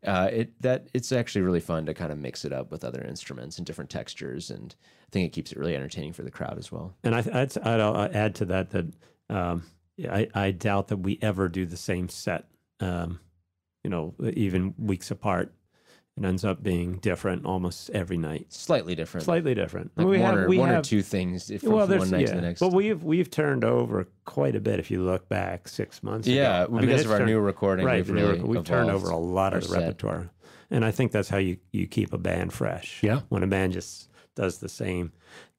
uh, 0.06 0.28
it 0.32 0.60
that 0.60 0.88
it's 0.92 1.12
actually 1.12 1.42
really 1.42 1.60
fun 1.60 1.86
to 1.86 1.94
kind 1.94 2.12
of 2.12 2.18
mix 2.18 2.44
it 2.44 2.52
up 2.52 2.70
with 2.70 2.84
other 2.84 3.02
instruments 3.02 3.58
and 3.58 3.66
different 3.66 3.90
textures, 3.90 4.50
and 4.50 4.74
I 4.80 5.10
think 5.10 5.26
it 5.26 5.32
keeps 5.32 5.52
it 5.52 5.58
really 5.58 5.76
entertaining 5.76 6.12
for 6.12 6.22
the 6.22 6.30
crowd 6.30 6.58
as 6.58 6.72
well. 6.72 6.94
And 7.04 7.14
I, 7.14 7.18
I'd, 7.18 7.56
I'd 7.58 7.80
uh, 7.80 8.08
add 8.12 8.34
to 8.36 8.44
that 8.46 8.70
that 8.70 8.86
um, 9.30 9.62
I, 10.10 10.28
I 10.34 10.50
doubt 10.50 10.88
that 10.88 10.98
we 10.98 11.18
ever 11.22 11.48
do 11.48 11.66
the 11.66 11.76
same 11.76 12.08
set, 12.08 12.46
um, 12.80 13.20
you 13.84 13.90
know, 13.90 14.14
even 14.34 14.74
weeks 14.78 15.10
apart. 15.10 15.52
It 16.18 16.26
ends 16.26 16.44
up 16.44 16.62
being 16.62 16.98
different 16.98 17.46
almost 17.46 17.88
every 17.90 18.18
night, 18.18 18.52
Slightly 18.52 18.94
different, 18.94 19.24
slightly 19.24 19.54
different. 19.54 19.92
like 19.96 20.06
we 20.06 20.18
one, 20.18 20.34
have, 20.36 20.44
or, 20.44 20.48
we 20.48 20.58
one 20.58 20.68
or 20.68 20.82
two 20.82 21.00
things 21.00 21.46
from 21.58 21.70
well, 21.70 21.78
one 21.78 21.88
there's 21.88 22.12
night 22.12 22.20
yeah, 22.22 22.26
to 22.26 22.34
the 22.34 22.40
next. 22.42 22.60
but 22.60 22.70
we've 22.74 23.02
we've 23.02 23.30
turned 23.30 23.64
over 23.64 24.06
quite 24.26 24.54
a 24.54 24.60
bit. 24.60 24.78
If 24.78 24.90
you 24.90 25.02
look 25.02 25.26
back 25.30 25.68
six 25.68 26.02
months, 26.02 26.28
yeah, 26.28 26.64
ago. 26.64 26.80
Because 26.80 26.86
mean, 26.98 27.06
of 27.06 27.12
our 27.12 27.18
turned- 27.18 27.30
new 27.30 27.40
recording, 27.40 27.86
right, 27.86 27.96
we've 28.04 28.10
really 28.10 28.40
we've 28.42 28.62
turned 28.62 28.90
over 28.90 29.08
a 29.08 29.16
lot 29.16 29.54
of 29.54 29.62
the 29.62 29.68
set. 29.70 29.78
repertoire, 29.80 30.30
and 30.70 30.84
I 30.84 30.90
think 30.90 31.12
that's 31.12 31.30
how 31.30 31.38
you 31.38 31.56
you 31.72 31.86
keep 31.86 32.12
a 32.12 32.18
band 32.18 32.52
fresh. 32.52 33.02
Yeah. 33.02 33.20
when 33.30 33.42
a 33.42 33.46
band 33.46 33.72
just 33.72 34.10
does 34.36 34.58
the 34.58 34.68
same. 34.68 35.12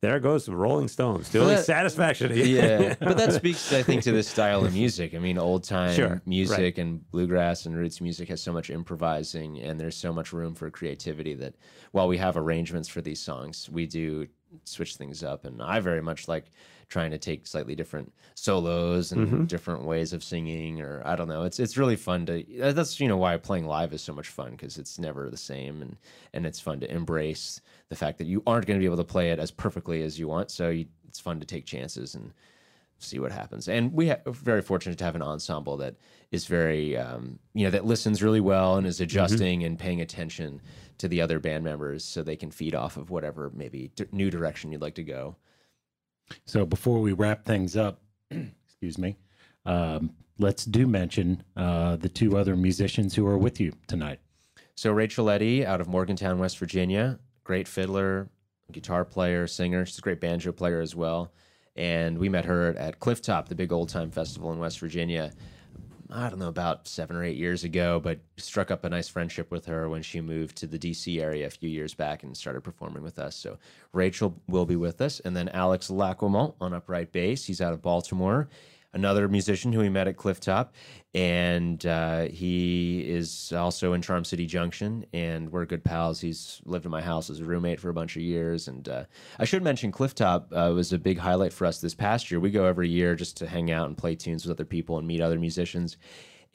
There 0.03 0.19
goes 0.19 0.45
the 0.45 0.53
Rolling 0.55 0.89
Stones 0.89 1.29
doing 1.29 1.47
that- 1.47 1.63
satisfaction. 1.65 2.33
yeah, 2.35 2.93
but 2.99 3.15
that 3.15 3.31
speaks, 3.31 3.71
I 3.71 3.81
think, 3.83 4.03
to 4.03 4.11
this 4.11 4.27
style 4.27 4.65
of 4.65 4.73
music. 4.73 5.15
I 5.15 5.19
mean, 5.19 5.37
old 5.37 5.63
time 5.63 5.93
Sure, 5.95 6.21
music 6.25 6.57
right. 6.59 6.77
and 6.77 7.09
bluegrass 7.09 7.65
and 7.65 7.73
roots 7.77 8.01
music 8.01 8.27
has 8.27 8.41
so 8.41 8.51
much 8.51 8.69
improvising, 8.69 9.59
and 9.61 9.79
there's 9.79 9.95
so 9.95 10.11
much 10.11 10.33
room 10.33 10.55
for 10.55 10.69
creativity 10.69 11.33
that 11.35 11.53
while 11.93 12.09
we 12.09 12.17
have 12.17 12.35
arrangements 12.35 12.89
for 12.89 12.99
these 13.01 13.21
songs, 13.21 13.69
we 13.69 13.87
do 13.87 14.27
switch 14.65 14.97
things 14.97 15.23
up. 15.23 15.45
And 15.45 15.61
I 15.61 15.79
very 15.79 16.01
much 16.01 16.27
like 16.27 16.51
trying 16.89 17.09
to 17.11 17.17
take 17.17 17.47
slightly 17.47 17.73
different 17.73 18.11
solos 18.35 19.13
and 19.13 19.25
Mm-hmm. 19.27 19.43
different 19.45 19.85
ways 19.85 20.11
of 20.13 20.21
singing, 20.21 20.81
or 20.81 21.01
I 21.05 21.15
don't 21.15 21.29
know. 21.29 21.43
It's 21.43 21.59
it's 21.59 21.77
really 21.77 21.95
fun 21.95 22.25
to. 22.25 22.43
That's 22.73 22.99
you 22.99 23.07
know 23.07 23.17
why 23.17 23.37
playing 23.37 23.67
live 23.67 23.93
is 23.93 24.01
so 24.01 24.13
much 24.13 24.27
fun 24.27 24.51
because 24.51 24.77
it's 24.77 24.99
never 24.99 25.29
the 25.29 25.37
same, 25.37 25.81
and 25.81 25.95
and 26.33 26.45
it's 26.45 26.59
fun 26.59 26.81
to 26.81 26.91
embrace 26.93 27.61
the 27.89 27.95
fact 27.95 28.17
that 28.17 28.27
you 28.27 28.41
aren't 28.47 28.65
going 28.65 28.79
to 28.79 28.81
be 28.81 28.85
able 28.85 28.97
to 28.97 29.03
play 29.03 29.31
it 29.31 29.39
as 29.39 29.51
perfectly 29.51 30.01
as 30.01 30.19
you 30.19 30.27
want. 30.27 30.51
So 30.51 30.69
you, 30.69 30.85
it's 31.07 31.19
fun 31.19 31.39
to 31.39 31.45
take 31.45 31.65
chances 31.65 32.15
and 32.15 32.31
see 32.99 33.19
what 33.19 33.31
happens. 33.31 33.67
And 33.67 33.93
we 33.93 34.09
are 34.09 34.21
very 34.25 34.61
fortunate 34.61 34.97
to 34.97 35.03
have 35.03 35.15
an 35.15 35.21
ensemble 35.21 35.77
that 35.77 35.95
is 36.31 36.45
very, 36.45 36.97
um, 36.97 37.39
you 37.53 37.65
know, 37.65 37.71
that 37.71 37.85
listens 37.85 38.23
really 38.23 38.39
well 38.39 38.77
and 38.77 38.87
is 38.87 39.01
adjusting 39.01 39.63
and 39.63 39.77
paying 39.77 40.01
attention 40.01 40.61
to 40.97 41.07
the 41.07 41.21
other 41.21 41.39
band 41.39 41.63
members 41.63 42.03
so 42.03 42.23
they 42.23 42.35
can 42.35 42.51
feed 42.51 42.75
off 42.75 42.97
of 42.97 43.09
whatever 43.09 43.51
maybe 43.53 43.91
d- 43.95 44.05
new 44.11 44.31
direction 44.31 44.71
you'd 44.71 44.81
like 44.81 44.95
to 44.95 45.03
go. 45.03 45.35
So 46.45 46.65
before 46.65 46.99
we 46.99 47.13
wrap 47.13 47.45
things 47.45 47.75
up, 47.75 48.01
excuse 48.31 48.97
me, 48.97 49.17
um, 49.65 50.11
let's 50.39 50.65
do 50.65 50.87
mention 50.87 51.43
uh, 51.55 51.97
the 51.97 52.09
two 52.09 52.37
other 52.37 52.55
musicians 52.55 53.15
who 53.15 53.27
are 53.27 53.37
with 53.37 53.59
you 53.59 53.73
tonight. 53.87 54.19
So 54.75 54.91
Rachel 54.91 55.29
Eddy 55.29 55.65
out 55.65 55.81
of 55.81 55.87
Morgantown, 55.87 56.39
West 56.39 56.57
Virginia, 56.57 57.19
great 57.43 57.67
fiddler, 57.67 58.29
guitar 58.71 59.05
player, 59.05 59.47
singer. 59.47 59.85
She's 59.85 59.99
a 59.99 60.01
great 60.01 60.21
banjo 60.21 60.51
player 60.51 60.81
as 60.81 60.95
well. 60.95 61.31
And 61.75 62.17
we 62.17 62.29
met 62.29 62.45
her 62.45 62.69
at 62.77 62.99
Clifftop, 62.99 63.47
the 63.47 63.55
big 63.55 63.71
old 63.71 63.89
time 63.89 64.11
festival 64.11 64.51
in 64.51 64.59
West 64.59 64.79
Virginia. 64.79 65.31
I 66.11 66.29
don't 66.29 66.37
know 66.37 66.49
about 66.49 66.87
seven 66.87 67.15
or 67.15 67.23
eight 67.23 67.37
years 67.37 67.63
ago, 67.63 67.99
but 67.99 68.19
struck 68.37 68.69
up 68.69 68.83
a 68.83 68.89
nice 68.89 69.07
friendship 69.07 69.49
with 69.49 69.65
her 69.65 69.89
when 69.89 70.03
she 70.03 70.21
moved 70.21 70.55
to 70.57 70.67
the 70.67 70.77
DC 70.77 71.19
area 71.19 71.47
a 71.47 71.49
few 71.49 71.69
years 71.69 71.95
back 71.95 72.21
and 72.21 72.37
started 72.37 72.61
performing 72.61 73.01
with 73.01 73.17
us. 73.17 73.35
So 73.35 73.57
Rachel 73.93 74.39
will 74.47 74.67
be 74.67 74.75
with 74.75 75.01
us, 75.01 75.21
and 75.21 75.35
then 75.35 75.49
Alex 75.49 75.89
Lacquement 75.89 76.53
on 76.61 76.73
upright 76.73 77.11
bass. 77.11 77.45
He's 77.45 77.61
out 77.61 77.73
of 77.73 77.81
Baltimore, 77.81 78.47
another 78.93 79.27
musician 79.27 79.73
who 79.73 79.79
we 79.79 79.89
met 79.89 80.07
at 80.07 80.17
Clifftop, 80.17 80.69
and 81.13 81.85
uh, 81.85 82.23
he 82.23 83.01
is 83.01 83.51
also 83.53 83.93
in 83.93 84.01
Charm 84.01 84.23
City 84.23 84.45
Junction, 84.45 85.05
and 85.13 85.51
we're 85.51 85.65
good 85.65 85.83
pals. 85.83 86.21
He's 86.21 86.61
lived 86.65 86.85
in 86.85 86.91
my 86.91 87.01
house 87.01 87.29
as 87.29 87.39
a 87.39 87.45
roommate 87.45 87.79
for 87.79 87.89
a 87.89 87.93
bunch 87.93 88.15
of 88.15 88.21
years, 88.21 88.67
and 88.67 88.87
uh, 88.87 89.05
I 89.39 89.45
should 89.45 89.63
mention 89.63 89.91
Clifftop 89.91 90.45
uh, 90.51 90.73
was 90.73 90.93
a 90.93 90.99
big 90.99 91.17
highlight 91.17 91.53
for 91.53 91.65
us 91.65 91.79
this 91.81 91.95
past 91.95 92.29
year. 92.31 92.39
We 92.39 92.51
go 92.51 92.65
every 92.65 92.89
year 92.89 93.15
just 93.15 93.37
to 93.37 93.47
hang 93.47 93.71
out 93.71 93.87
and 93.87 93.97
play 93.97 94.15
tunes 94.15 94.45
with 94.45 94.57
other 94.57 94.65
people 94.65 94.97
and 94.97 95.07
meet 95.07 95.21
other 95.21 95.39
musicians 95.39 95.97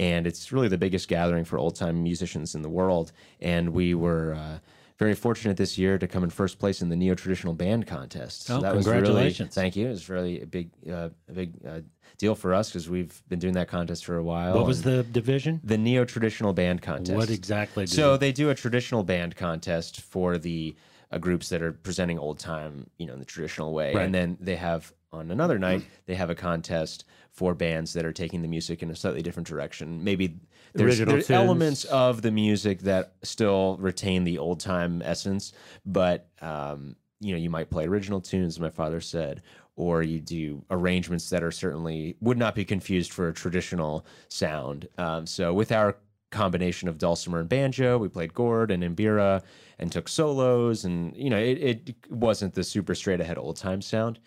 and 0.01 0.27
it's 0.27 0.53
really 0.53 0.68
the 0.68 0.79
biggest 0.79 1.09
gathering 1.09 1.44
for 1.44 1.59
old 1.59 1.74
time 1.74 2.03
musicians 2.03 2.55
in 2.55 2.62
the 2.62 2.68
world. 2.68 3.12
And 3.40 3.70
we 3.70 3.94
were 3.94 4.35
uh, 4.35 4.59
very 4.98 5.14
fortunate 5.14 5.56
this 5.56 5.78
year 5.78 5.96
to 5.96 6.06
come 6.08 6.24
in 6.24 6.30
first 6.30 6.58
place 6.58 6.82
in 6.82 6.88
the 6.88 6.96
neo 6.96 7.14
traditional 7.14 7.54
band 7.54 7.87
contest. 7.87 8.46
So 8.46 8.58
Oh, 8.58 8.61
that 8.61 8.74
was 8.74 8.84
really 8.87 8.96
congratulations. 8.98 9.54
thank 9.54 9.76
you. 9.76 9.87
It 9.87 9.90
was 9.90 10.08
really 10.08 10.42
a 10.42 10.46
big 10.46 10.70
uh, 10.90 11.11
a 11.28 11.32
big 11.32 11.54
uh, 11.66 11.80
deal 12.18 12.34
for 12.34 12.52
us 12.52 12.68
because 12.70 12.90
we've 12.90 13.22
been 13.28 13.38
doing 13.38 13.54
that 13.54 13.68
contest 13.68 14.04
for 14.04 14.16
a 14.16 14.22
while. 14.22 14.54
What 14.56 14.66
was 14.66 14.82
the 14.82 15.04
division? 15.04 15.61
the 15.62 15.78
neo 15.78 16.04
traditional 16.04 16.52
band 16.52 16.82
contest? 16.82 17.16
What 17.16 17.30
exactly? 17.30 17.87
So 17.87 18.16
they 18.16 18.32
do 18.32 18.50
a 18.50 18.54
traditional 18.54 19.04
band 19.04 19.37
contest 19.37 20.00
for 20.00 20.37
the 20.37 20.74
uh, 21.12 21.18
groups 21.18 21.48
that 21.50 21.62
are 21.62 21.72
presenting 21.72 22.18
old 22.18 22.38
time, 22.40 22.90
you 22.98 23.06
know, 23.06 23.12
in 23.14 23.18
the 23.20 23.24
traditional 23.24 23.72
way, 23.72 23.94
Right. 23.94 24.04
and 24.04 24.14
then 24.14 24.37
they 24.40 24.56
have 24.56 24.92
on 25.11 25.30
another 25.30 25.58
night 25.58 25.82
they 26.04 26.14
have 26.16 26.28
a 26.28 26.34
contest 26.34 27.04
for 27.32 27.54
bands 27.54 27.94
that 27.94 28.04
are 28.04 28.12
taking 28.12 28.42
the 28.42 28.48
music 28.48 28.82
in 28.82 28.90
a 28.90 28.96
slightly 28.96 29.22
different 29.22 29.46
direction. 29.48 30.02
Maybe 30.04 30.38
there's, 30.74 31.00
Original 31.00 31.14
there's 31.14 31.26
tunes. 31.26 31.37
elements 31.37 31.85
of 31.85 32.22
the 32.22 32.31
music 32.31 32.81
that 32.81 33.14
still 33.22 33.76
retain 33.78 34.24
the 34.24 34.38
old 34.38 34.61
time 34.61 35.02
essence, 35.04 35.52
but 35.85 36.28
um, 36.40 36.96
you 37.20 37.33
know, 37.33 37.38
you 37.38 37.50
might 37.50 37.70
play 37.70 37.87
original 37.87 38.20
tunes, 38.20 38.61
my 38.61 38.70
father 38.70 39.00
said, 39.00 39.42
or 39.76 40.02
you 40.02 40.20
do 40.20 40.64
arrangements 40.70 41.31
that 41.31 41.42
are 41.42 41.50
certainly 41.50 42.16
would 42.20 42.38
not 42.38 42.54
be 42.54 42.64
confused 42.64 43.12
for 43.12 43.28
a 43.28 43.35
traditional 43.35 44.04
sound. 44.28 44.88
Um, 44.98 45.26
so 45.26 45.52
with 45.52 45.72
our 45.72 45.96
combination 46.31 46.88
of 46.88 46.98
dulcimer 46.98 47.40
and 47.40 47.48
banjo, 47.48 47.96
we 47.96 48.09
played 48.09 48.35
gourd 48.35 48.70
and 48.70 48.83
mbira 48.83 49.42
and 49.78 49.90
took 49.90 50.09
solos, 50.09 50.85
and 50.85 51.16
you 51.16 51.31
know, 51.31 51.38
it, 51.38 51.59
it 51.88 51.94
wasn't 52.11 52.54
the 52.54 52.64
super 52.64 52.94
straight 52.94 53.20
ahead 53.20 53.38
old 53.38 53.57
time 53.57 53.81
sound. 53.81 54.18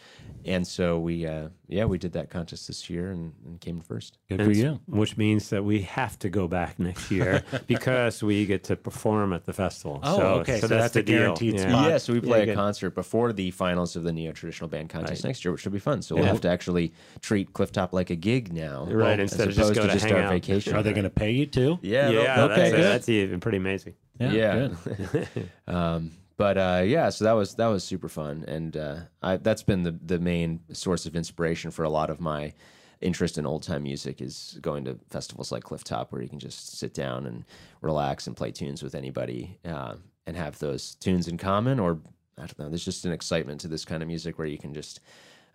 And 0.45 0.65
so 0.67 0.99
we, 0.99 1.25
uh, 1.25 1.49
yeah, 1.67 1.85
we 1.85 1.97
did 1.97 2.13
that 2.13 2.29
contest 2.29 2.67
this 2.67 2.89
year 2.89 3.11
and, 3.11 3.33
and 3.45 3.59
came 3.61 3.79
first. 3.81 4.17
good 4.29 4.41
And 4.41 4.51
for 4.51 4.57
you. 4.57 4.79
Which 4.87 5.17
means 5.17 5.49
that 5.49 5.63
we 5.63 5.81
have 5.83 6.17
to 6.19 6.29
go 6.29 6.47
back 6.47 6.79
next 6.79 7.09
year 7.11 7.43
because 7.67 8.21
we 8.23 8.45
get 8.45 8.63
to 8.65 8.75
perform 8.75 9.33
at 9.33 9.45
the 9.45 9.53
festival. 9.53 9.99
Oh, 10.03 10.17
so, 10.17 10.23
okay, 10.41 10.59
so 10.59 10.67
that's, 10.67 10.83
that's 10.83 10.93
the 10.93 10.99
a 10.99 11.03
deal. 11.03 11.17
guaranteed 11.19 11.53
Yeah. 11.55 11.69
spot. 11.69 11.89
Yeah, 11.89 11.97
so 11.97 12.13
we 12.13 12.21
play 12.21 12.39
Yeah, 12.39 12.43
a 12.43 12.45
good. 12.47 12.55
concert 12.55 12.89
before 12.91 13.33
the 13.33 13.51
finals 13.51 13.95
of 13.95 14.03
the 14.03 14.11
Neo 14.11 14.31
Traditional 14.31 14.69
Band 14.69 14.89
Contest 14.89 15.23
Right. 15.23 15.29
next 15.29 15.45
year, 15.45 15.51
which 15.51 15.61
should 15.61 15.71
be 15.73 15.79
fun. 15.79 16.01
So 16.01 16.15
we'll 16.15 16.25
Yeah. 16.25 16.31
have 16.31 16.41
to 16.41 16.49
actually 16.49 16.93
treat 17.21 17.53
Clifftop 17.53 17.93
like 17.93 18.09
a 18.09 18.15
gig 18.15 18.53
now, 18.53 18.85
Right, 18.85 19.19
as 19.19 19.31
instead 19.31 19.47
of 19.49 19.55
just 19.55 19.71
opposed 19.71 19.75
go 19.75 19.81
to 19.81 19.87
to 19.87 19.93
just 19.93 20.05
hang 20.05 20.15
our 20.15 20.21
out. 20.23 20.31
vacation. 20.31 20.75
Are 20.75 20.83
they 20.83 20.91
going 20.91 21.03
to 21.03 21.09
pay 21.09 21.31
you 21.31 21.45
too? 21.45 21.79
Yeah, 21.81 22.09
Yeah, 22.09 22.35
they'll 22.35 22.47
that's, 22.49 22.71
good. 22.71 22.83
that's 22.83 23.09
even 23.09 23.39
pretty 23.39 23.57
amazing. 23.57 23.93
Yeah. 24.19 24.69
good. 25.11 25.27
um, 25.67 26.11
but 26.41 26.57
uh, 26.57 26.81
yeah, 26.83 27.09
so 27.09 27.23
that 27.25 27.33
was 27.33 27.53
that 27.55 27.67
was 27.67 27.83
super 27.83 28.09
fun, 28.09 28.43
and 28.47 28.75
uh, 28.75 28.95
I, 29.21 29.37
that's 29.37 29.61
been 29.61 29.83
the 29.83 29.91
the 29.91 30.19
main 30.19 30.61
source 30.73 31.05
of 31.05 31.15
inspiration 31.15 31.69
for 31.69 31.83
a 31.83 31.89
lot 31.89 32.09
of 32.09 32.19
my 32.19 32.53
interest 32.99 33.37
in 33.37 33.45
old 33.45 33.61
time 33.61 33.83
music 33.83 34.21
is 34.21 34.57
going 34.59 34.85
to 34.85 34.97
festivals 35.11 35.51
like 35.51 35.63
Clifftop, 35.63 36.11
where 36.11 36.19
you 36.19 36.27
can 36.27 36.39
just 36.39 36.79
sit 36.79 36.95
down 36.95 37.27
and 37.27 37.45
relax 37.81 38.25
and 38.25 38.35
play 38.35 38.49
tunes 38.49 38.81
with 38.81 38.95
anybody, 38.95 39.59
uh, 39.65 39.95
and 40.25 40.35
have 40.35 40.57
those 40.57 40.95
tunes 40.95 41.27
in 41.27 41.37
common. 41.37 41.79
Or 41.79 41.99
I 42.39 42.41
don't 42.41 42.57
know, 42.57 42.69
there's 42.69 42.85
just 42.85 43.05
an 43.05 43.11
excitement 43.11 43.61
to 43.61 43.67
this 43.67 43.85
kind 43.85 44.01
of 44.01 44.07
music 44.07 44.39
where 44.39 44.47
you 44.47 44.57
can 44.57 44.73
just 44.73 44.99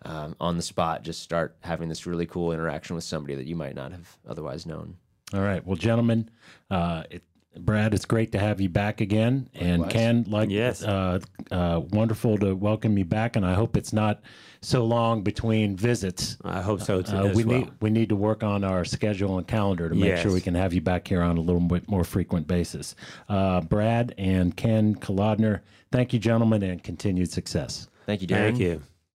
um, 0.03 0.37
on 0.39 0.55
the 0.55 0.63
spot 0.63 1.03
just 1.03 1.21
start 1.21 1.57
having 1.61 1.89
this 1.89 2.05
really 2.05 2.25
cool 2.25 2.53
interaction 2.53 2.95
with 2.95 3.03
somebody 3.03 3.35
that 3.35 3.45
you 3.45 3.57
might 3.57 3.75
not 3.75 3.91
have 3.91 4.17
otherwise 4.25 4.65
known. 4.65 4.95
All 5.33 5.41
right. 5.41 5.65
Well, 5.65 5.75
gentlemen, 5.75 6.29
uh, 6.71 7.03
it, 7.09 7.23
Brad, 7.59 7.93
it's 7.93 8.05
great 8.05 8.31
to 8.33 8.39
have 8.39 8.59
you 8.61 8.69
back 8.69 9.01
again. 9.01 9.49
And 9.55 9.81
Likewise. 9.81 9.93
Ken, 9.93 10.25
like, 10.27 10.49
Yes. 10.49 10.83
uh, 10.83 11.19
uh, 11.51 11.81
wonderful 11.91 12.37
to 12.39 12.55
welcome 12.55 12.97
you 12.97 13.05
back. 13.05 13.35
And 13.35 13.45
I 13.45 13.53
hope 13.53 13.75
it's 13.77 13.93
not 13.93 14.21
so 14.61 14.85
long 14.85 15.21
between 15.21 15.75
visits. 15.75 16.37
I 16.43 16.61
hope 16.61 16.81
so 16.81 17.01
too. 17.01 17.15
Uh, 17.15 17.31
we 17.33 17.43
well. 17.45 17.59
need 17.59 17.71
we 17.81 17.89
need 17.89 18.09
to 18.09 18.15
work 18.15 18.43
on 18.43 18.63
our 18.63 18.83
schedule 18.85 19.37
and 19.37 19.47
calendar 19.47 19.87
to 19.89 19.95
make 19.95 20.05
Yes. 20.05 20.21
sure 20.23 20.31
we 20.33 20.41
can 20.41 20.55
have 20.55 20.73
you 20.73 20.81
back 20.81 21.07
here 21.07 21.21
on 21.21 21.37
a 21.37 21.41
little 21.41 21.61
bit 21.61 21.87
more 21.89 22.03
frequent 22.03 22.47
basis. 22.47 22.95
Uh, 23.29 23.61
Brad 23.61 24.13
and 24.17 24.55
Ken 24.57 24.95
Kolodner, 24.95 25.59
thank 25.91 26.11
you, 26.13 26.19
gentlemen, 26.19 26.63
and 26.63 26.83
continued 26.83 27.31
success. 27.31 27.87
Thank 28.05 28.21
you, 28.21 28.27
Darren. 28.27 28.35
Thank 28.57 28.59
you. 28.59 28.81